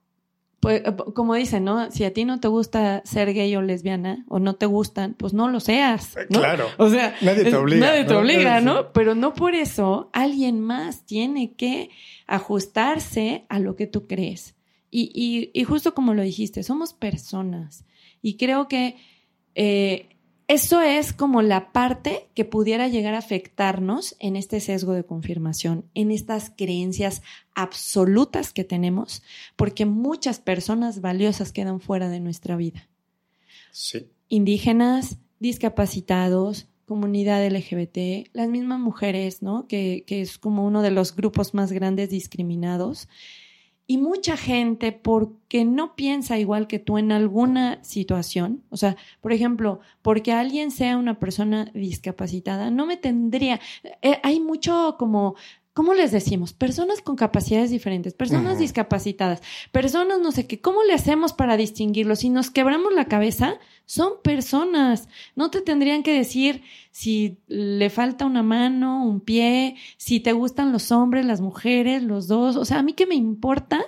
pues, 0.60 0.82
eh, 0.84 0.96
como 1.14 1.34
dicen, 1.34 1.64
¿no? 1.64 1.90
Si 1.90 2.04
a 2.04 2.12
ti 2.12 2.24
no 2.24 2.40
te 2.40 2.48
gusta 2.48 3.02
ser 3.04 3.32
gay 3.32 3.54
o 3.54 3.62
lesbiana 3.62 4.24
o 4.28 4.38
no 4.38 4.54
te 4.56 4.66
gustan, 4.66 5.14
pues 5.14 5.32
no 5.32 5.48
lo 5.48 5.60
seas. 5.60 6.16
Eh, 6.16 6.26
claro. 6.28 6.66
O 6.78 6.90
sea, 6.90 7.14
nadie 7.20 7.44
te 7.44 7.54
obliga. 7.54 7.86
Nadie 7.86 8.04
te 8.04 8.14
obliga, 8.14 8.60
¿no? 8.60 8.92
Pero 8.92 9.14
no 9.14 9.34
por 9.34 9.54
eso 9.54 10.10
alguien 10.12 10.60
más 10.60 11.06
tiene 11.06 11.52
que 11.54 11.90
ajustarse 12.26 13.46
a 13.48 13.58
lo 13.60 13.76
que 13.76 13.86
tú 13.86 14.06
crees. 14.06 14.56
Y, 14.90 15.50
y, 15.52 15.64
justo 15.64 15.94
como 15.94 16.14
lo 16.14 16.22
dijiste, 16.22 16.62
somos 16.62 16.94
personas. 16.94 17.84
Y 18.22 18.38
creo 18.38 18.68
que 18.68 18.96
eh, 19.54 20.08
eso 20.48 20.80
es 20.80 21.12
como 21.12 21.42
la 21.42 21.72
parte 21.72 22.26
que 22.34 22.46
pudiera 22.46 22.88
llegar 22.88 23.12
a 23.12 23.18
afectarnos 23.18 24.16
en 24.18 24.34
este 24.34 24.60
sesgo 24.60 24.94
de 24.94 25.04
confirmación, 25.04 25.84
en 25.94 26.10
estas 26.10 26.50
creencias 26.56 27.20
absolutas 27.54 28.54
que 28.54 28.64
tenemos, 28.64 29.22
porque 29.56 29.84
muchas 29.84 30.40
personas 30.40 31.02
valiosas 31.02 31.52
quedan 31.52 31.80
fuera 31.80 32.08
de 32.08 32.20
nuestra 32.20 32.56
vida. 32.56 32.88
Sí. 33.72 34.06
Indígenas, 34.30 35.18
discapacitados, 35.38 36.66
comunidad 36.86 37.46
LGBT, 37.46 38.28
las 38.32 38.48
mismas 38.48 38.80
mujeres, 38.80 39.42
¿no? 39.42 39.68
Que, 39.68 40.02
que 40.06 40.22
es 40.22 40.38
como 40.38 40.66
uno 40.66 40.80
de 40.80 40.90
los 40.90 41.14
grupos 41.14 41.52
más 41.52 41.72
grandes 41.72 42.08
discriminados. 42.08 43.06
Y 43.90 43.96
mucha 43.96 44.36
gente, 44.36 44.92
porque 44.92 45.64
no 45.64 45.96
piensa 45.96 46.38
igual 46.38 46.66
que 46.66 46.78
tú 46.78 46.98
en 46.98 47.10
alguna 47.10 47.82
situación, 47.82 48.62
o 48.68 48.76
sea, 48.76 48.98
por 49.22 49.32
ejemplo, 49.32 49.80
porque 50.02 50.30
alguien 50.30 50.70
sea 50.70 50.98
una 50.98 51.18
persona 51.18 51.70
discapacitada, 51.72 52.70
no 52.70 52.84
me 52.84 52.98
tendría, 52.98 53.60
eh, 54.02 54.20
hay 54.22 54.40
mucho 54.40 54.96
como 54.98 55.36
¿cómo 55.78 55.94
les 55.94 56.10
decimos? 56.10 56.54
Personas 56.54 57.00
con 57.02 57.14
capacidades 57.14 57.70
diferentes, 57.70 58.12
personas 58.12 58.58
discapacitadas, 58.58 59.42
personas 59.70 60.18
no 60.18 60.32
sé 60.32 60.44
qué, 60.44 60.60
¿cómo 60.60 60.82
le 60.82 60.92
hacemos 60.92 61.32
para 61.32 61.56
distinguirlos? 61.56 62.18
Si 62.18 62.30
nos 62.30 62.50
quebramos 62.50 62.92
la 62.92 63.04
cabeza, 63.04 63.60
son 63.86 64.14
personas. 64.24 65.08
No 65.36 65.52
te 65.52 65.60
tendrían 65.60 66.02
que 66.02 66.12
decir 66.12 66.64
si 66.90 67.38
le 67.46 67.90
falta 67.90 68.26
una 68.26 68.42
mano, 68.42 69.06
un 69.06 69.20
pie, 69.20 69.76
si 69.98 70.18
te 70.18 70.32
gustan 70.32 70.72
los 70.72 70.90
hombres, 70.90 71.24
las 71.24 71.40
mujeres, 71.40 72.02
los 72.02 72.26
dos. 72.26 72.56
O 72.56 72.64
sea, 72.64 72.80
a 72.80 72.82
mí 72.82 72.94
qué 72.94 73.06
me 73.06 73.14
importa 73.14 73.80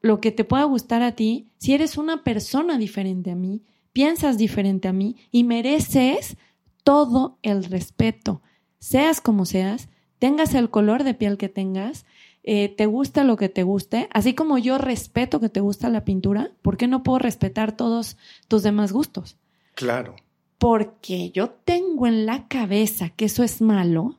lo 0.00 0.20
que 0.20 0.32
te 0.32 0.42
pueda 0.42 0.64
gustar 0.64 1.02
a 1.02 1.12
ti 1.12 1.46
si 1.56 1.72
eres 1.72 1.98
una 1.98 2.24
persona 2.24 2.78
diferente 2.78 3.30
a 3.30 3.36
mí, 3.36 3.62
piensas 3.92 4.38
diferente 4.38 4.88
a 4.88 4.92
mí 4.92 5.14
y 5.30 5.44
mereces 5.44 6.36
todo 6.82 7.38
el 7.42 7.62
respeto, 7.62 8.42
seas 8.80 9.20
como 9.20 9.44
seas 9.44 9.88
tengas 10.18 10.54
el 10.54 10.70
color 10.70 11.04
de 11.04 11.14
piel 11.14 11.36
que 11.38 11.48
tengas, 11.48 12.06
eh, 12.42 12.68
te 12.68 12.86
gusta 12.86 13.24
lo 13.24 13.36
que 13.36 13.48
te 13.48 13.62
guste, 13.62 14.08
así 14.12 14.34
como 14.34 14.58
yo 14.58 14.78
respeto 14.78 15.40
que 15.40 15.48
te 15.48 15.60
gusta 15.60 15.88
la 15.88 16.04
pintura, 16.04 16.52
¿por 16.62 16.76
qué 16.76 16.86
no 16.86 17.02
puedo 17.02 17.18
respetar 17.18 17.76
todos 17.76 18.16
tus 18.48 18.62
demás 18.62 18.92
gustos? 18.92 19.36
Claro. 19.74 20.16
Porque 20.58 21.30
yo 21.30 21.50
tengo 21.50 22.06
en 22.06 22.26
la 22.26 22.48
cabeza 22.48 23.10
que 23.10 23.26
eso 23.26 23.44
es 23.44 23.60
malo, 23.60 24.18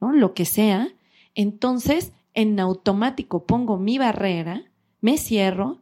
¿no? 0.00 0.12
Lo 0.12 0.34
que 0.34 0.44
sea, 0.44 0.88
entonces 1.34 2.12
en 2.34 2.58
automático 2.58 3.44
pongo 3.44 3.76
mi 3.76 3.98
barrera, 3.98 4.64
me 5.00 5.18
cierro 5.18 5.78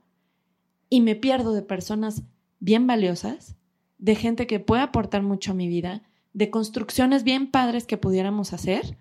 y 0.91 1.01
me 1.01 1.15
pierdo 1.15 1.53
de 1.53 1.63
personas 1.63 2.23
bien 2.61 2.87
valiosas, 2.87 3.57
de 3.99 4.15
gente 4.15 4.47
que 4.47 4.61
puede 4.61 4.83
aportar 4.83 5.23
mucho 5.23 5.53
a 5.53 5.55
mi 5.55 5.69
vida, 5.69 6.03
de 6.33 6.51
construcciones 6.51 7.25
bien 7.25 7.51
padres 7.51 7.87
que 7.87 7.97
pudiéramos 7.97 8.53
hacer 8.53 8.97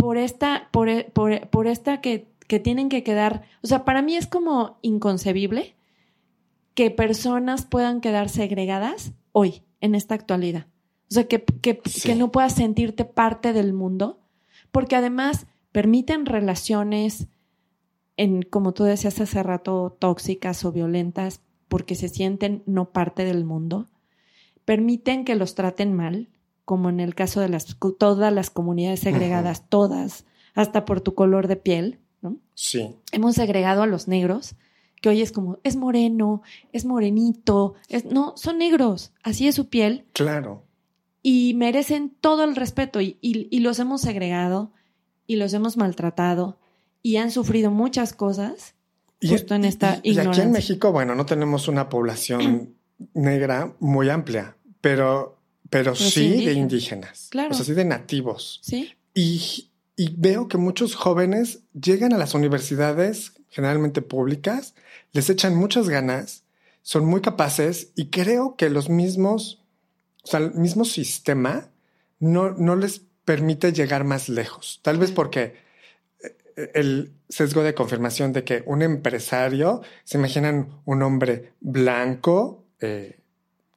por 0.00 0.16
esta, 0.16 0.68
por, 0.72 0.88
por, 1.12 1.48
por 1.50 1.66
esta 1.66 2.00
que, 2.00 2.26
que 2.48 2.58
tienen 2.58 2.88
que 2.88 3.02
quedar, 3.02 3.42
o 3.62 3.66
sea, 3.66 3.84
para 3.84 4.00
mí 4.00 4.16
es 4.16 4.26
como 4.26 4.78
inconcebible 4.80 5.76
que 6.74 6.90
personas 6.90 7.66
puedan 7.66 8.00
quedar 8.00 8.30
segregadas 8.30 9.12
hoy, 9.32 9.62
en 9.82 9.94
esta 9.94 10.14
actualidad. 10.14 10.66
O 11.10 11.14
sea, 11.14 11.28
que, 11.28 11.44
que, 11.44 11.78
que, 11.80 12.14
no 12.14 12.32
puedas 12.32 12.54
sentirte 12.54 13.04
parte 13.04 13.52
del 13.52 13.72
mundo, 13.74 14.20
porque 14.72 14.96
además 14.96 15.46
permiten 15.72 16.24
relaciones, 16.24 17.26
en, 18.16 18.42
como 18.42 18.72
tú 18.72 18.84
decías 18.84 19.20
hace 19.20 19.42
rato, 19.42 19.96
tóxicas 19.98 20.64
o 20.64 20.72
violentas, 20.72 21.42
porque 21.68 21.94
se 21.94 22.08
sienten 22.08 22.62
no 22.64 22.90
parte 22.92 23.24
del 23.24 23.44
mundo, 23.44 23.90
permiten 24.64 25.24
que 25.24 25.34
los 25.34 25.54
traten 25.54 25.94
mal, 25.94 26.28
como 26.70 26.88
en 26.88 27.00
el 27.00 27.16
caso 27.16 27.40
de 27.40 27.48
las, 27.48 27.76
todas 27.98 28.32
las 28.32 28.48
comunidades 28.48 29.00
segregadas, 29.00 29.68
todas, 29.68 30.24
hasta 30.54 30.84
por 30.84 31.00
tu 31.00 31.16
color 31.16 31.48
de 31.48 31.56
piel, 31.56 31.98
¿no? 32.22 32.36
Sí. 32.54 32.94
Hemos 33.10 33.34
segregado 33.34 33.82
a 33.82 33.88
los 33.88 34.06
negros, 34.06 34.54
que 35.02 35.08
hoy 35.08 35.20
es 35.20 35.32
como, 35.32 35.58
es 35.64 35.74
moreno, 35.74 36.42
es 36.72 36.84
morenito, 36.84 37.74
es, 37.88 38.04
no, 38.04 38.34
son 38.36 38.58
negros, 38.58 39.10
así 39.24 39.48
es 39.48 39.56
su 39.56 39.68
piel. 39.68 40.04
Claro. 40.12 40.62
Y 41.24 41.54
merecen 41.54 42.14
todo 42.20 42.44
el 42.44 42.54
respeto 42.54 43.00
y, 43.00 43.18
y, 43.20 43.58
los 43.58 43.80
hemos 43.80 44.02
segregado 44.02 44.70
y 45.26 45.34
los 45.34 45.52
hemos 45.54 45.76
maltratado 45.76 46.56
y 47.02 47.16
han 47.16 47.32
sufrido 47.32 47.72
muchas 47.72 48.12
cosas 48.12 48.76
justo 49.20 49.56
en 49.56 49.64
esta 49.64 49.98
ignorancia. 50.04 50.22
Y 50.22 50.28
aquí 50.28 50.40
en 50.46 50.52
México, 50.52 50.92
bueno, 50.92 51.16
no 51.16 51.26
tenemos 51.26 51.66
una 51.66 51.88
población 51.88 52.76
negra 53.12 53.74
muy 53.80 54.08
amplia, 54.08 54.56
pero 54.80 55.39
pero, 55.70 55.94
sí, 55.94 56.44
de 56.44 56.52
indígenas. 56.52 57.28
Claro. 57.30 57.52
O 57.52 57.54
sea, 57.54 57.64
sí 57.64 57.72
de 57.72 57.84
nativos. 57.84 58.60
Sí. 58.62 58.92
Y, 59.14 59.70
y 59.96 60.14
veo 60.16 60.48
que 60.48 60.58
muchos 60.58 60.94
jóvenes 60.94 61.60
llegan 61.72 62.12
a 62.12 62.18
las 62.18 62.34
universidades, 62.34 63.32
generalmente 63.48 64.02
públicas, 64.02 64.74
les 65.12 65.30
echan 65.30 65.54
muchas 65.56 65.88
ganas, 65.88 66.44
son 66.82 67.04
muy 67.04 67.20
capaces 67.20 67.90
y 67.94 68.06
creo 68.06 68.56
que 68.56 68.70
los 68.70 68.88
mismos, 68.88 69.62
o 70.22 70.26
sea, 70.26 70.40
el 70.40 70.54
mismo 70.54 70.84
sistema 70.84 71.70
no, 72.18 72.50
no 72.50 72.76
les 72.76 73.02
permite 73.24 73.72
llegar 73.72 74.04
más 74.04 74.28
lejos. 74.28 74.80
Tal 74.82 74.98
vez 74.98 75.12
porque 75.12 75.56
eh, 76.22 76.70
el 76.74 77.12
sesgo 77.28 77.62
de 77.62 77.74
confirmación 77.74 78.32
de 78.32 78.44
que 78.44 78.62
un 78.66 78.82
empresario 78.82 79.82
se 80.04 80.18
imaginan 80.18 80.80
un 80.84 81.02
hombre 81.02 81.52
blanco, 81.60 82.64
eh, 82.80 83.19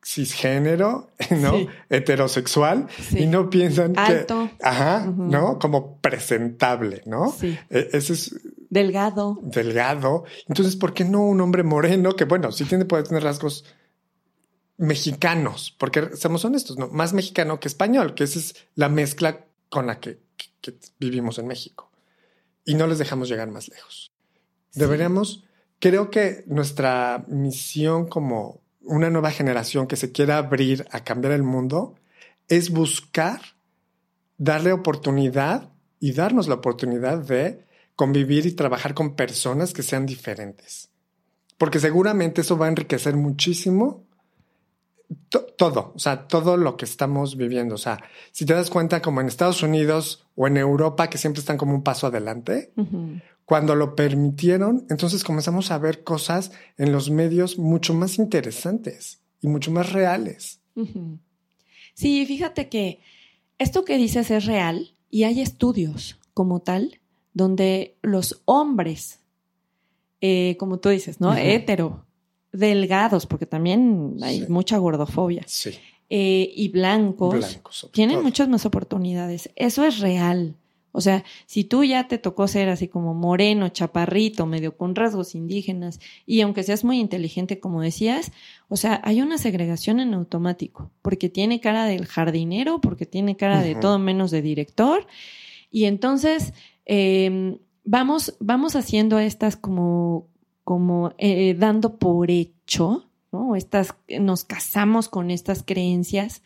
cisgénero, 0.06 1.12
¿no? 1.32 1.68
Heterosexual 1.90 2.88
y 3.12 3.26
no 3.26 3.50
piensan 3.50 3.98
Alto. 3.98 4.50
que, 4.58 4.64
ajá, 4.64 5.06
¿no? 5.06 5.58
Como 5.60 5.98
presentable, 5.98 7.02
¿no? 7.06 7.32
Sí. 7.32 7.58
E, 7.70 7.90
ese 7.94 8.14
es 8.14 8.40
delgado. 8.70 9.40
Delgado. 9.42 10.26
Entonces, 10.48 10.76
¿por 10.76 10.94
qué 10.94 11.06
no 11.06 11.22
un 11.26 11.40
hombre 11.42 11.64
moreno 11.64 12.16
que, 12.16 12.26
bueno, 12.26 12.52
sí 12.52 12.66
tiene, 12.66 12.86
puede 12.86 13.04
tener 13.04 13.24
rasgos 13.24 13.66
mexicanos? 14.78 15.74
Porque 15.78 16.16
seamos 16.16 16.44
honestos, 16.44 16.78
¿no? 16.78 16.90
Más 16.90 17.14
mexicano 17.14 17.60
que 17.60 17.68
español, 17.68 18.14
que 18.14 18.26
esa 18.26 18.40
es 18.40 18.56
la 18.76 18.90
mezcla 18.90 19.46
con 19.70 19.88
la 19.88 20.00
que, 20.00 20.22
vivimos 21.00 21.40
en 21.40 21.48
México. 21.48 21.92
Y 22.66 22.76
no 22.76 22.88
les 22.88 22.98
dejamos 22.98 23.28
llegar 23.28 23.50
más 23.52 23.68
lejos. 23.68 24.14
Deberíamos, 24.74 25.44
creo 25.80 26.10
que 26.10 26.46
nuestra 26.48 27.26
misión 27.28 28.08
como 28.08 28.63
una 28.84 29.10
nueva 29.10 29.32
generación 29.32 29.88
que 29.88 29.96
se 29.96 30.12
quiera 30.12 30.38
abrir 30.38 30.86
a 30.92 31.04
cambiar 31.04 31.34
el 31.34 31.44
mundo 31.44 31.96
es 32.48 32.70
buscar 32.70 33.42
darle 34.38 34.74
oportunidad 34.74 35.70
y 36.00 36.12
darnos 36.12 36.48
la 36.48 36.56
oportunidad 36.56 37.20
de 37.20 37.66
convivir 37.96 38.46
y 38.46 38.52
trabajar 38.52 38.94
con 38.94 39.16
personas 39.16 39.74
que 39.74 39.84
sean 39.84 40.06
diferentes. 40.06 40.90
Porque 41.58 41.80
seguramente 41.80 42.42
eso 42.42 42.58
va 42.58 42.66
a 42.66 42.70
enriquecer 42.70 43.16
muchísimo 43.16 44.04
todo, 45.56 45.94
o 45.96 46.00
sea, 46.00 46.28
todo 46.28 46.58
lo 46.58 46.76
que 46.76 46.86
estamos 46.86 47.38
viviendo. 47.38 47.76
O 47.76 47.78
sea, 47.78 48.00
si 48.32 48.46
te 48.46 48.54
das 48.54 48.70
cuenta, 48.70 49.02
como 49.02 49.22
en 49.22 49.28
Estados 49.28 49.62
Unidos 49.64 50.26
o 50.36 50.48
en 50.48 50.58
Europa, 50.58 51.10
que 51.10 51.18
siempre 51.18 51.40
están 51.40 51.58
como 51.58 51.74
un 51.74 51.84
paso 51.84 52.08
adelante, 52.08 52.74
cuando 53.46 53.76
lo 53.76 53.96
permitieron, 53.96 54.86
entonces 54.90 55.24
comenzamos 55.24 55.72
a 55.72 55.78
ver 55.78 56.04
cosas 56.04 56.52
en 56.78 56.92
los 56.92 57.10
medios 57.10 57.58
mucho 57.58 57.94
más 57.94 58.18
interesantes 58.18 59.22
y 59.42 59.48
mucho 59.48 59.72
más 59.72 59.92
reales. 59.92 60.62
Sí, 61.94 62.26
fíjate 62.26 62.70
que 62.70 63.00
esto 63.60 63.86
que 63.86 63.98
dices 63.98 64.32
es 64.32 64.46
real 64.46 64.96
y 65.10 65.24
hay 65.24 65.42
estudios 65.42 66.20
como 66.34 66.62
tal 66.62 67.00
donde 67.34 67.98
los 68.02 68.42
hombres, 68.46 69.20
eh, 70.22 70.56
como 70.58 70.80
tú 70.80 70.90
dices, 70.90 71.20
¿no? 71.20 71.36
Hétero, 71.36 72.06
delgados, 72.52 73.26
porque 73.26 73.46
también 73.46 74.18
hay 74.22 74.48
mucha 74.48 74.78
gordofobia. 74.78 75.44
Sí. 75.48 75.72
Eh, 76.10 76.52
y 76.56 76.70
blancos, 76.70 77.60
tienen 77.92 78.22
muchas 78.22 78.48
más 78.48 78.66
oportunidades. 78.66 79.50
Eso 79.56 79.84
es 79.84 80.00
real. 80.00 80.56
O 80.96 81.02
sea, 81.02 81.24
si 81.48 81.64
tú 81.64 81.84
ya 81.84 82.08
te 82.08 82.20
tocó 82.20 82.48
ser 82.48 82.70
así 82.70 82.88
como 82.88 83.16
moreno, 83.16 83.70
chaparrito, 83.70 84.46
medio 84.46 84.78
con 84.78 84.96
rasgos 84.96 85.34
indígenas, 85.34 86.00
y 86.28 86.42
aunque 86.42 86.62
seas 86.62 86.84
muy 86.84 87.00
inteligente, 87.00 87.60
como 87.60 87.82
decías, 87.82 88.32
o 88.70 88.78
sea, 88.78 89.02
hay 89.04 89.22
una 89.22 89.40
segregación 89.40 90.00
en 90.00 90.14
automático, 90.14 90.92
porque 91.02 91.30
tiene 91.30 91.60
cara 91.60 91.86
del 91.86 92.06
jardinero, 92.06 92.80
porque 92.80 93.08
tiene 93.08 93.36
cara 93.36 93.62
de 93.64 93.74
todo 93.74 93.98
menos 93.98 94.30
de 94.30 94.44
director, 94.44 95.08
y 95.72 95.86
entonces 95.86 96.54
em, 96.86 97.58
vamos, 97.84 98.38
vamos 98.40 98.76
haciendo 98.76 99.18
estas 99.18 99.56
como, 99.58 100.28
como 100.64 101.16
eh, 101.18 101.56
dando 101.58 101.98
por 101.98 102.30
hecho, 102.30 103.10
¿no? 103.32 103.56
Estas, 103.56 103.96
nos 104.20 104.44
casamos 104.44 105.10
con 105.10 105.32
estas 105.32 105.64
creencias 105.64 106.44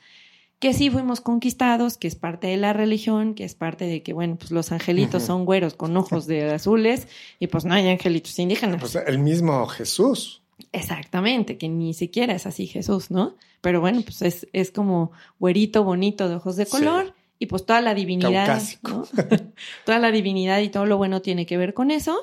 que 0.59 0.73
sí 0.73 0.89
fuimos 0.89 1.21
conquistados, 1.21 1.97
que 1.97 2.07
es 2.07 2.15
parte 2.15 2.47
de 2.47 2.57
la 2.57 2.73
religión, 2.73 3.35
que 3.35 3.43
es 3.43 3.53
parte 3.53 3.85
de 3.85 4.01
que, 4.01 4.13
bueno, 4.13 4.37
pues 4.37 4.51
los 4.51 4.71
angelitos 4.71 5.23
son 5.23 5.45
güeros 5.45 5.75
con 5.75 5.95
ojos 5.95 6.25
de 6.25 6.51
azules 6.51 7.07
y 7.39 7.47
pues 7.47 7.65
no 7.65 7.75
hay 7.75 7.87
angelitos 7.89 8.37
indígenas. 8.39 8.79
Pues 8.79 8.95
el 8.95 9.19
mismo 9.19 9.67
Jesús. 9.67 10.41
Exactamente, 10.71 11.57
que 11.57 11.69
ni 11.69 11.93
siquiera 11.93 12.33
es 12.33 12.47
así 12.47 12.65
Jesús, 12.65 13.11
¿no? 13.11 13.35
Pero 13.61 13.81
bueno, 13.81 14.01
pues 14.01 14.23
es, 14.23 14.47
es 14.53 14.71
como 14.71 15.11
güerito 15.39 15.83
bonito 15.83 16.27
de 16.27 16.35
ojos 16.35 16.55
de 16.55 16.65
color 16.65 17.13
y 17.37 17.45
pues 17.45 17.65
toda 17.65 17.81
la 17.81 17.93
divinidad, 17.93 18.61
¿no? 18.83 19.05
toda 19.85 19.99
la 19.99 20.11
divinidad 20.11 20.59
y 20.61 20.69
todo 20.69 20.87
lo 20.87 20.97
bueno 20.97 21.21
tiene 21.21 21.45
que 21.45 21.57
ver 21.57 21.75
con 21.75 21.91
eso. 21.91 22.17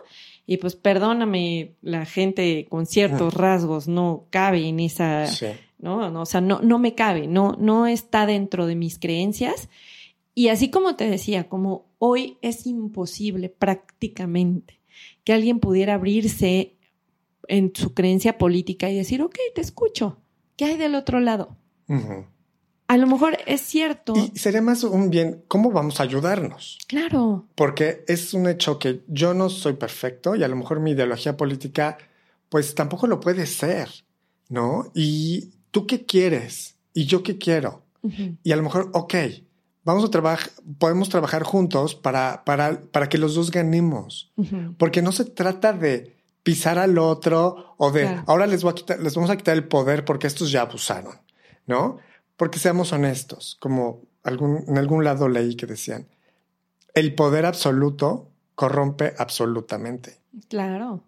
Y 0.46 0.58
pues 0.58 0.74
perdóname, 0.74 1.74
la 1.80 2.04
gente 2.04 2.66
con 2.68 2.86
ciertos 2.86 3.32
rasgos 3.32 3.88
no 3.88 4.26
cabe 4.30 4.66
en 4.68 4.80
esa 4.80 5.26
¿no? 5.84 6.20
O 6.20 6.26
sea, 6.26 6.40
no, 6.40 6.60
no 6.62 6.78
me 6.78 6.94
cabe, 6.94 7.28
no, 7.28 7.56
no 7.60 7.86
está 7.86 8.26
dentro 8.26 8.66
de 8.66 8.74
mis 8.74 8.98
creencias. 8.98 9.68
Y 10.34 10.48
así 10.48 10.70
como 10.70 10.96
te 10.96 11.08
decía, 11.08 11.48
como 11.48 11.86
hoy 11.98 12.38
es 12.42 12.66
imposible 12.66 13.50
prácticamente 13.50 14.80
que 15.22 15.32
alguien 15.32 15.60
pudiera 15.60 15.94
abrirse 15.94 16.76
en 17.46 17.72
su 17.74 17.94
creencia 17.94 18.38
política 18.38 18.90
y 18.90 18.96
decir, 18.96 19.22
ok, 19.22 19.36
te 19.54 19.60
escucho, 19.60 20.18
¿qué 20.56 20.64
hay 20.64 20.76
del 20.76 20.94
otro 20.94 21.20
lado? 21.20 21.56
A 22.88 22.96
lo 22.96 23.06
mejor 23.06 23.36
es 23.46 23.60
cierto. 23.60 24.14
Y 24.16 24.38
sería 24.38 24.62
más 24.62 24.84
un 24.84 25.10
bien, 25.10 25.44
¿cómo 25.48 25.70
vamos 25.70 26.00
a 26.00 26.04
ayudarnos? 26.04 26.78
Claro. 26.88 27.46
Porque 27.54 28.04
es 28.08 28.32
un 28.32 28.48
hecho 28.48 28.78
que 28.78 29.02
yo 29.06 29.34
no 29.34 29.50
soy 29.50 29.74
perfecto 29.74 30.34
y 30.34 30.42
a 30.42 30.48
lo 30.48 30.56
mejor 30.56 30.80
mi 30.80 30.92
ideología 30.92 31.36
política, 31.36 31.98
pues 32.48 32.74
tampoco 32.74 33.06
lo 33.06 33.20
puede 33.20 33.46
ser, 33.46 33.90
¿no? 34.48 34.90
Y 34.94 35.50
¿tú 35.74 35.88
qué 35.88 36.06
quieres? 36.06 36.76
¿Y 36.94 37.06
yo 37.06 37.24
qué 37.24 37.36
quiero? 37.36 37.82
Y 38.44 38.52
a 38.52 38.56
lo 38.56 38.62
mejor, 38.62 38.90
ok, 38.92 39.14
vamos 39.82 40.04
a 40.04 40.10
trabajar, 40.10 40.50
podemos 40.78 41.08
trabajar 41.08 41.42
juntos 41.42 41.96
para, 41.96 42.44
para, 42.44 42.80
para 42.92 43.08
que 43.08 43.18
los 43.18 43.34
dos 43.34 43.50
ganemos. 43.50 44.30
Porque 44.78 45.02
no 45.02 45.10
se 45.10 45.24
trata 45.24 45.72
de 45.72 46.14
pisar 46.44 46.78
al 46.78 46.96
otro 46.98 47.74
o 47.76 47.90
de 47.90 48.22
ahora 48.26 48.46
les, 48.46 48.62
voy 48.62 48.70
a 48.70 48.74
quitar, 48.74 49.00
les 49.00 49.16
vamos 49.16 49.30
a 49.30 49.36
quitar 49.36 49.56
el 49.56 49.66
poder 49.66 50.04
porque 50.04 50.28
estos 50.28 50.52
ya 50.52 50.60
abusaron, 50.62 51.16
¿no? 51.66 51.98
Porque 52.36 52.60
seamos 52.60 52.92
honestos, 52.92 53.56
como 53.58 54.02
algún, 54.22 54.64
en 54.68 54.78
algún 54.78 55.02
lado 55.02 55.28
leí 55.28 55.56
que 55.56 55.66
decían, 55.66 56.06
el 56.94 57.16
poder 57.16 57.46
absoluto 57.46 58.28
corrompe 58.54 59.14
absolutamente. 59.18 60.20
Claro 60.48 61.02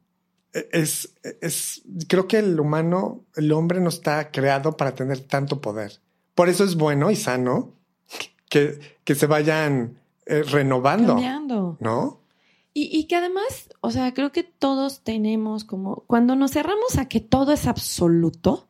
es, 0.52 1.14
es, 1.40 1.82
creo 2.08 2.28
que 2.28 2.38
el 2.38 2.58
humano, 2.58 3.24
el 3.34 3.52
hombre 3.52 3.80
no 3.80 3.88
está 3.88 4.30
creado 4.30 4.76
para 4.76 4.94
tener 4.94 5.20
tanto 5.20 5.60
poder. 5.60 6.00
Por 6.34 6.48
eso 6.48 6.64
es 6.64 6.76
bueno 6.76 7.10
y 7.10 7.16
sano 7.16 7.72
que, 8.48 8.78
que 9.04 9.14
se 9.14 9.26
vayan 9.26 9.98
eh, 10.26 10.42
renovando. 10.42 11.14
Cambiando. 11.14 11.76
¿No? 11.80 12.20
Y, 12.74 12.94
y, 12.94 13.04
que 13.04 13.16
además, 13.16 13.70
o 13.80 13.90
sea, 13.90 14.12
creo 14.12 14.32
que 14.32 14.42
todos 14.42 15.00
tenemos 15.00 15.64
como, 15.64 16.04
cuando 16.06 16.36
nos 16.36 16.50
cerramos 16.50 16.98
a 16.98 17.08
que 17.08 17.20
todo 17.20 17.52
es 17.52 17.66
absoluto, 17.66 18.68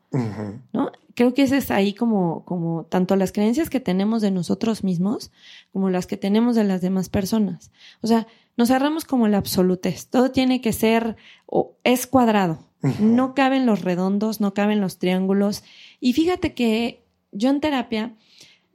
¿no? 0.72 0.92
Creo 1.14 1.34
que 1.34 1.42
ese 1.42 1.56
es 1.56 1.70
ahí 1.72 1.92
como, 1.92 2.44
como 2.44 2.84
tanto 2.84 3.16
las 3.16 3.32
creencias 3.32 3.68
que 3.68 3.80
tenemos 3.80 4.22
de 4.22 4.30
nosotros 4.30 4.84
mismos 4.84 5.32
como 5.72 5.90
las 5.90 6.06
que 6.06 6.16
tenemos 6.16 6.54
de 6.54 6.64
las 6.64 6.82
demás 6.82 7.08
personas. 7.08 7.72
O 8.00 8.06
sea, 8.06 8.28
nos 8.56 8.68
cerramos 8.68 9.04
como 9.04 9.28
la 9.28 9.38
absolutez. 9.38 10.08
Todo 10.08 10.30
tiene 10.30 10.60
que 10.60 10.72
ser, 10.72 11.16
o 11.46 11.76
es 11.84 12.06
cuadrado. 12.06 12.58
No 13.00 13.34
caben 13.34 13.66
los 13.66 13.82
redondos, 13.82 14.40
no 14.40 14.54
caben 14.54 14.80
los 14.80 14.98
triángulos. 14.98 15.64
Y 15.98 16.12
fíjate 16.12 16.54
que 16.54 17.02
yo 17.32 17.50
en 17.50 17.60
terapia 17.60 18.14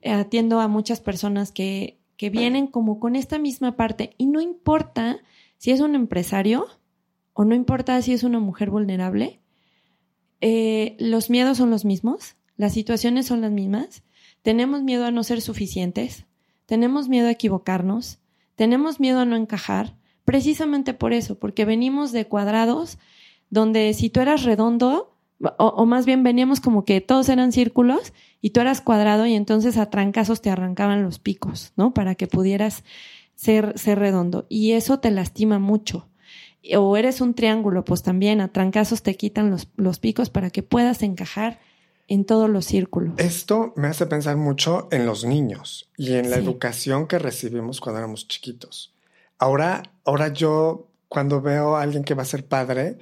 eh, 0.02 0.12
atiendo 0.12 0.60
a 0.60 0.68
muchas 0.68 1.00
personas 1.00 1.52
que, 1.52 1.98
que 2.18 2.30
vienen 2.30 2.68
como 2.68 3.00
con 3.00 3.16
esta 3.16 3.40
misma 3.40 3.76
parte 3.76 4.14
y 4.18 4.26
no 4.26 4.42
importa 4.42 5.20
si 5.58 5.72
es 5.72 5.80
un 5.80 5.96
empresario 5.96 6.68
o 7.34 7.46
no 7.46 7.56
importa 7.56 8.02
si 8.02 8.14
es 8.14 8.24
una 8.24 8.40
mujer 8.40 8.70
vulnerable, 8.70 9.40
eh, 10.42 10.96
los 11.00 11.30
miedos 11.30 11.58
son 11.58 11.70
los 11.70 11.86
mismos, 11.86 12.36
las 12.58 12.74
situaciones 12.74 13.28
son 13.28 13.42
las 13.42 13.52
mismas, 13.52 14.04
tenemos 14.42 14.82
miedo 14.82 15.06
a 15.06 15.12
no 15.12 15.24
ser 15.24 15.42
suficientes, 15.42 16.26
tenemos 16.66 17.10
miedo 17.10 17.28
a 17.28 17.32
equivocarnos, 17.32 18.20
tenemos 18.62 19.00
miedo 19.00 19.22
a 19.22 19.26
no 19.26 19.38
encajar, 19.38 19.96
precisamente 20.24 20.94
por 20.94 21.14
eso, 21.14 21.40
porque 21.40 21.66
venimos 21.66 22.12
de 22.12 22.28
cuadrados 22.28 23.00
donde 23.50 23.92
si 23.96 24.12
tú 24.12 24.20
eras 24.20 24.44
redondo, 24.44 25.18
o, 25.58 25.86
más 25.88 26.06
bien 26.06 26.22
veníamos 26.22 26.60
como 26.60 26.86
que 26.86 27.02
todos 27.02 27.28
eran 27.30 27.54
círculos 27.54 28.14
y 28.40 28.52
tú 28.52 28.60
eras 28.60 28.80
cuadrado 28.80 29.26
y 29.26 29.34
entonces 29.34 29.78
a 29.78 29.90
trancazos 29.90 30.44
te 30.44 30.52
arrancaban 30.52 31.02
los 31.02 31.18
picos, 31.18 31.74
¿no? 31.76 31.96
Para 31.96 32.14
que 32.14 32.28
pudieras 32.28 32.84
ser, 33.34 33.80
ser 33.80 33.98
redondo. 33.98 34.46
Y 34.48 34.74
eso 34.74 35.00
te 35.00 35.10
lastima 35.10 35.58
mucho. 35.58 36.08
O 36.78 36.96
eres 36.98 37.20
un 37.20 37.34
triángulo, 37.34 37.84
pues 37.84 38.04
también 38.04 38.42
a 38.42 38.50
trancazos 38.50 39.02
te 39.02 39.18
quitan 39.18 39.50
los, 39.50 39.70
los 39.76 39.98
picos 39.98 40.30
para 40.30 40.52
que 40.52 40.62
puedas 40.62 41.02
encajar 41.02 41.60
en 42.12 42.26
todos 42.26 42.50
los 42.50 42.66
círculos. 42.66 43.14
Esto 43.20 43.72
me 43.78 43.88
hace 43.88 44.06
pensar 44.06 44.36
mucho 44.36 44.90
en 44.92 45.06
los 45.06 45.24
niños 45.24 45.90
y 45.96 46.16
en 46.16 46.30
la 46.30 46.36
educación 46.36 47.08
que 47.08 47.18
recibimos 47.18 47.80
cuando 47.80 48.00
éramos 48.00 48.28
chiquitos. 48.28 48.94
Ahora, 49.38 49.84
ahora 50.04 50.28
yo 50.28 50.90
cuando 51.08 51.42
veo 51.42 51.78
a 51.78 51.82
alguien 51.82 52.04
que 52.04 52.14
va 52.14 52.24
a 52.24 52.26
ser 52.26 52.46
padre, 52.46 52.98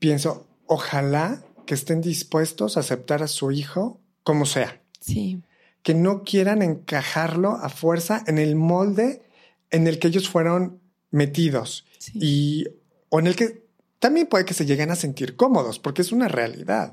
pienso, 0.00 0.48
ojalá 0.66 1.44
que 1.66 1.74
estén 1.74 2.00
dispuestos 2.00 2.76
a 2.76 2.80
aceptar 2.80 3.22
a 3.22 3.28
su 3.28 3.52
hijo 3.52 4.00
como 4.24 4.44
sea. 4.44 4.82
Sí. 4.98 5.40
Que 5.84 5.94
no 5.94 6.24
quieran 6.24 6.62
encajarlo 6.62 7.52
a 7.52 7.68
fuerza 7.68 8.24
en 8.26 8.38
el 8.38 8.56
molde 8.56 9.22
en 9.70 9.86
el 9.86 10.00
que 10.00 10.08
ellos 10.08 10.28
fueron 10.28 10.80
metidos 11.12 11.86
y 12.12 12.66
o 13.08 13.20
en 13.20 13.28
el 13.28 13.36
que 13.36 13.61
también 14.02 14.26
puede 14.26 14.44
que 14.44 14.52
se 14.52 14.66
lleguen 14.66 14.90
a 14.90 14.96
sentir 14.96 15.36
cómodos, 15.36 15.78
porque 15.78 16.02
es 16.02 16.10
una 16.10 16.26
realidad. 16.26 16.92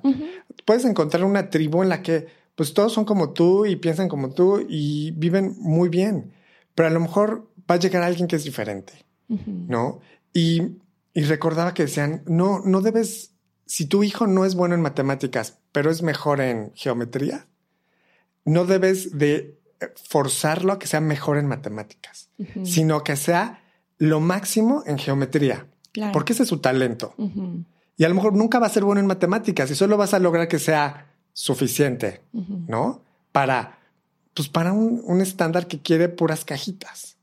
Puedes 0.64 0.86
encontrar 0.86 1.24
una 1.24 1.50
tribu 1.50 1.82
en 1.82 1.90
la 1.90 2.04
que 2.04 2.28
pues 2.54 2.76
todos 2.76 2.94
son 2.94 3.04
como 3.04 3.32
tú 3.32 3.66
y 3.66 3.78
piensan 3.78 4.08
como 4.08 4.30
tú 4.30 4.64
y 4.70 5.10
viven 5.18 5.56
muy 5.58 5.90
bien, 5.90 6.34
pero 6.76 6.88
a 6.88 6.92
lo 6.92 7.00
mejor 7.00 7.50
va 7.70 7.76
a 7.76 7.80
llegar 7.80 8.04
alguien 8.04 8.28
que 8.28 8.36
es 8.36 8.44
diferente, 8.44 8.94
¿no? 9.28 10.02
Y, 10.36 10.78
y 11.16 11.24
recordaba 11.24 11.74
que 11.74 11.82
decían, 11.82 12.22
no, 12.28 12.60
no 12.64 12.82
debes, 12.82 13.32
si 13.66 13.88
tu 13.88 14.04
hijo 14.04 14.28
no 14.28 14.46
es 14.46 14.54
bueno 14.54 14.76
en 14.76 14.82
matemáticas, 14.82 15.58
pero 15.72 15.90
es 15.90 16.04
mejor 16.04 16.42
en 16.42 16.72
geometría, 16.76 17.48
no 18.46 18.66
debes 18.66 19.18
de 19.18 19.58
forzarlo 19.96 20.74
a 20.74 20.78
que 20.78 20.86
sea 20.86 21.02
mejor 21.02 21.40
en 21.40 21.48
matemáticas, 21.48 22.30
sino 22.64 23.04
que 23.04 23.16
sea 23.16 23.64
lo 23.98 24.20
máximo 24.20 24.84
en 24.86 25.00
geometría 25.00 25.66
porque 26.14 26.34
ese 26.34 26.44
es 26.44 26.50
su 26.50 26.60
talento. 26.60 27.14
Y 27.98 28.04
a 28.04 28.10
lo 28.10 28.16
mejor 28.16 28.36
nunca 28.36 28.60
va 28.60 28.68
a 28.68 28.70
ser 28.70 28.84
bueno 28.84 29.02
en 29.02 29.08
matemáticas 29.08 29.70
y 29.72 29.76
solo 29.76 29.98
vas 29.98 30.14
a 30.14 30.20
lograr 30.20 30.48
que 30.48 30.60
sea 30.60 31.14
suficiente, 31.34 32.22
¿no? 32.34 33.02
Para, 33.32 33.80
pues 34.34 34.50
para 34.50 34.74
un, 34.74 35.22
estándar 35.22 35.68
que 35.68 35.80
quiere 35.80 36.10
puras 36.10 36.46
cajitas. 36.46 37.18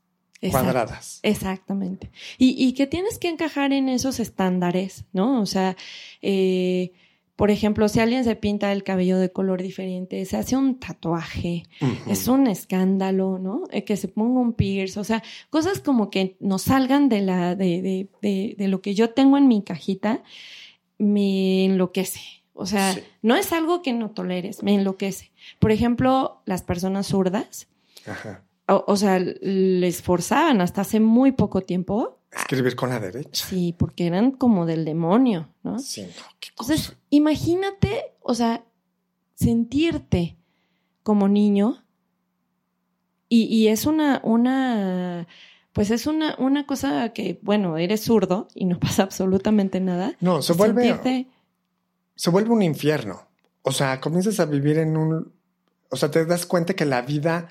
cuadradas. 0.51 1.19
Exactamente. 1.23 2.11
Y, 2.37 2.55
y, 2.63 2.73
que 2.73 2.85
tienes 2.87 3.17
que 3.17 3.27
encajar 3.27 3.73
en 3.73 3.89
esos 3.89 4.19
estándares, 4.19 5.05
¿no? 5.13 5.41
O 5.41 5.45
sea, 5.45 5.75
eh, 6.21 6.91
por 7.37 7.51
ejemplo, 7.51 7.87
si 7.87 8.01
alguien 8.01 8.25
se 8.25 8.35
pinta 8.35 8.73
el 8.73 8.83
cabello 8.83 9.17
de 9.19 9.31
color 9.31 9.61
diferente, 9.61 10.25
se 10.25 10.35
hace 10.35 10.57
un 10.57 10.79
tatuaje, 10.79 11.63
es 12.07 12.27
un 12.27 12.47
escándalo, 12.47 13.39
¿no? 13.39 13.63
Eh, 13.71 13.85
que 13.85 13.95
se 13.95 14.09
ponga 14.09 14.41
un 14.41 14.53
pierce, 14.53 14.99
o 14.99 15.05
sea, 15.05 15.23
cosas 15.49 15.79
como 15.79 16.09
que 16.09 16.35
nos 16.39 16.63
salgan 16.63 17.07
de 17.07 17.21
la, 17.21 17.55
de, 17.55 17.81
de, 17.81 18.09
de, 18.21 18.55
de 18.57 18.67
lo 18.67 18.81
que 18.81 18.95
yo 18.95 19.11
tengo 19.11 19.37
en 19.37 19.47
mi 19.47 19.61
cajita, 19.61 20.23
me 20.97 21.63
enloquece. 21.65 22.21
O 22.53 22.65
sea, 22.65 22.97
no 23.21 23.35
es 23.35 23.53
algo 23.53 23.83
que 23.83 23.93
no 23.93 24.09
toleres, 24.09 24.63
me 24.63 24.73
enloquece. 24.73 25.31
Por 25.59 25.71
ejemplo, 25.71 26.41
las 26.45 26.63
personas 26.63 27.05
zurdas, 27.05 27.67
Ajá. 28.07 28.43
O, 28.69 28.97
sea, 28.97 29.17
les 29.19 30.01
forzaban 30.01 30.59
hasta 30.59 30.81
hace 30.81 30.99
muy 30.99 31.31
poco 31.31 31.61
tiempo. 31.61 32.16
Escribir 32.31 32.75
con 32.75 32.89
la 32.89 32.99
derecha. 32.99 33.47
Sí, 33.47 33.73
porque 33.77 34.07
eran 34.07 34.31
como 34.31 34.65
del 34.65 34.85
demonio, 34.85 35.49
¿no? 35.63 35.79
Sí, 35.79 36.03
no, 36.03 36.23
qué 36.39 36.49
cosa. 36.55 36.73
Entonces, 36.73 36.97
imagínate, 37.09 38.13
o 38.21 38.33
sea, 38.33 38.63
sentirte 39.35 40.37
como 41.03 41.27
niño 41.27 41.83
y, 43.29 43.43
y 43.43 43.67
es 43.67 43.85
una, 43.85 44.21
una, 44.23 45.27
pues 45.73 45.91
es 45.91 46.07
una, 46.07 46.35
una 46.37 46.65
cosa 46.65 47.09
que, 47.09 47.39
bueno, 47.41 47.77
eres 47.77 48.01
zurdo 48.01 48.47
y 48.53 48.65
no 48.65 48.79
pasa 48.79 49.03
absolutamente 49.03 49.79
nada. 49.79 50.15
No, 50.19 50.41
se 50.41 50.53
vuelve, 50.53 51.27
se 52.15 52.29
vuelve 52.29 52.49
un 52.51 52.61
infierno. 52.61 53.27
O 53.61 53.71
sea, 53.71 53.99
comienzas 53.99 54.39
a 54.39 54.45
vivir 54.45 54.77
en 54.77 54.95
un, 54.95 55.33
o 55.89 55.95
sea, 55.95 56.09
te 56.09 56.25
das 56.25 56.45
cuenta 56.45 56.73
que 56.73 56.85
la 56.85 57.01
vida 57.01 57.49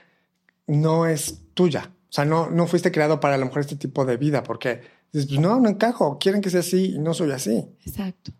no 0.66 1.06
es 1.06 1.42
tuya. 1.54 1.92
O 2.16 2.18
sea, 2.18 2.24
no, 2.24 2.48
no 2.48 2.66
fuiste 2.66 2.90
creado 2.90 3.20
para 3.20 3.34
a 3.34 3.36
lo 3.36 3.44
mejor 3.44 3.60
este 3.60 3.76
tipo 3.76 4.06
de 4.06 4.16
vida, 4.16 4.42
porque 4.42 4.80
dices, 5.12 5.28
pues 5.28 5.38
no, 5.38 5.60
no 5.60 5.68
encajo, 5.68 6.16
quieren 6.18 6.40
que 6.40 6.48
sea 6.48 6.60
así 6.60 6.94
y 6.94 6.98
no 6.98 7.12
soy 7.12 7.30
así. 7.30 7.68
Exacto. 7.84 8.32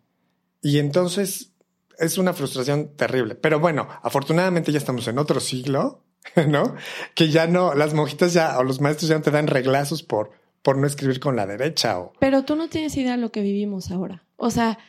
Y 0.63 0.79
entonces 0.79 1.51
es 1.99 2.17
una 2.17 2.33
frustración 2.33 2.95
terrible. 2.95 3.35
Pero 3.35 3.59
bueno, 3.59 3.87
afortunadamente 4.01 4.71
ya 4.71 4.79
estamos 4.79 5.07
en 5.07 5.19
otro 5.19 5.39
siglo, 5.39 6.01
¿no? 6.47 6.73
Que 7.13 7.29
ya 7.29 7.45
no, 7.45 7.75
las 7.75 7.93
monjitas 7.93 8.33
ya, 8.33 8.57
o 8.57 8.63
los 8.63 8.81
maestros 8.81 9.09
ya 9.09 9.17
no 9.17 9.21
te 9.21 9.29
dan 9.29 9.45
reglazos 9.45 10.01
por, 10.01 10.31
por 10.63 10.79
no 10.79 10.87
escribir 10.87 11.19
con 11.19 11.35
la 11.35 11.45
derecha. 11.45 11.99
O... 11.99 12.13
Pero 12.19 12.45
tú 12.45 12.55
no 12.55 12.69
tienes 12.69 12.97
idea 12.97 13.11
de 13.11 13.21
lo 13.21 13.31
que 13.31 13.41
vivimos 13.41 13.91
ahora. 13.91 14.23
O 14.37 14.49
sea, 14.49 14.79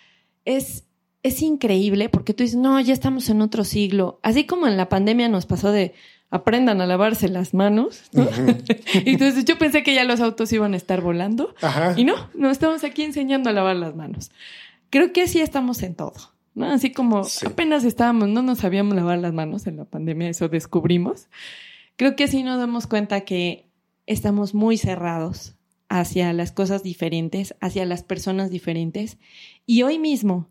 es, 0.46 0.85
es 1.22 1.42
increíble 1.42 2.09
porque 2.09 2.33
tú 2.33 2.42
dices, 2.42 2.59
no, 2.59 2.81
ya 2.81 2.94
estamos 2.94 3.29
en 3.29 3.42
otro 3.42 3.64
siglo. 3.64 4.18
Así 4.22 4.46
como 4.46 4.66
en 4.66 4.79
la 4.79 4.88
pandemia 4.88 5.29
nos 5.29 5.44
pasó 5.44 5.72
de, 5.72 5.92
aprendan 6.31 6.81
a 6.81 6.87
lavarse 6.87 7.29
las 7.29 7.55
manos. 7.55 8.03
y 8.12 9.11
entonces 9.11 9.45
yo 9.45 9.59
pensé 9.59 9.83
que 9.83 9.95
ya 9.95 10.05
los 10.05 10.21
autos 10.21 10.53
iban 10.53 10.75
a 10.75 10.77
estar 10.77 11.01
volando. 11.01 11.55
Y 11.97 12.05
no, 12.05 12.14
no 12.35 12.51
estamos 12.51 12.85
aquí 12.85 13.03
enseñando 13.03 13.51
a 13.51 13.53
lavar 13.53 13.77
las 13.77 13.95
manos. 13.95 14.31
Creo 14.91 15.12
que 15.12 15.27
sí 15.27 15.41
estamos 15.41 15.83
en 15.83 15.95
todo. 15.95 16.14
¿no? 16.55 16.67
Así 16.67 16.93
como 16.93 17.23
apenas 17.47 17.85
estábamos, 17.85 18.29
no 18.29 18.43
nos 18.43 18.59
sabíamos 18.59 18.95
lavar 18.95 19.19
las 19.19 19.33
manos 19.33 19.67
en 19.67 19.77
la 19.77 19.85
pandemia, 19.85 20.29
eso 20.29 20.49
descubrimos. 20.49 21.29
Creo 21.97 22.17
que 22.17 22.29
sí 22.29 22.43
nos 22.43 22.59
damos 22.59 22.87
cuenta 22.87 23.23
que 23.23 23.67
estamos 24.07 24.55
muy 24.55 24.77
cerrados 24.77 25.55
hacia 25.88 26.33
las 26.33 26.53
cosas 26.53 26.83
diferentes, 26.83 27.55
hacia 27.61 27.87
las 27.87 28.03
personas 28.03 28.51
diferentes. 28.51 29.19
Y 29.67 29.83
hoy 29.83 29.99
mismo, 29.99 30.49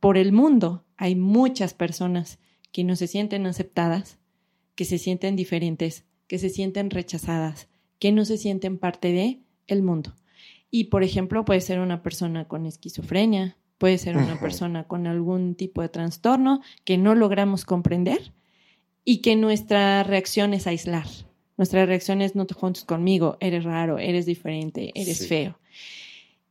por 0.00 0.16
el 0.16 0.32
mundo, 0.32 0.84
hay 0.96 1.16
muchas 1.16 1.74
personas 1.74 2.38
que 2.72 2.84
no 2.84 2.96
se 2.96 3.06
sienten 3.06 3.46
aceptadas, 3.46 4.18
que 4.74 4.84
se 4.84 4.98
sienten 4.98 5.36
diferentes, 5.36 6.04
que 6.26 6.38
se 6.38 6.50
sienten 6.50 6.90
rechazadas, 6.90 7.68
que 7.98 8.12
no 8.12 8.24
se 8.24 8.38
sienten 8.38 8.78
parte 8.78 9.12
de 9.12 9.40
el 9.66 9.82
mundo. 9.82 10.14
Y 10.70 10.84
por 10.84 11.02
ejemplo, 11.02 11.44
puede 11.44 11.60
ser 11.60 11.78
una 11.78 12.02
persona 12.02 12.48
con 12.48 12.66
esquizofrenia, 12.66 13.56
puede 13.78 13.98
ser 13.98 14.16
una 14.16 14.40
persona 14.40 14.84
con 14.84 15.06
algún 15.06 15.54
tipo 15.54 15.82
de 15.82 15.88
trastorno 15.88 16.62
que 16.84 16.98
no 16.98 17.14
logramos 17.14 17.64
comprender 17.64 18.32
y 19.04 19.18
que 19.18 19.36
nuestra 19.36 20.02
reacción 20.02 20.54
es 20.54 20.66
aislar. 20.66 21.06
Nuestra 21.56 21.86
reacción 21.86 22.22
es 22.22 22.34
no 22.34 22.46
te 22.46 22.54
juntes 22.54 22.84
conmigo, 22.84 23.36
eres 23.40 23.64
raro, 23.64 23.98
eres 23.98 24.26
diferente, 24.26 24.90
eres 24.94 25.28
feo. 25.28 25.58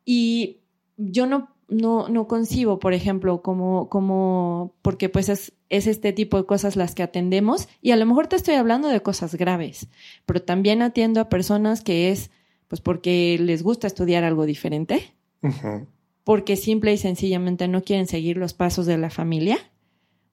Y 0.05 0.59
yo 0.97 1.25
no 1.25 1.52
no, 1.67 2.07
no 2.09 2.27
concibo, 2.27 2.79
por 2.79 2.93
ejemplo, 2.93 3.41
como, 3.41 3.89
como, 3.89 4.73
porque 4.81 5.09
pues 5.09 5.29
es, 5.29 5.53
es 5.69 5.87
este 5.87 6.13
tipo 6.13 6.37
de 6.37 6.45
cosas 6.45 6.75
las 6.75 6.95
que 6.95 7.03
atendemos 7.03 7.67
y 7.81 7.91
a 7.91 7.95
lo 7.95 8.05
mejor 8.05 8.27
te 8.27 8.35
estoy 8.35 8.55
hablando 8.55 8.87
de 8.87 9.01
cosas 9.01 9.35
graves, 9.35 9.87
pero 10.25 10.41
también 10.41 10.81
atiendo 10.81 11.19
a 11.21 11.29
personas 11.29 11.81
que 11.81 12.11
es, 12.11 12.31
pues 12.67 12.81
porque 12.81 13.37
les 13.39 13.63
gusta 13.63 13.87
estudiar 13.87 14.23
algo 14.23 14.45
diferente, 14.45 15.13
porque 16.23 16.55
simple 16.55 16.93
y 16.93 16.97
sencillamente 16.97 17.67
no 17.67 17.83
quieren 17.83 18.07
seguir 18.07 18.37
los 18.37 18.53
pasos 18.53 18.85
de 18.85 18.97
la 18.97 19.09
familia. 19.09 19.57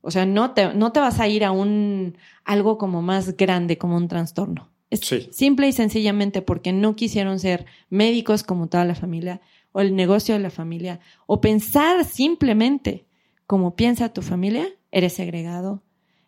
O 0.03 0.11
sea, 0.11 0.25
no 0.25 0.53
te, 0.53 0.73
no 0.73 0.93
te 0.93 1.01
vas 1.01 1.21
a 1.21 1.29
ir 1.29 1.45
a 1.45 1.51
un, 1.51 2.17
algo 2.45 2.79
como 2.79 3.03
más 3.03 3.37
grande, 3.37 3.77
como 3.77 3.97
un 3.97 4.09
trastorno. 4.09 4.71
Es 4.91 5.01
simple 5.31 5.69
y 5.69 5.73
sencillamente 5.73 6.43
porque 6.43 6.73
no 6.73 6.97
quisieron 6.97 7.39
ser 7.39 7.65
médicos 7.91 8.43
como 8.43 8.69
toda 8.69 8.85
la 8.85 8.97
familia, 8.97 9.41
o 9.73 9.81
el 9.81 9.95
negocio 9.95 10.35
de 10.35 10.41
la 10.41 10.51
familia, 10.51 11.01
o 11.27 11.41
pensar 11.41 12.05
simplemente 12.05 13.07
como 13.47 13.75
piensa 13.77 14.13
tu 14.13 14.23
familia, 14.23 14.67
eres 14.91 15.13
segregado, 15.13 15.83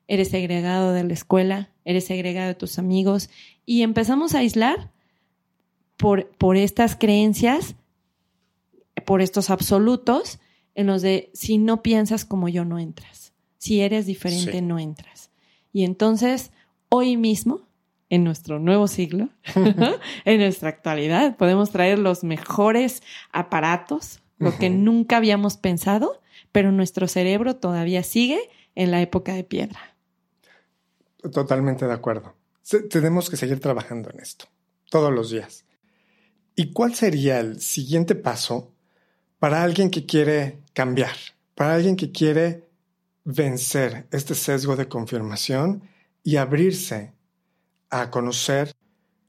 eres 0.08 0.28
segregado 0.28 0.92
de 0.92 1.04
la 1.04 1.12
escuela, 1.12 1.70
eres 1.84 2.04
segregado 2.04 2.48
de 2.48 2.54
tus 2.54 2.78
amigos, 2.78 3.30
y 3.64 3.82
empezamos 3.82 4.34
a 4.34 4.38
aislar 4.38 4.90
por, 5.96 6.28
por 6.36 6.56
estas 6.56 6.96
creencias, 6.96 7.76
por 9.06 9.22
estos 9.22 9.50
absolutos, 9.50 10.40
en 10.74 10.86
los 10.86 11.02
de 11.02 11.30
si 11.34 11.58
no 11.58 11.82
piensas 11.82 12.24
como 12.24 12.48
yo 12.48 12.64
no 12.64 12.78
entras, 12.78 13.32
si 13.58 13.80
eres 13.80 14.06
diferente 14.06 14.62
no 14.62 14.78
entras. 14.78 15.30
Y 15.72 15.84
entonces, 15.84 16.50
hoy 16.88 17.16
mismo, 17.16 17.62
en 18.12 18.24
nuestro 18.24 18.58
nuevo 18.58 18.88
siglo, 18.88 19.30
en 20.26 20.38
nuestra 20.38 20.68
actualidad. 20.68 21.34
Podemos 21.38 21.70
traer 21.70 21.98
los 21.98 22.24
mejores 22.24 23.02
aparatos, 23.32 24.20
lo 24.36 24.54
que 24.58 24.68
nunca 24.68 25.16
habíamos 25.16 25.56
pensado, 25.56 26.20
pero 26.52 26.72
nuestro 26.72 27.08
cerebro 27.08 27.56
todavía 27.56 28.02
sigue 28.02 28.38
en 28.74 28.90
la 28.90 29.00
época 29.00 29.32
de 29.32 29.44
piedra. 29.44 29.96
Totalmente 31.32 31.86
de 31.86 31.92
acuerdo. 31.94 32.34
Tenemos 32.90 33.30
que 33.30 33.38
seguir 33.38 33.60
trabajando 33.60 34.10
en 34.10 34.20
esto, 34.20 34.44
todos 34.90 35.10
los 35.10 35.30
días. 35.30 35.64
¿Y 36.54 36.74
cuál 36.74 36.94
sería 36.94 37.40
el 37.40 37.62
siguiente 37.62 38.14
paso 38.14 38.74
para 39.38 39.62
alguien 39.62 39.88
que 39.88 40.04
quiere 40.04 40.58
cambiar, 40.74 41.16
para 41.54 41.72
alguien 41.72 41.96
que 41.96 42.12
quiere 42.12 42.68
vencer 43.24 44.06
este 44.10 44.34
sesgo 44.34 44.76
de 44.76 44.88
confirmación 44.88 45.88
y 46.22 46.36
abrirse 46.36 47.14
a 47.92 48.10
conocer 48.10 48.74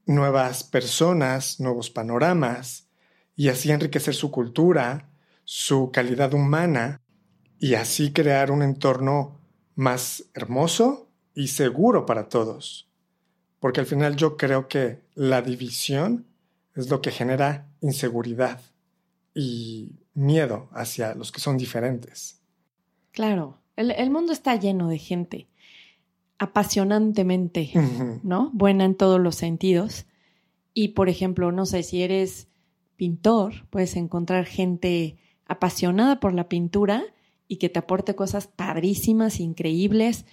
nuevas 0.06 0.64
personas, 0.64 1.60
nuevos 1.60 1.90
panoramas, 1.90 2.88
y 3.36 3.48
así 3.48 3.70
enriquecer 3.70 4.14
su 4.14 4.30
cultura, 4.30 5.10
su 5.44 5.90
calidad 5.92 6.32
humana, 6.34 7.02
y 7.58 7.74
así 7.74 8.12
crear 8.12 8.50
un 8.50 8.62
entorno 8.62 9.38
más 9.74 10.24
hermoso 10.34 11.08
y 11.34 11.48
seguro 11.48 12.06
para 12.06 12.28
todos. 12.28 12.88
Porque 13.60 13.80
al 13.80 13.86
final 13.86 14.16
yo 14.16 14.36
creo 14.36 14.66
que 14.66 15.04
la 15.14 15.42
división 15.42 16.26
es 16.74 16.88
lo 16.90 17.00
que 17.00 17.10
genera 17.10 17.68
inseguridad 17.80 18.60
y 19.34 19.92
miedo 20.14 20.68
hacia 20.72 21.14
los 21.14 21.32
que 21.32 21.40
son 21.40 21.56
diferentes. 21.56 22.40
Claro, 23.12 23.58
el, 23.76 24.10
mundo 24.10 24.32
está 24.32 24.56
lleno 24.56 24.88
de 24.88 24.98
gente 24.98 25.48
apasionantemente, 26.38 27.72
¿no? 28.22 28.50
Buena 28.52 28.84
en 28.84 28.94
todos 28.94 29.20
los 29.20 29.36
sentidos. 29.36 30.06
Y, 30.72 30.88
por 30.88 31.08
ejemplo, 31.08 31.52
no 31.52 31.66
sé, 31.66 31.82
si 31.82 32.02
eres 32.02 32.48
pintor, 32.96 33.66
puedes 33.70 33.96
encontrar 33.96 34.44
gente 34.44 35.16
apasionada 35.46 36.20
por 36.20 36.32
la 36.32 36.48
pintura 36.48 37.04
y 37.46 37.56
que 37.56 37.68
te 37.68 37.78
aporte 37.78 38.14
cosas 38.14 38.46
padrísimas, 38.46 39.40
increíbles. 39.40 40.26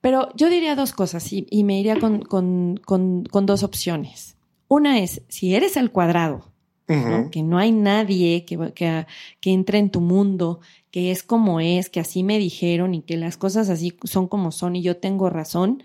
Pero 0.00 0.28
yo 0.34 0.48
diría 0.50 0.76
dos 0.76 0.92
cosas 0.92 1.32
y, 1.32 1.64
me 1.64 1.80
iría 1.80 1.98
con, 1.98 2.20
con, 2.20 3.46
dos 3.46 3.62
opciones. 3.62 4.36
Una 4.68 5.00
es, 5.00 5.22
si 5.28 5.54
eres 5.54 5.76
el 5.76 5.90
cuadrado, 5.90 6.52
que 6.86 7.42
no 7.42 7.58
hay 7.58 7.72
nadie 7.72 8.44
que, 8.44 8.72
que, 8.72 9.06
que, 9.40 9.52
entre 9.52 9.78
en 9.78 9.90
tu 9.90 10.00
mundo, 10.00 10.60
que 10.96 11.10
es 11.10 11.22
como 11.22 11.60
es, 11.60 11.90
que 11.90 12.00
así 12.00 12.22
me 12.22 12.38
dijeron 12.38 12.94
y 12.94 13.02
que 13.02 13.18
las 13.18 13.36
cosas 13.36 13.68
así 13.68 13.98
son 14.04 14.28
como 14.28 14.50
son 14.50 14.76
y 14.76 14.82
yo 14.82 14.96
tengo 14.96 15.28
razón, 15.28 15.82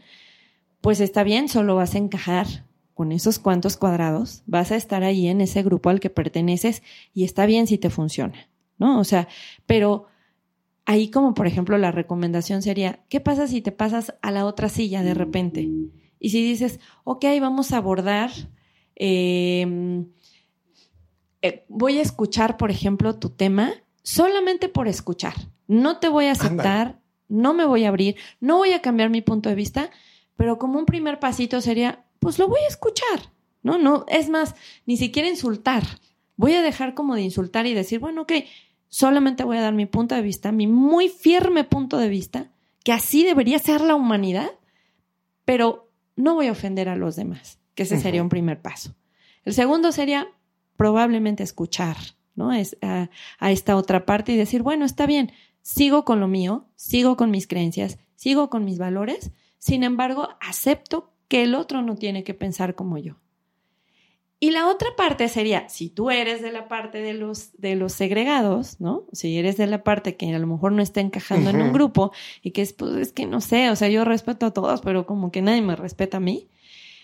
pues 0.80 1.01
está 1.01 1.24
bien, 1.24 1.49
solo 1.49 1.76
vas 1.76 1.95
a 1.95 1.97
encajar 1.97 2.47
con 2.93 3.12
esos 3.12 3.38
cuantos 3.38 3.76
cuadrados, 3.76 4.43
vas 4.45 4.72
a 4.72 4.78
estar 4.78 5.03
ahí 5.03 5.28
en 5.28 5.41
ese 5.41 5.64
grupo 5.64 5.89
al 5.89 5.99
que 5.99 6.09
perteneces 6.09 6.82
y 7.14 7.26
está 7.26 7.45
bien 7.45 7.68
si 7.68 7.78
te 7.78 7.89
funciona, 7.89 8.47
¿no? 8.78 8.99
O 9.01 9.03
sea, 9.03 9.28
pero 9.66 10.05
ahí 10.86 11.09
como 11.09 11.34
por 11.34 11.45
ejemplo 11.45 11.78
la 11.78 11.91
recomendación 11.91 12.62
sería, 12.62 13.03
¿qué 13.09 13.20
pasa 13.20 13.47
si 13.47 13.62
te 13.62 13.74
pasas 13.74 14.16
a 14.22 14.32
la 14.32 14.45
otra 14.45 14.70
silla 14.70 15.03
de 15.03 15.14
repente? 15.14 15.68
Y 16.20 16.30
si 16.30 16.41
dices, 16.41 16.80
ok, 17.03 17.26
vamos 17.41 17.74
a 17.74 17.78
abordar 17.78 18.32
Em, 19.03 20.05
eh, 21.41 21.66
voy 21.70 21.97
a 21.97 22.03
escuchar, 22.03 22.55
por 22.57 22.70
ejemplo, 22.70 23.18
tu 23.18 23.32
tema 23.32 23.74
solamente 24.04 24.70
por 24.70 24.88
escuchar. 24.88 25.34
No 25.68 25.97
te 25.97 26.10
voy 26.10 26.26
a 26.26 26.32
aceptar, 26.32 26.99
no 27.28 27.54
me 27.54 27.66
voy 27.66 27.86
a 27.86 27.89
abrir, 27.89 28.16
no 28.39 28.58
voy 28.58 28.74
a 28.74 28.82
cambiar 28.82 29.10
mi 29.10 29.22
punto 29.22 29.49
de 29.49 29.56
vista, 29.56 29.89
pero 30.36 30.58
como 30.58 30.80
un 30.80 30.86
primer 30.86 31.20
pasito 31.20 31.62
sería, 31.62 32.06
pues 32.20 32.39
lo 32.39 32.47
voy 32.47 32.62
a 32.62 32.68
escuchar, 32.68 33.32
¿no? 33.64 33.78
No, 33.78 34.06
es 34.08 34.30
más, 34.30 34.56
ni 34.86 34.97
siquiera 34.97 35.30
insultar. 35.30 35.84
Voy 36.36 36.54
a 36.54 36.62
dejar 36.62 36.93
como 36.93 37.16
de 37.16 37.22
insultar 37.22 37.68
y 37.68 37.74
decir, 37.74 37.99
bueno, 37.99 38.24
ok, 38.24 38.34
solamente 38.88 39.43
voy 39.43 39.58
a 39.58 39.62
dar 39.62 39.74
mi 39.74 39.86
punto 39.86 40.16
de 40.16 40.22
vista, 40.22 40.52
mi 40.52 40.68
muy 40.68 41.08
firme 41.08 41.64
punto 41.64 41.97
de 41.97 42.10
vista, 42.10 42.52
que 42.84 42.91
así 42.91 43.24
debería 43.24 43.60
ser 43.60 43.82
la 43.82 43.95
humanidad, 43.95 44.49
pero 45.45 45.91
no 46.16 46.36
voy 46.36 46.47
a 46.47 46.52
ofender 46.52 46.89
a 46.89 46.95
los 46.95 47.16
demás, 47.16 47.60
que 47.76 47.84
ese 47.84 47.99
sería 47.99 48.22
un 48.22 48.30
primer 48.30 48.62
paso. 48.62 48.95
El 49.45 49.54
segundo 49.54 49.91
sería 49.91 50.28
probablemente 50.76 51.43
escuchar, 51.43 51.97
¿no? 52.36 52.54
Es 52.54 52.78
a, 52.82 53.10
a 53.40 53.52
esta 53.52 53.76
otra 53.76 54.06
parte 54.06 54.32
y 54.32 54.38
decir, 54.38 54.64
bueno, 54.64 54.86
está 54.86 55.06
bien, 55.06 55.32
sigo 55.62 56.06
con 56.06 56.20
lo 56.20 56.28
mío, 56.28 56.68
sigo 56.76 57.18
con 57.18 57.32
mis 57.32 57.48
creencias, 57.48 58.00
sigo 58.16 58.50
con 58.50 58.66
mis 58.66 58.78
valores, 58.78 59.32
sin 59.58 59.84
embargo, 59.84 60.30
acepto 60.40 61.14
que 61.28 61.44
el 61.44 61.56
otro 61.56 61.82
no 61.82 61.96
tiene 61.96 62.24
que 62.24 62.34
pensar 62.34 62.76
como 62.76 62.98
yo. 62.98 63.22
Y 64.44 64.50
la 64.50 64.68
otra 64.68 64.90
parte 64.98 65.28
sería, 65.28 65.70
si 65.70 65.90
tú 65.90 66.10
eres 66.10 66.42
de 66.42 66.52
la 66.52 66.68
parte 66.68 66.98
de 66.98 67.14
los, 67.14 67.52
de 67.60 67.76
los 67.76 67.94
segregados, 67.94 68.82
¿no? 68.82 69.06
Si 69.12 69.38
eres 69.38 69.56
de 69.56 69.68
la 69.68 69.84
parte 69.84 70.18
que 70.18 70.34
a 70.34 70.40
lo 70.40 70.48
mejor 70.48 70.72
no 70.72 70.82
está 70.82 71.00
encajando 71.00 71.52
en 71.52 71.62
un 71.62 71.72
grupo 71.72 72.12
y 72.42 72.50
que 72.50 72.64
es, 72.64 72.74
pues 72.74 72.96
es 72.96 73.14
que 73.14 73.28
no 73.28 73.40
sé, 73.40 73.70
o 73.70 73.76
sea, 73.76 73.88
yo 73.88 74.04
respeto 74.04 74.48
a 74.48 74.52
todos, 74.52 74.82
pero 74.82 75.06
como 75.06 75.32
que 75.32 75.44
nadie 75.44 75.62
me 75.62 75.76
respeta 75.76 76.18
a 76.18 76.22
mí. 76.22 76.50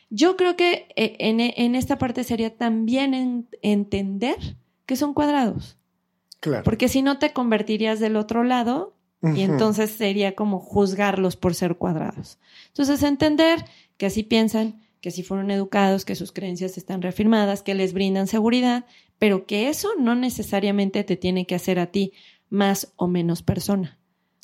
Yo 0.09 0.36
creo 0.36 0.55
que 0.55 0.88
eh, 0.95 1.15
en, 1.19 1.39
en 1.39 1.75
esta 1.75 1.99
parte 1.99 2.23
sería 2.23 2.57
también 2.57 3.47
entender 3.61 4.57
que 4.88 4.95
son 4.95 5.13
cuadrados. 5.13 5.77
Claro. 6.39 6.63
Porque 6.63 6.88
si 6.88 7.03
no 7.03 7.19
te 7.19 7.33
convertirías 7.33 7.99
del 7.99 8.15
otro 8.15 8.43
lado 8.43 8.95
y 9.21 9.41
entonces 9.41 9.91
sería 9.91 10.35
como 10.35 10.59
juzgarlos 10.59 11.35
por 11.35 11.55
ser 11.55 11.75
cuadrados. 11.77 12.39
Entonces 12.67 13.03
entender 13.03 13.65
que 13.97 14.05
así 14.05 14.23
piensan, 14.23 14.81
que 15.01 15.09
así 15.09 15.23
fueron 15.23 15.51
educados, 15.51 16.05
que 16.05 16.15
sus 16.15 16.31
creencias 16.31 16.77
están 16.77 17.01
reafirmadas, 17.01 17.63
que 17.63 17.73
les 17.73 17.93
brindan 17.93 18.27
seguridad, 18.27 18.85
pero 19.19 19.45
que 19.45 19.69
eso 19.69 19.89
no 19.97 20.15
necesariamente 20.15 21.03
te 21.03 21.17
tiene 21.17 21.45
que 21.45 21.55
hacer 21.55 21.79
a 21.79 21.88
ti 21.88 22.13
más 22.49 22.93
o 22.95 23.07
menos 23.07 23.41
persona. 23.41 23.97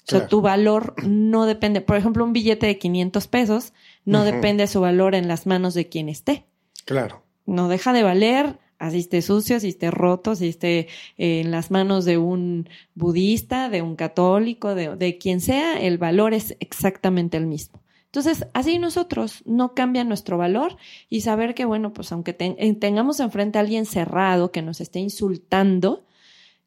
O 0.05 0.11
sea, 0.11 0.27
tu 0.27 0.41
valor 0.41 0.95
no 1.07 1.45
depende, 1.45 1.79
por 1.79 1.95
ejemplo, 1.95 2.25
un 2.25 2.33
billete 2.33 2.65
de 2.65 2.77
500 2.77 3.27
pesos 3.27 3.73
no 4.03 4.25
depende 4.25 4.63
de 4.63 4.67
su 4.67 4.81
valor 4.81 5.15
en 5.15 5.29
las 5.29 5.47
manos 5.47 5.75
de 5.75 5.87
quien 5.87 6.09
esté. 6.09 6.45
Claro. 6.83 7.23
No 7.45 7.69
deja 7.69 7.93
de 7.93 8.03
valer 8.03 8.59
así 8.83 8.99
esté 8.99 9.21
sucio, 9.21 9.55
así 9.55 9.69
esté 9.69 9.91
roto, 9.91 10.31
así 10.31 10.49
esté 10.49 10.87
en 11.17 11.51
las 11.51 11.71
manos 11.71 12.03
de 12.03 12.17
un 12.17 12.67
budista, 12.95 13.69
de 13.69 13.81
un 13.81 13.95
católico, 13.95 14.75
de, 14.75 15.17
quien 15.17 15.39
sea, 15.39 15.79
el 15.79 15.97
valor 15.97 16.33
es 16.33 16.57
exactamente 16.59 17.37
el 17.37 17.47
mismo. 17.47 17.81
Entonces, 18.05 18.45
así 18.53 18.77
nosotros 18.79 19.41
no 19.45 19.73
cambia 19.73 20.03
nuestro 20.03 20.37
valor 20.37 20.75
y 21.09 21.21
saber 21.21 21.55
que, 21.55 21.65
bueno, 21.65 21.93
pues 21.93 22.11
aunque 22.11 22.35
eh, 22.37 22.73
tengamos 22.75 23.19
enfrente 23.21 23.57
a 23.57 23.61
alguien 23.61 23.85
cerrado 23.85 24.51
que 24.51 24.61
nos 24.61 24.81
esté 24.81 24.99
insultando, 24.99 26.05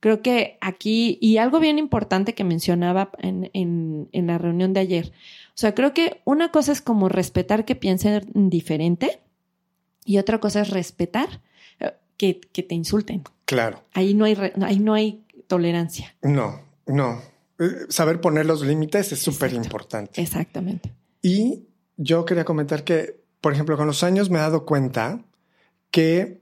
creo 0.00 0.22
que 0.22 0.56
aquí, 0.60 1.18
y 1.20 1.36
algo 1.36 1.60
bien 1.60 1.78
importante 1.78 2.34
que 2.34 2.44
mencionaba 2.44 3.10
en, 3.18 3.50
en, 3.52 4.26
la 4.26 4.38
reunión 4.38 4.72
de 4.72 4.80
ayer, 4.80 5.12
o 5.48 5.58
sea, 5.58 5.74
creo 5.74 5.92
que 5.92 6.22
una 6.24 6.50
cosa 6.50 6.72
es 6.72 6.80
como 6.80 7.08
respetar 7.08 7.64
que 7.64 7.76
piense 7.76 8.22
diferente 8.34 9.20
y 10.04 10.18
otra 10.18 10.40
cosa 10.40 10.62
es 10.62 10.70
respetar 10.70 11.28
eh, 11.28 11.45
que, 12.16 12.40
que 12.40 12.62
te 12.62 12.74
insulten. 12.74 13.24
Claro. 13.44 13.82
Ahí 13.92 14.14
no 14.14 14.24
hay, 14.24 14.36
ahí 14.62 14.78
no 14.78 14.94
hay 14.94 15.24
tolerancia. 15.46 16.16
No, 16.22 16.60
no. 16.86 17.22
Eh, 17.58 17.86
saber 17.88 18.20
poner 18.20 18.46
los 18.46 18.62
límites 18.62 19.12
es 19.12 19.20
súper 19.20 19.52
importante. 19.52 20.20
Exactamente. 20.20 20.92
Y 21.22 21.64
yo 21.96 22.24
quería 22.24 22.44
comentar 22.44 22.84
que, 22.84 23.20
por 23.40 23.52
ejemplo, 23.52 23.76
con 23.76 23.86
los 23.86 24.02
años 24.02 24.30
me 24.30 24.38
he 24.38 24.42
dado 24.42 24.66
cuenta 24.66 25.24
que 25.90 26.40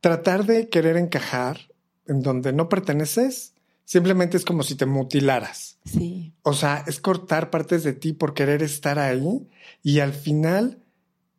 tratar 0.00 0.46
de 0.46 0.68
querer 0.68 0.96
encajar 0.96 1.58
en 2.06 2.22
donde 2.22 2.52
no 2.52 2.68
perteneces 2.68 3.54
simplemente 3.84 4.36
es 4.36 4.44
como 4.44 4.62
si 4.62 4.74
te 4.74 4.86
mutilaras. 4.86 5.78
Sí. 5.84 6.32
O 6.42 6.54
sea, 6.54 6.84
es 6.86 7.00
cortar 7.00 7.50
partes 7.50 7.84
de 7.84 7.92
ti 7.92 8.12
por 8.12 8.34
querer 8.34 8.62
estar 8.62 8.98
ahí 8.98 9.48
y 9.82 10.00
al 10.00 10.12
final 10.12 10.82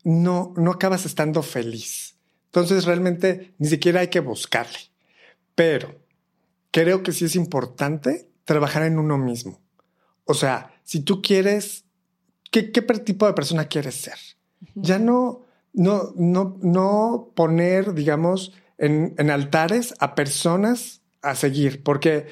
no, 0.04 0.54
no 0.58 0.72
acabas 0.72 1.06
estando 1.06 1.42
feliz. 1.42 2.15
Entonces 2.56 2.86
realmente 2.86 3.54
ni 3.58 3.68
siquiera 3.68 4.00
hay 4.00 4.08
que 4.08 4.22
buscarle. 4.22 4.80
Pero 5.56 5.94
creo 6.72 7.04
que 7.04 7.12
sí 7.12 7.26
es 7.26 7.36
importante 7.36 8.30
trabajar 8.46 8.84
en 8.84 8.98
uno 8.98 9.18
mismo. 9.18 9.60
O 10.24 10.34
sea, 10.34 10.74
si 10.86 11.02
tú 11.02 11.22
quieres 11.22 11.84
¿qué, 12.52 12.72
qué 12.72 12.82
tipo 12.82 13.28
de 13.28 13.34
persona 13.34 13.66
quieres 13.66 13.96
ser? 13.96 14.18
Ya 14.74 15.00
no, 15.00 15.44
no, 15.74 16.14
no, 16.16 16.58
no 16.62 17.34
poner, 17.36 17.94
digamos, 17.94 18.54
en, 18.78 19.16
en 19.18 19.32
altares 19.32 19.94
a 20.00 20.16
personas 20.16 21.02
a 21.22 21.36
seguir, 21.36 21.84
porque, 21.84 22.28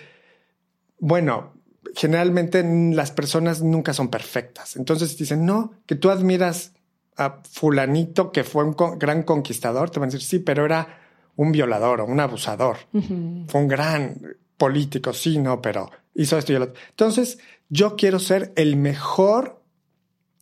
bueno, 0.99 1.53
generalmente 1.95 2.63
las 2.93 3.11
personas 3.11 3.61
nunca 3.61 3.93
son 3.93 4.07
perfectas. 4.07 4.77
Entonces 4.77 5.17
dicen, 5.17 5.45
no, 5.45 5.73
que 5.85 5.95
tú 5.95 6.09
admiras 6.09 6.71
a 7.17 7.41
fulanito 7.49 8.31
que 8.31 8.43
fue 8.43 8.63
un 8.63 8.75
gran 8.97 9.23
conquistador, 9.23 9.89
te 9.89 9.99
van 9.99 10.09
a 10.09 10.11
decir, 10.11 10.27
sí, 10.27 10.39
pero 10.39 10.65
era 10.65 10.99
un 11.35 11.51
violador 11.51 12.01
o 12.01 12.05
un 12.05 12.19
abusador. 12.19 12.77
Fue 12.91 13.61
un 13.61 13.67
gran 13.67 14.19
político, 14.57 15.13
sí, 15.13 15.39
no, 15.39 15.61
pero 15.61 15.89
hizo 16.15 16.37
esto 16.37 16.53
y 16.53 16.57
lo 16.57 16.65
otro. 16.65 16.75
Entonces, 16.89 17.39
yo 17.69 17.95
quiero 17.95 18.19
ser 18.19 18.53
el 18.55 18.75
mejor 18.75 19.61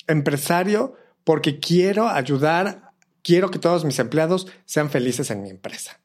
empresario 0.07 0.95
porque 1.23 1.59
quiero 1.59 2.09
ayudar, 2.09 2.91
quiero 3.23 3.51
que 3.51 3.59
todos 3.59 3.85
mis 3.85 3.99
empleados 3.99 4.47
sean 4.65 4.89
felices 4.89 5.31
en 5.31 5.41
mi 5.43 5.49
empresa, 5.49 5.99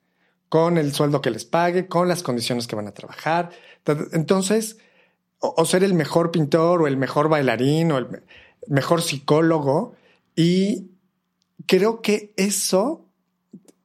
con 0.49 0.79
el 0.79 0.95
sueldo 0.95 1.21
que 1.21 1.31
les 1.31 1.45
pague, 1.45 1.89
con 1.89 2.09
las 2.09 2.23
condiciones 2.23 2.67
que 2.67 2.77
van 2.77 2.87
a 2.87 2.95
trabajar. 2.95 3.51
Entonces, 4.13 4.79
o, 5.39 5.65
ser 5.65 5.85
el 5.85 5.95
mejor 5.95 6.31
pintor 6.31 6.83
o 6.83 6.87
el 6.87 6.97
mejor 6.97 7.29
bailarín 7.29 7.93
o 7.93 7.99
el 7.99 8.23
mejor 8.69 9.03
psicólogo. 9.03 9.95
Y 10.37 10.91
creo 11.67 12.03
que 12.03 12.33
eso 12.37 13.07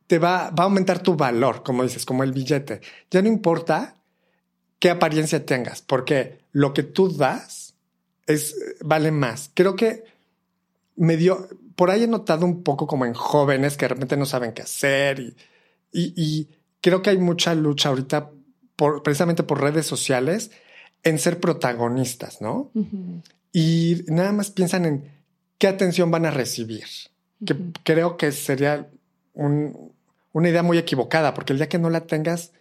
te 0.05 0.19
va, 0.19 0.51
va 0.51 0.63
a 0.63 0.67
aumentar 0.67 1.01
tu 1.01 1.15
valor, 1.15 1.63
como 1.63 1.83
dices, 1.83 2.05
como 2.05 2.23
el 2.23 2.33
billete. 2.33 2.81
Ya 3.09 3.21
no 3.21 3.29
importa 3.29 3.95
qué 4.77 4.89
apariencia 4.89 5.45
tengas, 5.45 5.81
porque 5.81 6.39
lo 6.51 6.73
que 6.73 6.83
tú 6.83 7.09
das 7.09 7.75
es, 8.27 8.55
vale 8.83 9.11
más. 9.11 9.51
Creo 9.53 9.75
que 9.75 10.03
me 10.95 11.17
dio, 11.17 11.47
por 11.75 11.89
ahí 11.89 12.03
he 12.03 12.07
notado 12.07 12.45
un 12.45 12.63
poco 12.63 12.87
como 12.87 13.05
en 13.05 13.13
jóvenes 13.13 13.77
que 13.77 13.85
de 13.85 13.89
repente 13.89 14.17
no 14.17 14.25
saben 14.25 14.53
qué 14.53 14.63
hacer 14.63 15.19
y, 15.19 15.35
y, 15.93 16.49
creo 16.81 17.01
que 17.01 17.11
hay 17.11 17.17
mucha 17.17 17.53
lucha 17.53 17.89
ahorita 17.89 18.31
por, 18.75 19.03
precisamente 19.03 19.43
por 19.43 19.61
redes 19.61 19.85
sociales 19.85 20.51
en 21.03 21.19
ser 21.19 21.39
protagonistas, 21.39 22.41
¿no? 22.41 22.71
Y 23.53 24.03
nada 24.07 24.31
más 24.31 24.49
piensan 24.49 24.85
en 24.85 25.20
qué 25.61 25.69
atención 25.69 26.11
van 26.11 26.25
a 26.25 26.31
recibir, 26.31 26.87
que 27.45 27.55
creo 27.83 28.17
que 28.17 28.33
sería 28.33 28.89
una 29.33 30.49
idea 30.49 30.63
muy 30.63 30.77
equivocada, 30.77 31.33
porque 31.33 31.53
el 31.53 31.59
día 31.59 31.69
que 31.69 31.79
no 31.79 31.89
la 31.89 32.07
tengas, 32.07 32.51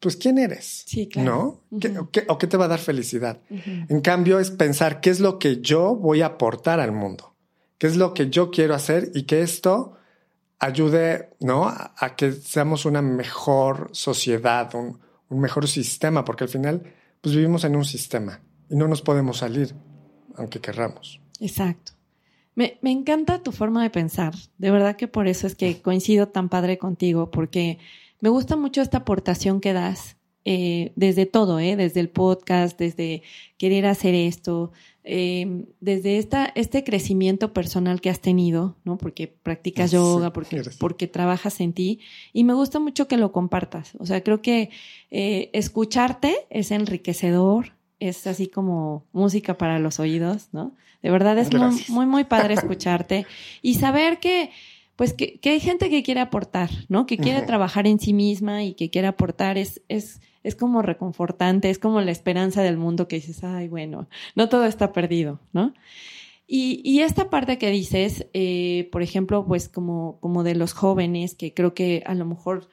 pues 0.00 0.16
quién 0.16 0.36
eres, 0.38 0.84
sí, 0.86 1.08
claro. 1.08 1.62
¿no? 1.70 1.80
o, 2.28 2.38
qué, 2.38 2.46
te 2.46 2.56
va 2.56 2.66
a 2.66 2.68
dar 2.68 2.80
felicidad? 2.80 3.40
En 3.48 4.00
cambio 4.00 4.38
es 4.40 4.50
pensar 4.50 5.00
qué 5.00 5.08
es 5.08 5.20
lo 5.20 5.38
que 5.38 5.60
yo 5.60 5.96
voy 5.96 6.20
a 6.20 6.26
aportar 6.26 6.80
al 6.80 6.92
mundo 6.92 7.28
qué 7.78 7.86
es 7.86 7.96
lo 7.96 8.12
que 8.12 8.28
yo 8.28 8.50
quiero 8.50 8.74
hacer 8.74 9.10
y 9.14 9.22
que 9.22 9.40
esto 9.40 9.94
ayude, 10.58 11.30
¿no? 11.40 11.68
A, 11.68 12.16
que 12.16 12.32
seamos 12.32 12.84
una 12.84 13.00
mejor 13.00 13.90
sociedad, 13.92 14.74
un, 14.74 14.98
mejor 15.30 15.68
sistema, 15.68 16.24
porque 16.24 16.44
al 16.44 16.50
final, 16.50 16.82
pues 17.20 17.34
vivimos 17.34 17.64
en 17.64 17.76
un 17.76 17.84
sistema 17.84 18.40
y 18.68 18.76
no 18.76 18.88
nos 18.88 19.02
podemos 19.02 19.38
salir, 19.38 19.74
aunque 20.34 20.60
querramos. 20.60 21.20
Exacto. 21.40 21.92
Me, 22.58 22.76
me, 22.82 22.90
encanta 22.90 23.42
tu 23.42 23.52
forma 23.52 23.84
de 23.84 23.90
pensar. 23.90 24.34
De 24.58 24.72
verdad 24.72 24.96
que 24.96 25.06
por 25.06 25.28
eso 25.28 25.46
es 25.46 25.54
que 25.54 25.80
coincido 25.80 26.26
tan 26.26 26.48
padre 26.48 26.76
contigo, 26.76 27.30
porque 27.30 27.78
me 28.20 28.30
gusta 28.30 28.56
mucho 28.56 28.82
esta 28.82 28.98
aportación 28.98 29.60
que 29.60 29.72
das 29.72 30.16
eh, 30.44 30.90
desde 30.96 31.24
todo, 31.24 31.60
¿eh? 31.60 31.76
desde 31.76 32.00
el 32.00 32.08
podcast, 32.08 32.76
desde 32.76 33.22
querer 33.58 33.86
hacer 33.86 34.16
esto, 34.16 34.72
Em, 35.10 35.64
desde 35.80 36.18
esta, 36.18 36.52
este 36.54 36.84
crecimiento 36.84 37.54
personal 37.54 38.02
que 38.02 38.10
has 38.10 38.20
tenido, 38.20 38.76
¿no? 38.84 38.98
Porque 38.98 39.26
practicas 39.26 39.90
yoga, 39.90 40.34
porque, 40.34 40.60
porque 40.78 41.06
trabajas 41.06 41.62
en 41.62 41.72
ti, 41.72 42.00
y 42.34 42.44
me 42.44 42.52
gusta 42.52 42.78
mucho 42.78 43.08
que 43.08 43.16
lo 43.16 43.32
compartas. 43.32 43.94
O 43.98 44.04
sea, 44.04 44.22
creo 44.22 44.42
que 44.42 44.68
eh, 45.10 45.48
escucharte 45.54 46.36
es 46.50 46.72
enriquecedor, 46.72 47.72
es 48.00 48.26
así 48.26 48.48
como 48.48 49.04
música 49.12 49.58
para 49.58 49.78
los 49.78 50.00
oídos, 50.00 50.48
¿no? 50.52 50.72
De 51.02 51.10
verdad 51.10 51.38
es 51.38 51.52
muy, 51.52 51.84
muy, 51.88 52.06
muy 52.06 52.24
padre 52.24 52.54
escucharte 52.54 53.26
y 53.62 53.74
saber 53.74 54.18
que, 54.18 54.50
pues 54.96 55.12
que, 55.12 55.38
hay 55.44 55.60
gente 55.60 55.90
que 55.90 56.02
quiere 56.02 56.20
aportar, 56.20 56.70
¿no? 56.88 57.06
Que 57.06 57.18
quiere 57.18 57.42
trabajar 57.42 57.86
en 57.86 58.00
sí 58.00 58.12
misma 58.12 58.64
y 58.64 58.74
que 58.74 58.90
quiere 58.90 59.08
aportar. 59.08 59.58
Es, 59.58 59.82
es, 59.88 60.20
es 60.42 60.54
como 60.54 60.82
reconfortante, 60.82 61.70
es 61.70 61.78
como 61.78 62.00
la 62.00 62.10
esperanza 62.10 62.62
del 62.62 62.76
mundo 62.76 63.06
que 63.08 63.16
dices, 63.16 63.44
ay, 63.44 63.68
bueno, 63.68 64.08
no 64.34 64.48
todo 64.48 64.64
está 64.64 64.92
perdido, 64.92 65.40
¿no? 65.52 65.72
Y, 66.50 66.80
y 66.82 67.00
esta 67.00 67.28
parte 67.28 67.58
que 67.58 67.70
dices, 67.70 68.26
eh, 68.32 68.88
por 68.90 69.02
ejemplo, 69.02 69.44
pues 69.46 69.68
como, 69.68 70.18
como 70.20 70.42
de 70.44 70.54
los 70.54 70.72
jóvenes, 70.72 71.34
que 71.34 71.52
creo 71.52 71.74
que 71.74 72.02
a 72.06 72.14
lo 72.14 72.24
mejor 72.24 72.70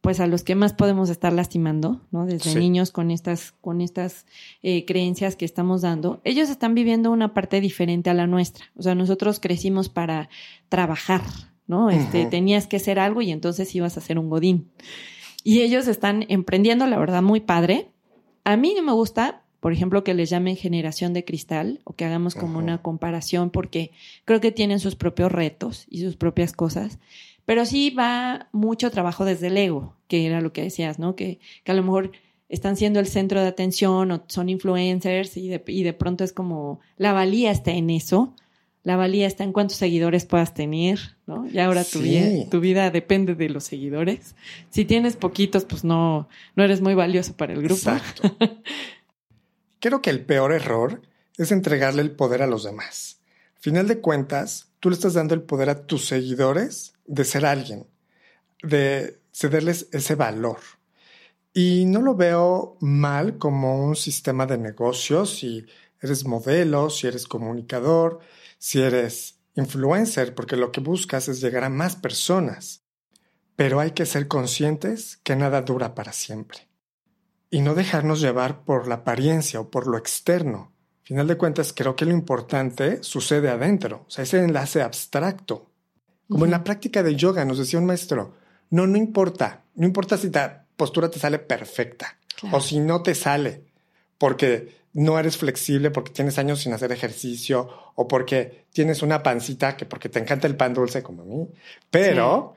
pues 0.00 0.20
a 0.20 0.26
los 0.26 0.42
que 0.44 0.54
más 0.54 0.72
podemos 0.72 1.10
estar 1.10 1.32
lastimando, 1.32 2.00
¿no? 2.10 2.26
Desde 2.26 2.54
niños 2.54 2.92
con 2.92 3.10
estas, 3.10 3.52
con 3.60 3.80
estas 3.80 4.26
eh, 4.62 4.84
creencias 4.84 5.36
que 5.36 5.44
estamos 5.44 5.82
dando, 5.82 6.20
ellos 6.24 6.50
están 6.50 6.74
viviendo 6.74 7.10
una 7.10 7.34
parte 7.34 7.60
diferente 7.60 8.10
a 8.10 8.14
la 8.14 8.26
nuestra. 8.26 8.66
O 8.76 8.82
sea, 8.82 8.94
nosotros 8.94 9.40
crecimos 9.40 9.88
para 9.88 10.28
trabajar, 10.68 11.22
¿no? 11.66 11.90
Este, 11.90 12.26
tenías 12.26 12.66
que 12.66 12.76
hacer 12.76 12.98
algo 12.98 13.22
y 13.22 13.30
entonces 13.32 13.74
ibas 13.74 13.96
a 13.96 14.00
hacer 14.00 14.18
un 14.18 14.30
godín. 14.30 14.70
Y 15.42 15.62
ellos 15.62 15.88
están 15.88 16.24
emprendiendo, 16.28 16.86
la 16.86 16.98
verdad, 16.98 17.22
muy 17.22 17.40
padre. 17.40 17.90
A 18.44 18.56
mí 18.56 18.74
no 18.76 18.82
me 18.82 18.92
gusta, 18.92 19.44
por 19.60 19.72
ejemplo, 19.72 20.04
que 20.04 20.14
les 20.14 20.30
llamen 20.30 20.56
generación 20.56 21.12
de 21.12 21.24
cristal 21.24 21.80
o 21.84 21.94
que 21.94 22.04
hagamos 22.04 22.34
como 22.34 22.58
una 22.58 22.82
comparación 22.82 23.50
porque 23.50 23.90
creo 24.24 24.40
que 24.40 24.52
tienen 24.52 24.78
sus 24.78 24.94
propios 24.94 25.32
retos 25.32 25.86
y 25.90 26.02
sus 26.02 26.16
propias 26.16 26.52
cosas. 26.52 26.98
Pero 27.48 27.64
sí 27.64 27.88
va 27.88 28.50
mucho 28.52 28.90
trabajo 28.90 29.24
desde 29.24 29.46
el 29.46 29.56
ego, 29.56 29.96
que 30.06 30.26
era 30.26 30.42
lo 30.42 30.52
que 30.52 30.64
decías, 30.64 30.98
¿no? 30.98 31.16
Que, 31.16 31.38
que 31.64 31.72
a 31.72 31.74
lo 31.74 31.82
mejor 31.82 32.12
están 32.50 32.76
siendo 32.76 33.00
el 33.00 33.06
centro 33.06 33.40
de 33.40 33.46
atención 33.46 34.10
o 34.10 34.22
son 34.26 34.50
influencers 34.50 35.34
y 35.38 35.48
de, 35.48 35.64
y 35.66 35.82
de 35.82 35.94
pronto 35.94 36.24
es 36.24 36.34
como 36.34 36.80
la 36.98 37.14
valía 37.14 37.50
está 37.50 37.70
en 37.70 37.88
eso 37.88 38.34
la 38.82 38.96
valía 38.96 39.26
está 39.26 39.44
en 39.44 39.54
cuántos 39.54 39.78
seguidores 39.78 40.26
puedas 40.26 40.52
tener, 40.52 41.16
¿no? 41.26 41.48
Y 41.48 41.58
ahora 41.58 41.84
tu, 41.84 42.00
vida, 42.00 42.50
tu 42.50 42.60
vida 42.60 42.90
depende 42.90 43.34
de 43.34 43.48
los 43.48 43.64
seguidores. 43.64 44.34
Si 44.68 44.84
tienes 44.84 45.16
poquitos, 45.16 45.64
pues 45.64 45.84
no, 45.84 46.28
no 46.54 46.64
eres 46.64 46.82
muy 46.82 46.94
valioso 46.94 47.34
para 47.34 47.54
el 47.54 47.62
grupo. 47.62 47.74
Exacto. 47.74 48.36
Creo 49.80 50.02
que 50.02 50.10
el 50.10 50.24
peor 50.24 50.52
error 50.52 51.00
es 51.38 51.50
entregarle 51.50 52.02
el 52.02 52.10
poder 52.10 52.42
a 52.42 52.46
los 52.46 52.64
demás. 52.64 53.20
Final 53.58 53.88
de 53.88 54.00
cuentas, 54.00 54.68
tú 54.80 54.90
le 54.90 54.96
estás 54.96 55.14
dando 55.14 55.34
el 55.34 55.42
poder 55.42 55.70
a 55.70 55.86
tus 55.86 56.04
seguidores 56.04 56.92
de 57.08 57.24
ser 57.24 57.44
alguien, 57.44 57.88
de 58.62 59.20
cederles 59.32 59.88
ese 59.92 60.14
valor. 60.14 60.58
Y 61.52 61.86
no 61.86 62.00
lo 62.00 62.14
veo 62.14 62.76
mal 62.80 63.38
como 63.38 63.84
un 63.84 63.96
sistema 63.96 64.46
de 64.46 64.58
negocios 64.58 65.38
si 65.38 65.66
eres 66.00 66.24
modelo, 66.24 66.90
si 66.90 67.08
eres 67.08 67.26
comunicador, 67.26 68.20
si 68.58 68.80
eres 68.80 69.40
influencer, 69.54 70.34
porque 70.34 70.56
lo 70.56 70.70
que 70.70 70.80
buscas 70.80 71.28
es 71.28 71.40
llegar 71.40 71.64
a 71.64 71.70
más 71.70 71.96
personas. 71.96 72.84
Pero 73.56 73.80
hay 73.80 73.90
que 73.90 74.06
ser 74.06 74.28
conscientes 74.28 75.16
que 75.24 75.34
nada 75.34 75.62
dura 75.62 75.94
para 75.94 76.12
siempre. 76.12 76.68
Y 77.50 77.60
no 77.60 77.74
dejarnos 77.74 78.20
llevar 78.20 78.64
por 78.64 78.86
la 78.86 78.96
apariencia 78.96 79.58
o 79.58 79.70
por 79.70 79.88
lo 79.88 79.96
externo. 79.96 80.72
Final 81.02 81.26
de 81.26 81.38
cuentas, 81.38 81.72
creo 81.72 81.96
que 81.96 82.04
lo 82.04 82.12
importante 82.12 83.02
sucede 83.02 83.48
adentro, 83.48 84.04
o 84.06 84.10
sea, 84.10 84.24
ese 84.24 84.44
enlace 84.44 84.82
abstracto. 84.82 85.70
Como 86.28 86.44
en 86.44 86.50
la 86.50 86.64
práctica 86.64 87.02
de 87.02 87.16
yoga 87.16 87.44
nos 87.44 87.58
decía 87.58 87.78
un 87.78 87.86
maestro, 87.86 88.34
no, 88.70 88.86
no 88.86 88.98
importa, 88.98 89.62
no 89.74 89.86
importa 89.86 90.18
si 90.18 90.30
la 90.30 90.64
postura 90.76 91.10
te 91.10 91.18
sale 91.18 91.38
perfecta 91.38 92.18
o 92.52 92.60
si 92.60 92.78
no 92.80 93.02
te 93.02 93.14
sale, 93.14 93.64
porque 94.18 94.78
no 94.92 95.18
eres 95.18 95.36
flexible 95.36 95.90
porque 95.90 96.12
tienes 96.12 96.38
años 96.38 96.60
sin 96.60 96.72
hacer 96.72 96.92
ejercicio 96.92 97.68
o 97.94 98.08
porque 98.08 98.66
tienes 98.72 99.02
una 99.02 99.22
pancita 99.22 99.76
que 99.76 99.86
porque 99.86 100.08
te 100.08 100.18
encanta 100.18 100.46
el 100.46 100.56
pan 100.56 100.74
dulce 100.74 101.02
como 101.02 101.22
a 101.22 101.24
mí, 101.24 101.48
pero, 101.90 102.56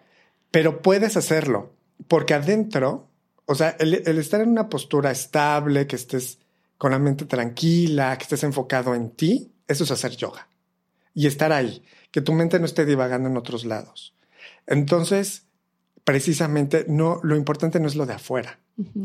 pero 0.49 0.81
puedes 0.81 1.17
hacerlo 1.17 1.73
porque 2.07 2.33
adentro, 2.33 3.07
o 3.45 3.55
sea, 3.55 3.75
el, 3.79 3.93
estar 4.17 4.41
en 4.41 4.49
una 4.49 4.69
postura 4.69 5.11
estable, 5.11 5.87
que 5.87 5.95
estés 5.95 6.39
con 6.77 6.91
la 6.91 6.99
mente 6.99 7.25
tranquila, 7.25 8.17
que 8.17 8.23
estés 8.23 8.43
enfocado 8.43 8.95
en 8.95 9.11
ti, 9.11 9.51
eso 9.67 9.83
es 9.83 9.91
hacer 9.91 10.15
yoga 10.15 10.47
y 11.13 11.27
estar 11.27 11.51
ahí, 11.51 11.83
que 12.11 12.21
tu 12.21 12.33
mente 12.33 12.59
no 12.59 12.65
esté 12.65 12.85
divagando 12.85 13.29
en 13.29 13.37
otros 13.37 13.65
lados. 13.65 14.13
Entonces, 14.67 15.45
precisamente 16.03 16.85
no, 16.87 17.19
lo 17.23 17.35
importante 17.35 17.79
no 17.79 17.87
es 17.87 17.95
lo 17.95 18.05
de 18.05 18.13
afuera, 18.13 18.59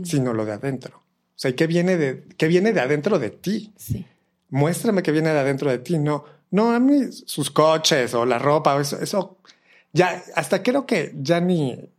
sino 0.04 0.32
lo 0.32 0.44
de 0.44 0.52
adentro. 0.52 0.96
O 0.98 1.38
sea, 1.38 1.54
¿qué 1.54 1.66
viene 1.66 1.96
de, 1.96 2.24
qué 2.36 2.48
viene 2.48 2.72
de 2.72 2.80
adentro 2.80 3.18
de 3.18 3.30
ti? 3.30 3.72
Sí. 3.76 4.06
Muéstrame 4.48 5.02
qué 5.02 5.12
viene 5.12 5.30
de 5.30 5.38
adentro 5.38 5.70
de 5.70 5.78
ti. 5.78 5.98
No, 5.98 6.24
no, 6.50 6.72
a 6.72 6.80
mí 6.80 7.10
sus 7.10 7.50
coches 7.50 8.14
o 8.14 8.24
la 8.24 8.38
ropa 8.38 8.74
o 8.74 8.80
eso, 8.80 8.98
eso 9.00 9.38
ya, 9.92 10.22
hasta 10.34 10.62
creo 10.62 10.86
que 10.86 11.14
ya 11.16 11.40
ni, 11.40 11.90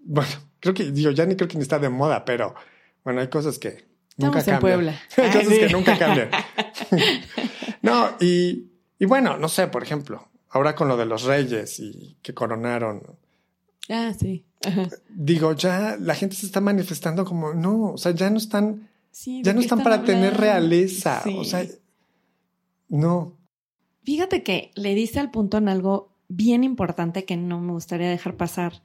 bueno, 0.00 0.30
creo 0.60 0.74
que, 0.74 0.90
digo, 0.90 1.10
ya 1.10 1.26
ni 1.26 1.34
creo 1.34 1.48
que 1.48 1.56
ni 1.56 1.62
está 1.62 1.78
de 1.78 1.88
moda, 1.88 2.24
pero 2.24 2.54
bueno, 3.04 3.20
hay 3.20 3.28
cosas 3.28 3.58
que 3.58 3.86
nunca 4.16 4.38
cambian. 4.38 4.60
Puebla. 4.60 5.00
hay 5.16 5.30
cosas 5.30 5.58
que 5.58 5.68
nunca 5.70 5.98
cambian. 5.98 6.30
no, 7.82 8.16
y, 8.20 8.66
y 8.98 9.06
bueno, 9.06 9.36
no 9.36 9.48
sé, 9.48 9.66
por 9.68 9.82
ejemplo, 9.82 10.28
ahora 10.50 10.74
con 10.74 10.88
lo 10.88 10.96
de 10.96 11.06
los 11.06 11.24
reyes 11.24 11.78
y 11.80 12.16
que 12.22 12.34
coronaron. 12.34 13.02
Ah, 13.88 14.12
sí. 14.18 14.44
Digo, 15.08 15.52
ya 15.52 15.96
la 16.00 16.14
gente 16.14 16.36
se 16.36 16.46
está 16.46 16.60
manifestando 16.60 17.24
como, 17.24 17.54
no, 17.54 17.92
o 17.92 17.98
sea, 17.98 18.12
ya 18.12 18.30
no 18.30 18.38
están, 18.38 18.88
ya 19.42 19.52
no 19.52 19.60
están, 19.60 19.82
para 19.82 20.02
tener 20.02 20.36
realeza, 20.36 21.22
o 21.36 21.44
sea, 21.44 21.64
no. 22.88 23.36
Fíjate 24.02 24.42
que 24.42 24.72
le 24.74 24.94
diste 24.94 25.20
al 25.20 25.30
punto 25.30 25.58
en 25.58 25.68
algo 25.68 26.16
bien 26.28 26.64
importante 26.64 27.24
que 27.24 27.36
no 27.36 27.60
me 27.60 27.72
gustaría 27.72 28.08
dejar 28.10 28.36
pasar. 28.36 28.82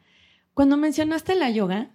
Cuando 0.54 0.78
mencionaste 0.78 1.36
la 1.36 1.50
yoga 1.50 1.92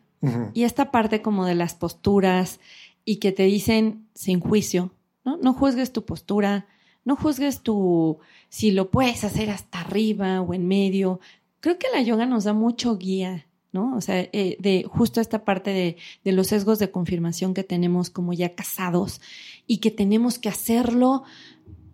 y 0.54 0.64
esta 0.64 0.90
parte 0.90 1.22
como 1.22 1.44
de 1.44 1.54
las 1.54 1.74
posturas 1.74 2.58
y 3.04 3.16
que 3.16 3.30
te 3.30 3.44
dicen 3.44 4.08
sin 4.14 4.40
juicio, 4.40 4.92
¿no? 5.24 5.36
No 5.36 5.52
juzgues 5.52 5.92
tu 5.92 6.04
postura, 6.04 6.66
no 7.06 7.16
juzgues 7.16 7.62
tu 7.62 8.18
si 8.50 8.72
lo 8.72 8.90
puedes 8.90 9.24
hacer 9.24 9.48
hasta 9.48 9.80
arriba 9.80 10.42
o 10.42 10.52
en 10.52 10.68
medio. 10.68 11.20
Creo 11.60 11.78
que 11.78 11.86
la 11.94 12.02
yoga 12.02 12.26
nos 12.26 12.44
da 12.44 12.52
mucho 12.52 12.98
guía 12.98 13.46
¿no? 13.72 13.94
O 13.94 14.00
sea, 14.00 14.20
eh, 14.32 14.56
de 14.58 14.86
justo 14.88 15.20
esta 15.20 15.44
parte 15.44 15.70
de, 15.70 15.96
de, 16.24 16.32
los 16.32 16.46
sesgos 16.46 16.78
de 16.78 16.90
confirmación 16.90 17.52
que 17.52 17.62
tenemos 17.62 18.08
como 18.08 18.32
ya 18.32 18.54
casados 18.54 19.20
y 19.66 19.78
que 19.78 19.90
tenemos 19.90 20.38
que 20.38 20.48
hacerlo, 20.48 21.24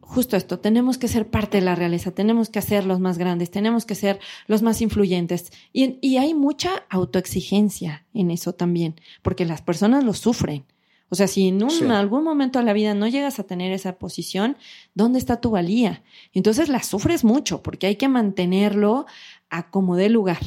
justo 0.00 0.36
esto, 0.36 0.60
tenemos 0.60 0.96
que 0.96 1.08
ser 1.08 1.28
parte 1.28 1.58
de 1.58 1.64
la 1.64 1.74
realeza, 1.74 2.12
tenemos 2.12 2.50
que 2.50 2.62
ser 2.62 2.84
los 2.84 3.00
más 3.00 3.18
grandes, 3.18 3.50
tenemos 3.50 3.84
que 3.84 3.96
ser 3.96 4.20
los 4.46 4.62
más 4.62 4.80
influyentes. 4.80 5.52
Y, 5.72 5.98
y 6.00 6.18
hay 6.18 6.34
mucha 6.34 6.84
autoexigencia 6.88 8.06
en 8.14 8.30
eso 8.30 8.52
también, 8.52 8.94
porque 9.22 9.44
las 9.44 9.62
personas 9.62 10.04
lo 10.04 10.14
sufren. 10.14 10.64
O 11.12 11.14
sea, 11.14 11.26
si 11.26 11.48
en 11.48 11.62
un, 11.62 11.92
algún 11.92 12.24
momento 12.24 12.58
de 12.58 12.64
la 12.64 12.72
vida 12.72 12.94
no 12.94 13.06
llegas 13.06 13.38
a 13.38 13.44
tener 13.44 13.70
esa 13.70 13.98
posición, 13.98 14.56
¿dónde 14.94 15.18
está 15.18 15.42
tu 15.42 15.50
valía? 15.50 16.02
Entonces 16.32 16.70
la 16.70 16.82
sufres 16.82 17.22
mucho 17.22 17.62
porque 17.62 17.86
hay 17.86 17.96
que 17.96 18.08
mantenerlo 18.08 19.04
a 19.50 19.70
como 19.70 19.96
dé 19.96 20.08
lugar 20.08 20.40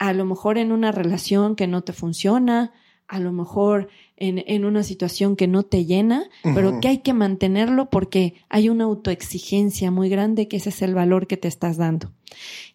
a 0.00 0.14
lo 0.14 0.24
mejor 0.24 0.56
en 0.56 0.72
una 0.72 0.92
relación 0.92 1.54
que 1.54 1.66
no 1.66 1.82
te 1.82 1.92
funciona, 1.92 2.72
a 3.06 3.20
lo 3.20 3.32
mejor 3.32 3.90
en, 4.16 4.42
en 4.46 4.64
una 4.64 4.82
situación 4.82 5.36
que 5.36 5.46
no 5.46 5.62
te 5.62 5.84
llena, 5.84 6.30
pero 6.42 6.80
que 6.80 6.88
hay 6.88 6.98
que 6.98 7.12
mantenerlo 7.12 7.90
porque 7.90 8.34
hay 8.48 8.70
una 8.70 8.84
autoexigencia 8.84 9.90
muy 9.90 10.08
grande 10.08 10.48
que 10.48 10.56
ese 10.56 10.70
es 10.70 10.80
el 10.80 10.94
valor 10.94 11.26
que 11.26 11.36
te 11.36 11.48
estás 11.48 11.76
dando. 11.76 12.12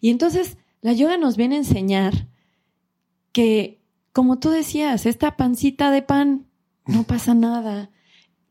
Y 0.00 0.10
entonces 0.10 0.56
la 0.82 0.92
yoga 0.92 1.16
nos 1.16 1.36
viene 1.36 1.56
a 1.56 1.58
enseñar 1.58 2.28
que, 3.32 3.80
como 4.12 4.38
tú 4.38 4.50
decías, 4.50 5.04
esta 5.04 5.36
pancita 5.36 5.90
de 5.90 6.02
pan, 6.02 6.45
no 6.86 7.02
pasa 7.04 7.34
nada, 7.34 7.90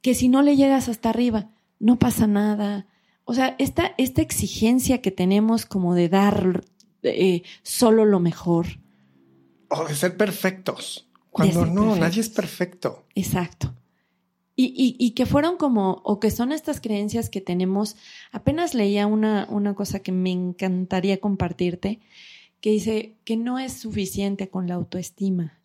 que 0.01 0.13
si 0.13 0.27
no 0.27 0.41
le 0.41 0.55
llegas 0.55 0.89
hasta 0.89 1.09
arriba, 1.09 1.49
no 1.79 1.97
pasa 1.97 2.27
nada. 2.27 2.87
O 3.23 3.33
sea, 3.33 3.55
esta, 3.57 3.95
esta 3.97 4.21
exigencia 4.21 5.01
que 5.01 5.11
tenemos 5.11 5.65
como 5.65 5.95
de 5.95 6.09
dar 6.09 6.63
eh, 7.03 7.43
solo 7.63 8.05
lo 8.05 8.19
mejor. 8.19 8.79
O 9.69 9.85
de 9.85 9.95
ser 9.95 10.15
perfectos. 10.15 11.07
Cuando 11.31 11.65
no, 11.65 11.95
nadie 11.95 12.21
es 12.21 12.29
perfecto. 12.29 13.05
Exacto. 13.15 13.73
Y, 14.57 14.95
y, 14.97 15.11
que 15.11 15.25
fueron 15.25 15.57
como, 15.57 16.01
o 16.05 16.21
que 16.21 16.31
son 16.31 16.53
estas 16.53 16.79
creencias 16.79 17.29
que 17.29 17.41
tenemos. 17.41 17.97
Apenas 18.31 18.73
leía 18.73 19.05
una, 19.05 19.45
una 19.49 19.75
cosa 19.75 19.99
que 19.99 20.13
me 20.13 20.31
encantaría 20.31 21.19
compartirte, 21.19 21.99
que 22.65 22.71
dice 22.71 23.15
que 23.25 23.37
no 23.37 23.59
es 23.59 23.73
suficiente 23.73 24.49
con 24.49 24.67
la 24.67 24.73
autoestima. 24.73 25.59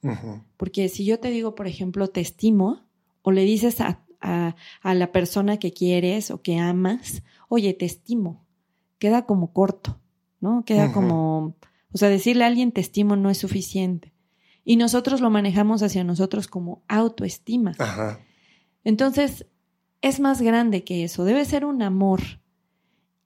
Porque 0.58 0.90
si 0.90 1.06
yo 1.06 1.18
te 1.18 1.30
digo, 1.30 1.54
por 1.54 1.66
ejemplo, 1.66 2.08
te 2.08 2.20
estimo, 2.20 2.82
o 3.22 3.30
le 3.30 3.44
dices 3.44 3.80
a, 3.80 4.02
a, 4.20 4.54
a, 4.82 4.94
la 4.94 5.10
persona 5.10 5.56
que 5.56 5.72
quieres 5.72 6.30
o 6.30 6.42
que 6.42 6.58
amas, 6.58 7.22
oye, 7.48 7.72
te 7.72 7.86
estimo, 7.86 8.44
queda 8.98 9.24
como 9.24 9.54
corto. 9.54 9.98
¿no? 10.42 10.62
Queda 10.66 10.92
como, 10.92 11.54
o 11.90 11.96
sea, 11.96 12.10
decirle 12.10 12.44
a 12.44 12.48
alguien 12.48 12.70
te 12.70 12.82
estimo 12.82 13.16
no 13.16 13.30
es 13.30 13.38
suficiente. 13.38 14.12
Y 14.62 14.76
nosotros 14.76 15.22
lo 15.22 15.30
manejamos 15.30 15.82
hacia 15.82 16.04
nosotros 16.04 16.48
como 16.48 16.82
autoestima. 16.86 17.72
Entonces, 18.84 19.46
es 20.02 20.20
más 20.20 20.42
grande 20.42 20.84
que 20.84 21.02
eso, 21.02 21.24
debe 21.24 21.46
ser 21.46 21.64
un 21.64 21.80
amor. 21.80 22.20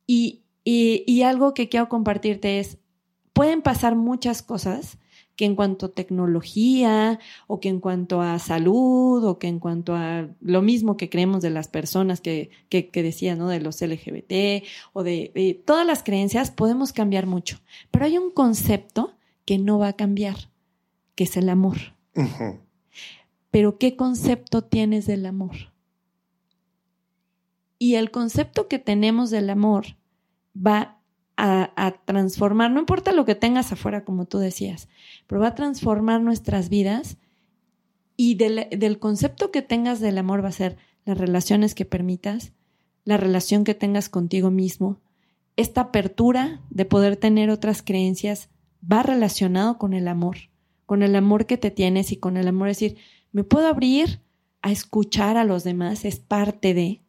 Y, 0.07 0.45
y, 0.63 1.03
y 1.09 1.23
algo 1.23 1.55
que 1.55 1.69
quiero 1.69 1.89
compartirte 1.89 2.61
es, 2.61 2.79
pueden 3.35 3.61
pasar 3.61 3.97
muchas 3.97 4.43
cosas 4.43 4.97
que 5.37 5.45
en 5.45 5.57
cuanto 5.57 5.87
a 5.87 5.93
tecnología 5.93 7.19
o 7.49 7.61
que 7.61 7.69
en 7.69 7.81
cuanto 7.81 8.21
a 8.21 8.39
salud 8.39 9.25
o 9.25 9.39
que 9.39 9.49
en 9.49 9.59
cuanto 9.59 9.95
a 9.95 10.29
lo 10.41 10.63
mismo 10.63 10.97
que 10.97 11.11
creemos 11.11 11.43
de 11.43 11.51
las 11.51 11.69
personas 11.69 12.21
que, 12.21 12.51
que, 12.69 13.03
decía, 13.03 13.35
¿no? 13.35 13.49
De 13.49 13.61
los 13.61 13.81
LGBT 13.83 14.65
o 14.93 15.03
de, 15.03 15.61
todas 15.67 15.87
las 15.87 16.03
creencias, 16.05 16.51
podemos 16.51 16.93
cambiar 16.93 17.27
mucho. 17.27 17.59
Pero 17.91 18.05
hay 18.05 18.17
un 18.17 18.31
concepto 18.31 19.15
que 19.45 19.59
no 19.59 19.79
va 19.79 19.89
a 19.89 19.93
cambiar, 19.95 20.37
que 21.17 21.25
es 21.25 21.37
el 21.37 21.49
amor. 21.49 21.79
Pero 23.51 23.79
¿qué 23.79 23.97
concepto 23.97 24.63
tienes 24.63 25.07
del 25.07 25.27
amor? 25.27 25.73
Y 27.79 27.97
el 27.97 28.13
concepto 28.13 28.69
que 28.69 28.79
tenemos 28.79 29.31
del 29.31 29.51
amor 29.51 29.97
va 30.57 30.94
a, 31.37 31.95
transformar, 32.05 32.71
no 32.71 32.81
importa 32.81 33.13
lo 33.13 33.25
que 33.25 33.35
tengas 33.35 33.73
afuera, 33.73 34.05
como 34.05 34.27
tú 34.27 34.39
decías, 34.39 34.89
pero 35.27 35.41
va 35.41 35.49
a 35.49 35.55
transformar 35.55 36.21
nuestras 36.21 36.69
vidas 36.69 37.17
y 38.17 38.37
del, 38.37 38.99
concepto 38.99 39.51
que 39.51 39.63
tengas 39.63 40.01
del 40.01 40.19
amor 40.19 40.45
va 40.45 40.49
a 40.49 40.53
ser 40.53 40.77
las 41.05 41.19
relaciones 41.19 41.75
que 41.75 41.85
permitas, 41.85 42.53
la 43.05 43.17
relación 43.17 43.65
que 43.65 43.75
tengas 43.75 44.09
contigo 44.09 44.51
mismo, 44.51 45.01
esta 45.57 45.83
apertura 45.83 46.63
de 46.71 46.85
poder 46.85 47.17
tener 47.17 47.51
otras 47.51 47.83
creencias 47.83 48.49
va 48.91 49.03
relacionado 49.03 49.79
con 49.79 49.93
el 49.93 50.09
amor, 50.09 50.37
con 50.87 51.03
el 51.03 51.17
amor 51.17 51.47
que 51.47 51.59
te 51.59 51.71
tienes 51.71 52.13
y 52.13 52.17
con 52.17 52.37
el 52.37 52.49
amor 52.49 52.69
decir, 52.69 52.97
me 53.33 53.45
puedo 53.45 53.67
abrir 53.67 54.21
a 54.63 54.71
escuchar 54.71 55.37
a 55.37 55.45
los 55.45 55.65
demás, 55.65 56.05
es 56.05 56.19
parte 56.19 56.75
de, 56.75 57.03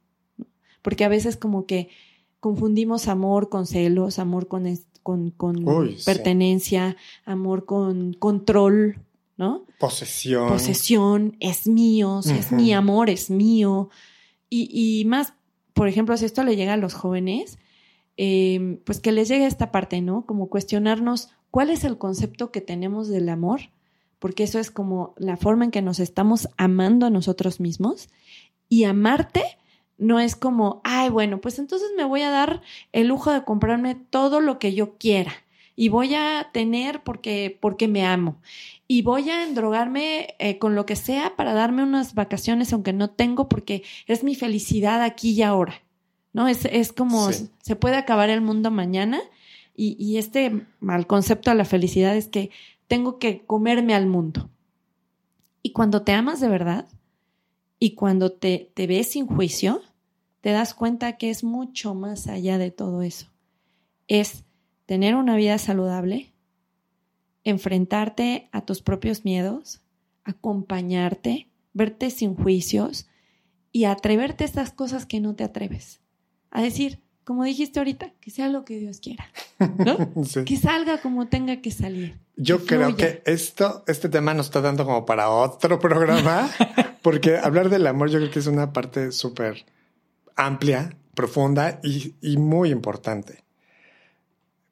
porque 0.82 1.06
a 1.06 1.10
veces 1.10 1.38
como 1.38 1.66
que 1.66 1.90
confundimos 2.46 3.08
amor 3.08 3.50
con 3.50 3.66
celos, 3.66 4.20
amor 4.20 4.48
con, 4.48 4.72
con, 5.02 5.34
pertenencia, 6.06 6.96
amor 7.26 7.66
con 7.66 8.14
control, 8.14 9.00
¿no? 9.36 9.66
Posesión. 9.80 10.50
Posesión, 10.50 11.38
es 11.40 11.66
mío, 11.66 12.22
si 12.22 12.34
es 12.34 12.52
mi 12.52 12.72
amor, 12.72 13.10
es 13.10 13.32
mío. 13.32 13.90
Y, 14.48 15.06
más, 15.08 15.34
por 15.74 15.88
ejemplo, 15.88 16.16
si 16.18 16.26
esto 16.26 16.44
le 16.44 16.56
llega 16.56 16.74
a 16.74 16.78
los 16.78 16.94
jóvenes, 16.94 17.58
em, 18.16 18.78
pues 18.84 19.00
que 19.00 19.12
les 19.12 19.28
llegue 19.28 19.48
esta 19.48 19.72
parte, 19.72 20.02
¿no? 20.02 20.28
Como 20.28 20.48
cuestionarnos 20.48 21.30
cuál 21.50 21.72
es 21.72 21.84
el 21.84 21.98
concepto 21.98 22.52
que 22.52 22.62
tenemos 22.62 23.08
del 23.08 23.30
amor, 23.30 23.62
porque 24.20 24.44
eso 24.44 24.60
es 24.60 24.70
como 24.70 25.16
la 25.18 25.36
forma 25.36 25.66
en 25.66 25.72
que 25.72 25.82
nos 25.82 26.00
estamos 26.00 26.48
amando 26.58 27.08
a 27.08 27.10
nosotros 27.10 27.60
mismos. 27.60 28.08
Y 28.70 28.84
amarte 28.84 29.42
no 29.98 30.20
es 30.20 30.36
como, 30.36 30.82
ay, 30.84 31.10
bueno, 31.10 31.40
pues 31.40 31.60
entonces 31.60 31.90
me 31.96 32.04
voy 32.04 32.22
a 32.22 32.30
dar 32.30 32.62
el 32.92 33.08
lujo 33.08 33.32
de 33.32 33.44
comprarme 33.44 33.96
todo 33.96 34.42
lo 34.42 34.60
que 34.60 34.74
yo 34.74 34.98
quiera 34.98 35.34
y 35.76 35.90
voy 35.90 36.16
a 36.16 36.50
tener 36.54 37.04
porque, 37.04 37.58
porque 37.60 37.88
me 37.88 38.06
amo 38.06 38.38
y 38.88 39.02
voy 39.02 39.30
a 39.30 39.44
endrogarme 39.44 40.36
eh, 40.40 40.58
con 40.58 40.76
lo 40.76 40.86
que 40.86 40.96
sea 40.96 41.36
para 41.36 41.54
darme 41.54 41.84
unas 41.84 42.14
vacaciones 42.14 42.72
aunque 42.72 42.94
no 42.94 43.10
tengo 43.10 43.50
porque 43.50 43.84
es 44.08 44.24
mi 44.24 44.36
felicidad 44.36 45.02
aquí 45.02 45.32
y 45.32 45.42
ahora, 45.42 45.82
¿no? 46.34 46.48
Es, 46.48 46.66
es 46.66 46.94
como 46.94 47.30
se 47.32 47.76
puede 47.76 47.96
acabar 47.96 48.30
el 48.30 48.42
mundo 48.42 48.72
mañana 48.72 49.22
y, 49.76 49.96
y 50.00 50.18
este 50.18 50.66
mal 50.80 51.08
concepto 51.08 51.52
de 51.52 51.58
la 51.58 51.66
felicidad 51.66 52.16
es 52.16 52.28
que 52.28 52.52
tengo 52.88 53.18
que 53.18 53.44
comerme 53.46 53.96
al 53.96 54.08
mundo. 54.08 54.50
Y 55.62 55.72
cuando 55.72 56.04
te 56.04 56.12
amas 56.12 56.40
de 56.40 56.48
verdad, 56.48 56.88
y 57.80 57.96
cuando 57.96 58.32
te, 58.32 58.72
te 58.74 58.88
ves 58.88 59.12
sin 59.12 59.28
juicio, 59.28 59.82
te 60.42 60.52
das 60.52 60.74
cuenta 60.74 61.18
que 61.18 61.30
es 61.30 61.44
mucho 61.44 61.96
más 61.96 62.28
allá 62.28 62.58
de 62.58 62.72
todo 62.72 63.02
eso. 63.02 63.28
Es 64.08 64.44
tener 64.86 65.16
una 65.16 65.36
vida 65.36 65.58
saludable, 65.58 66.34
enfrentarte 67.44 68.50
a 68.52 68.62
tus 68.62 68.82
propios 68.82 69.26
miedos, 69.26 69.82
acompañarte, 70.24 71.50
verte 71.74 72.10
sin 72.10 72.36
juicios 72.36 73.08
y 73.72 73.86
atreverte 73.86 74.44
a 74.44 74.48
estas 74.48 74.72
cosas 74.72 75.06
que 75.06 75.20
no 75.20 75.36
te 75.36 75.44
atreves. 75.44 76.00
A 76.50 76.62
decir, 76.62 77.02
como 77.26 77.44
dijiste 77.44 77.80
ahorita, 77.80 78.12
que 78.22 78.30
sea 78.32 78.48
lo 78.48 78.64
que 78.66 78.78
Dios 78.78 79.00
quiera, 79.00 79.26
¿no? 79.60 79.98
Que 80.46 80.58
salga 80.58 81.02
como 81.02 81.28
tenga 81.28 81.62
que 81.62 81.72
salir. 81.72 82.20
Yo 82.38 82.66
creo 82.66 82.96
que 82.96 83.24
esto, 83.26 83.84
este 83.88 84.10
tema 84.10 84.34
nos 84.34 84.48
está 84.48 84.62
dando 84.62 84.86
como 84.86 85.06
para 85.06 85.30
otro 85.30 85.80
programa, 85.80 86.50
porque 87.06 87.38
hablar 87.38 87.70
del 87.70 87.86
amor 87.86 88.10
yo 88.10 88.18
creo 88.18 88.32
que 88.32 88.40
es 88.40 88.48
una 88.48 88.74
parte 88.74 89.12
súper 89.12 89.64
amplia, 90.36 90.98
profunda 91.14 91.80
y, 91.84 92.16
y, 92.20 92.38
muy 92.38 92.72
importante. 92.72 93.44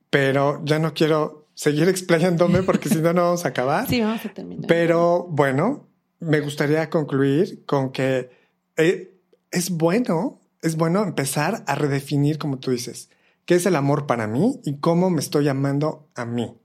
Pero 0.09 0.59
ya 0.65 0.79
no 0.79 0.95
quiero 0.95 1.45
seguir 1.53 1.87
explayándome 1.89 2.63
porque 2.63 2.89
si 2.89 2.95
no, 2.95 3.13
no 3.13 3.21
vamos 3.21 3.45
a 3.45 3.49
acabar. 3.49 3.87
Sí, 3.87 4.01
vamos 4.01 4.25
a 4.25 4.33
terminar. 4.33 4.65
Pero 4.67 5.27
bueno, 5.29 5.85
me 6.21 6.39
gustaría 6.39 6.89
concluir 6.89 7.65
con 7.67 7.91
que 7.91 8.31
eh, 8.77 9.13
es 9.51 9.69
bueno 9.69 10.41
es 10.63 10.75
bueno 10.75 11.03
empezar 11.03 11.63
a 11.67 11.75
redefinir, 11.75 12.39
como 12.39 12.57
tú 12.57 12.71
dices, 12.71 13.11
qué 13.45 13.53
es 13.53 13.67
el 13.67 13.75
amor 13.75 14.07
para 14.07 14.25
mí 14.25 14.59
y 14.63 14.77
cómo 14.77 15.11
me 15.11 15.19
estoy 15.19 15.49
amando 15.49 16.09
a 16.15 16.25
mí. 16.25 16.57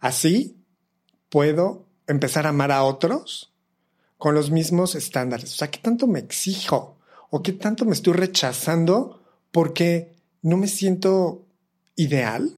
Así 0.00 0.56
puedo 1.28 1.84
empezar 2.06 2.46
a 2.46 2.48
amar 2.48 2.72
a 2.72 2.82
otros 2.84 3.51
con 4.22 4.36
los 4.36 4.52
mismos 4.52 4.94
estándares. 4.94 5.52
O 5.52 5.56
sea, 5.56 5.68
¿qué 5.68 5.80
tanto 5.80 6.06
me 6.06 6.20
exijo? 6.20 6.96
¿O 7.30 7.42
qué 7.42 7.50
tanto 7.50 7.84
me 7.84 7.90
estoy 7.90 8.12
rechazando 8.12 9.20
porque 9.50 10.14
no 10.42 10.56
me 10.56 10.68
siento 10.68 11.44
ideal 11.96 12.56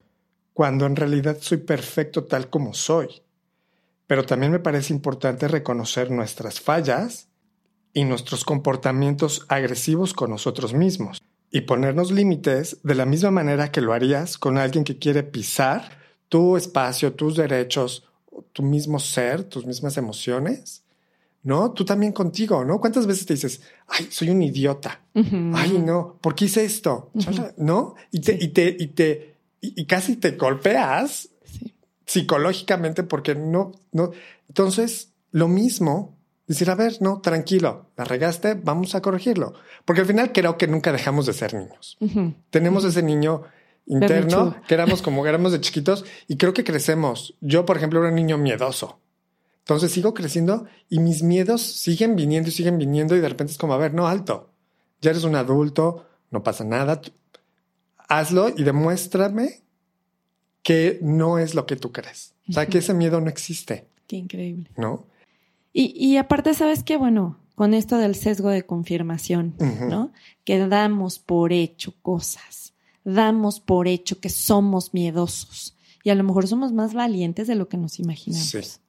cuando 0.53 0.85
en 0.85 0.95
realidad 0.95 1.37
soy 1.41 1.57
perfecto 1.57 2.25
tal 2.25 2.51
como 2.51 2.75
soy? 2.75 3.23
Pero 4.05 4.27
también 4.27 4.51
me 4.51 4.59
parece 4.59 4.93
importante 4.93 5.47
reconocer 5.47 6.11
nuestras 6.11 6.61
fallas 6.61 7.29
y 7.93 8.03
nuestros 8.03 8.45
comportamientos 8.45 9.47
agresivos 9.47 10.13
con 10.13 10.29
nosotros 10.29 10.75
mismos 10.75 11.19
y 11.49 11.61
ponernos 11.61 12.11
límites 12.11 12.77
de 12.83 12.93
la 12.93 13.07
misma 13.07 13.31
manera 13.31 13.71
que 13.71 13.81
lo 13.81 13.93
harías 13.93 14.37
con 14.37 14.59
alguien 14.59 14.83
que 14.83 14.99
quiere 14.99 15.23
pisar 15.23 15.97
tu 16.29 16.57
espacio, 16.57 17.13
tus 17.13 17.35
derechos, 17.35 18.07
tu 18.53 18.61
mismo 18.61 18.99
ser, 18.99 19.45
tus 19.45 19.65
mismas 19.65 19.97
emociones. 19.97 20.84
¿No? 21.45 21.71
Tú 21.71 21.85
también 21.85 22.11
contigo, 22.11 22.65
¿no? 22.65 22.79
¿Cuántas 22.79 23.05
veces 23.05 23.25
te 23.25 23.35
dices, 23.35 23.61
ay, 23.87 24.07
soy 24.09 24.31
un 24.31 24.41
idiota? 24.41 25.01
Ay, 25.13 25.77
no, 25.77 26.17
¿por 26.19 26.35
qué 26.35 26.45
hice 26.45 26.65
esto? 26.65 27.11
¿No? 27.57 27.95
Y 28.11 28.19
te, 28.19 28.33
y 28.33 28.47
te, 28.49 28.75
y 28.77 28.87
te, 28.87 29.35
y, 29.61 29.85
casi 29.85 30.17
te 30.17 30.31
golpeas 30.31 31.29
psicológicamente 32.05 33.03
porque 33.03 33.35
no, 33.35 33.71
no. 33.91 34.11
Entonces, 34.49 35.13
lo 35.31 35.47
mismo 35.47 36.15
Decir, 36.47 36.69
a 36.69 36.75
ver, 36.75 37.01
no, 37.01 37.21
tranquilo, 37.21 37.87
la 37.97 38.03
regaste, 38.03 38.53
vamos 38.53 38.93
a 38.93 39.01
corregirlo. 39.01 39.53
Porque 39.83 40.01
al 40.01 40.07
final 40.07 40.31
creo 40.31 40.57
que 40.57 40.67
nunca 40.67 40.91
dejamos 40.91 41.25
de 41.25 41.33
ser 41.33 41.55
niños. 41.55 41.97
Tenemos 42.51 42.85
ese 42.85 43.01
niño 43.01 43.41
interno 43.87 44.55
que 44.67 44.75
éramos 44.75 45.01
como 45.01 45.25
éramos 45.25 45.51
de 45.51 45.61
chiquitos 45.61 46.05
y 46.27 46.37
creo 46.37 46.53
que 46.53 46.63
crecemos. 46.63 47.35
Yo, 47.41 47.65
por 47.65 47.77
ejemplo, 47.77 47.99
era 47.99 48.09
un 48.09 48.15
niño 48.15 48.37
miedoso. 48.37 48.99
Entonces 49.65 49.91
sigo 49.91 50.13
creciendo 50.13 50.65
y 50.89 50.99
mis 50.99 51.23
miedos 51.23 51.63
siguen 51.63 52.15
viniendo 52.15 52.49
y 52.49 52.51
siguen 52.51 52.77
viniendo 52.77 53.15
y 53.15 53.19
de 53.19 53.27
repente 53.27 53.51
es 53.51 53.57
como, 53.57 53.73
a 53.73 53.77
ver, 53.77 53.95
no, 53.95 54.07
alto. 54.07 54.51
Ya 55.01 55.09
eres 55.09 55.23
un 55.23 55.33
adulto, 55.33 56.05
no 56.29 56.43
pasa 56.43 56.63
nada. 56.63 57.01
Hazlo 57.97 58.49
y 58.55 58.63
demuéstrame 58.63 59.63
que 60.61 60.99
no 61.01 61.39
es 61.39 61.55
lo 61.55 61.65
que 61.65 61.77
tú 61.77 61.91
crees. 61.91 62.35
O 62.47 62.53
sea, 62.53 62.67
que 62.67 62.77
ese 62.77 62.93
miedo 62.93 63.19
no 63.21 63.27
existe. 63.27 63.87
Qué 64.05 64.17
increíble. 64.17 64.69
¿No? 64.77 65.07
Y, 65.73 66.15
aparte, 66.17 66.53
¿sabes 66.53 66.83
qué? 66.83 66.95
Bueno, 66.95 67.39
con 67.55 67.73
esto 67.73 67.97
del 67.97 68.13
sesgo 68.13 68.49
de 68.49 68.67
confirmación, 68.67 69.55
¿no? 69.89 70.13
Que 70.43 70.59
damos 70.59 71.17
por 71.17 71.51
hecho 71.51 71.95
cosas, 72.03 72.75
damos 73.03 73.59
por 73.59 73.87
hecho 73.87 74.19
que 74.19 74.29
somos 74.29 74.93
miedosos 74.93 75.75
y 76.03 76.11
a 76.11 76.15
lo 76.15 76.23
mejor 76.23 76.47
somos 76.47 76.71
más 76.71 76.93
valientes 76.93 77.47
de 77.47 77.55
lo 77.55 77.67
que 77.67 77.77
nos 77.77 77.99
imaginamos. 77.99 78.79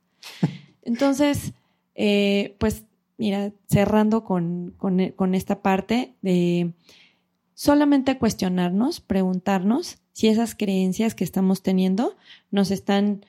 Entonces, 0.86 1.52
eh, 1.96 2.54
pues 2.58 2.84
mira, 3.18 3.52
cerrando 3.68 4.24
con, 4.24 4.72
con, 4.78 5.10
con 5.10 5.34
esta 5.34 5.60
parte 5.60 6.14
de 6.22 6.72
solamente 7.54 8.18
cuestionarnos, 8.18 9.00
preguntarnos 9.00 9.98
si 10.12 10.28
esas 10.28 10.54
creencias 10.54 11.14
que 11.14 11.24
estamos 11.24 11.62
teniendo 11.62 12.16
nos 12.50 12.70
están 12.70 13.26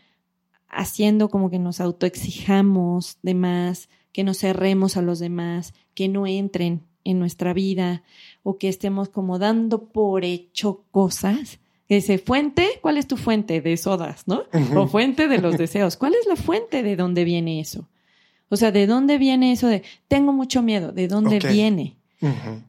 haciendo 0.69 1.29
como 1.29 1.49
que 1.49 1.59
nos 1.59 1.81
autoexijamos 1.81 3.17
de 3.23 3.33
más, 3.33 3.89
que 4.11 4.23
nos 4.23 4.37
cerremos 4.37 4.95
a 4.95 5.01
los 5.01 5.17
demás, 5.19 5.73
que 5.95 6.07
no 6.07 6.27
entren 6.27 6.83
en 7.03 7.19
nuestra 7.19 7.53
vida 7.53 8.03
o 8.43 8.57
que 8.57 8.69
estemos 8.69 9.09
como 9.09 9.39
dando 9.39 9.85
por 9.85 10.25
hecho 10.25 10.83
cosas. 10.91 11.59
Ese 11.89 12.17
fuente, 12.17 12.67
¿cuál 12.81 12.97
es 12.97 13.07
tu 13.07 13.15
fuente 13.15 13.61
de 13.61 13.77
sodas, 13.77 14.27
no? 14.27 14.43
O 14.75 14.87
fuente 14.87 15.27
de 15.27 15.37
los 15.37 15.57
deseos. 15.57 15.95
¿Cuál 15.95 16.13
es 16.15 16.27
la 16.27 16.35
fuente 16.35 16.83
de 16.83 16.95
dónde 16.95 17.23
viene 17.23 17.59
eso? 17.59 17.87
O 18.49 18.57
sea, 18.57 18.71
¿de 18.71 18.87
dónde 18.87 19.17
viene 19.17 19.51
eso 19.51 19.67
de 19.67 19.83
tengo 20.07 20.33
mucho 20.33 20.61
miedo? 20.61 20.91
¿De 20.91 21.07
dónde 21.07 21.39
viene? 21.39 21.97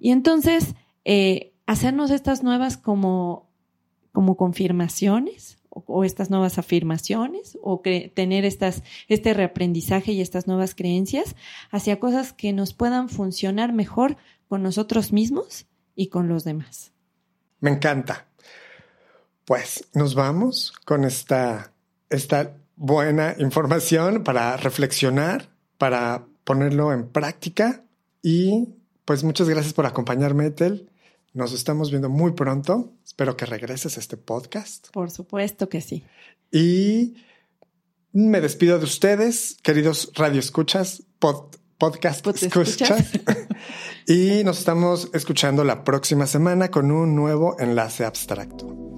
Y 0.01 0.11
entonces, 0.11 0.75
eh, 1.05 1.53
hacernos 1.67 2.11
estas 2.11 2.43
nuevas 2.43 2.77
como, 2.77 3.49
como 4.13 4.37
confirmaciones 4.37 5.59
o, 5.71 6.05
estas 6.05 6.31
nuevas 6.31 6.59
afirmaciones 6.59 7.59
o 7.63 7.81
tener 8.15 8.45
estas, 8.45 8.83
este 9.09 9.35
reaprendizaje 9.35 10.13
y 10.13 10.21
estas 10.21 10.47
nuevas 10.47 10.75
creencias 10.75 11.37
hacia 11.71 12.01
cosas 12.01 12.33
que 12.33 12.53
nos 12.53 12.75
puedan 12.75 13.09
funcionar 13.09 13.73
mejor 13.73 14.17
con 14.49 14.63
nosotros 14.63 15.13
mismos 15.13 15.67
y 15.95 16.09
con 16.09 16.29
los 16.29 16.45
demás. 16.45 16.93
Me 17.61 17.71
encanta. 17.71 18.28
Pues 19.49 19.83
nos 19.95 20.15
vamos 20.15 20.75
con 20.85 21.07
esta, 21.07 21.73
esta 22.11 22.59
buena 22.77 23.35
información 23.39 24.23
para 24.23 24.59
reflexionar, 24.59 25.49
para 25.79 26.27
ponerlo 26.45 26.93
en 26.93 27.09
práctica 27.09 27.83
y 28.23 28.69
pues 29.07 29.25
muchas 29.25 29.49
gracias 29.49 29.73
por 29.73 29.87
acompañarme, 29.87 30.45
Etel. 30.45 30.91
Nos 31.33 31.55
estamos 31.55 31.89
viendo 31.89 32.11
muy 32.11 32.33
pronto. 32.33 32.93
Espero 33.07 33.39
que 33.39 33.47
regreses 33.47 33.97
a 33.97 34.01
este 34.01 34.19
podcast. 34.19 34.89
Por 34.91 35.11
supuesto 35.11 35.71
que 35.71 35.81
sí. 35.81 36.05
Y 36.53 37.17
me 38.13 38.43
despido 38.43 38.79
de 38.79 38.85
ustedes, 38.85 39.57
queridos 39.63 40.13
radioescuchas, 40.15 41.05
podcast 41.79 42.27
escuchas. 42.27 43.13
y 44.07 44.45
nos 44.45 44.59
estamos 44.59 45.09
escuchando 45.15 45.65
la 45.65 45.85
próxima 45.85 46.27
semana 46.27 46.71
con 46.71 46.91
un 46.91 47.17
nuevo 47.17 47.57
enlace 47.59 48.05
abstracto. 48.05 48.98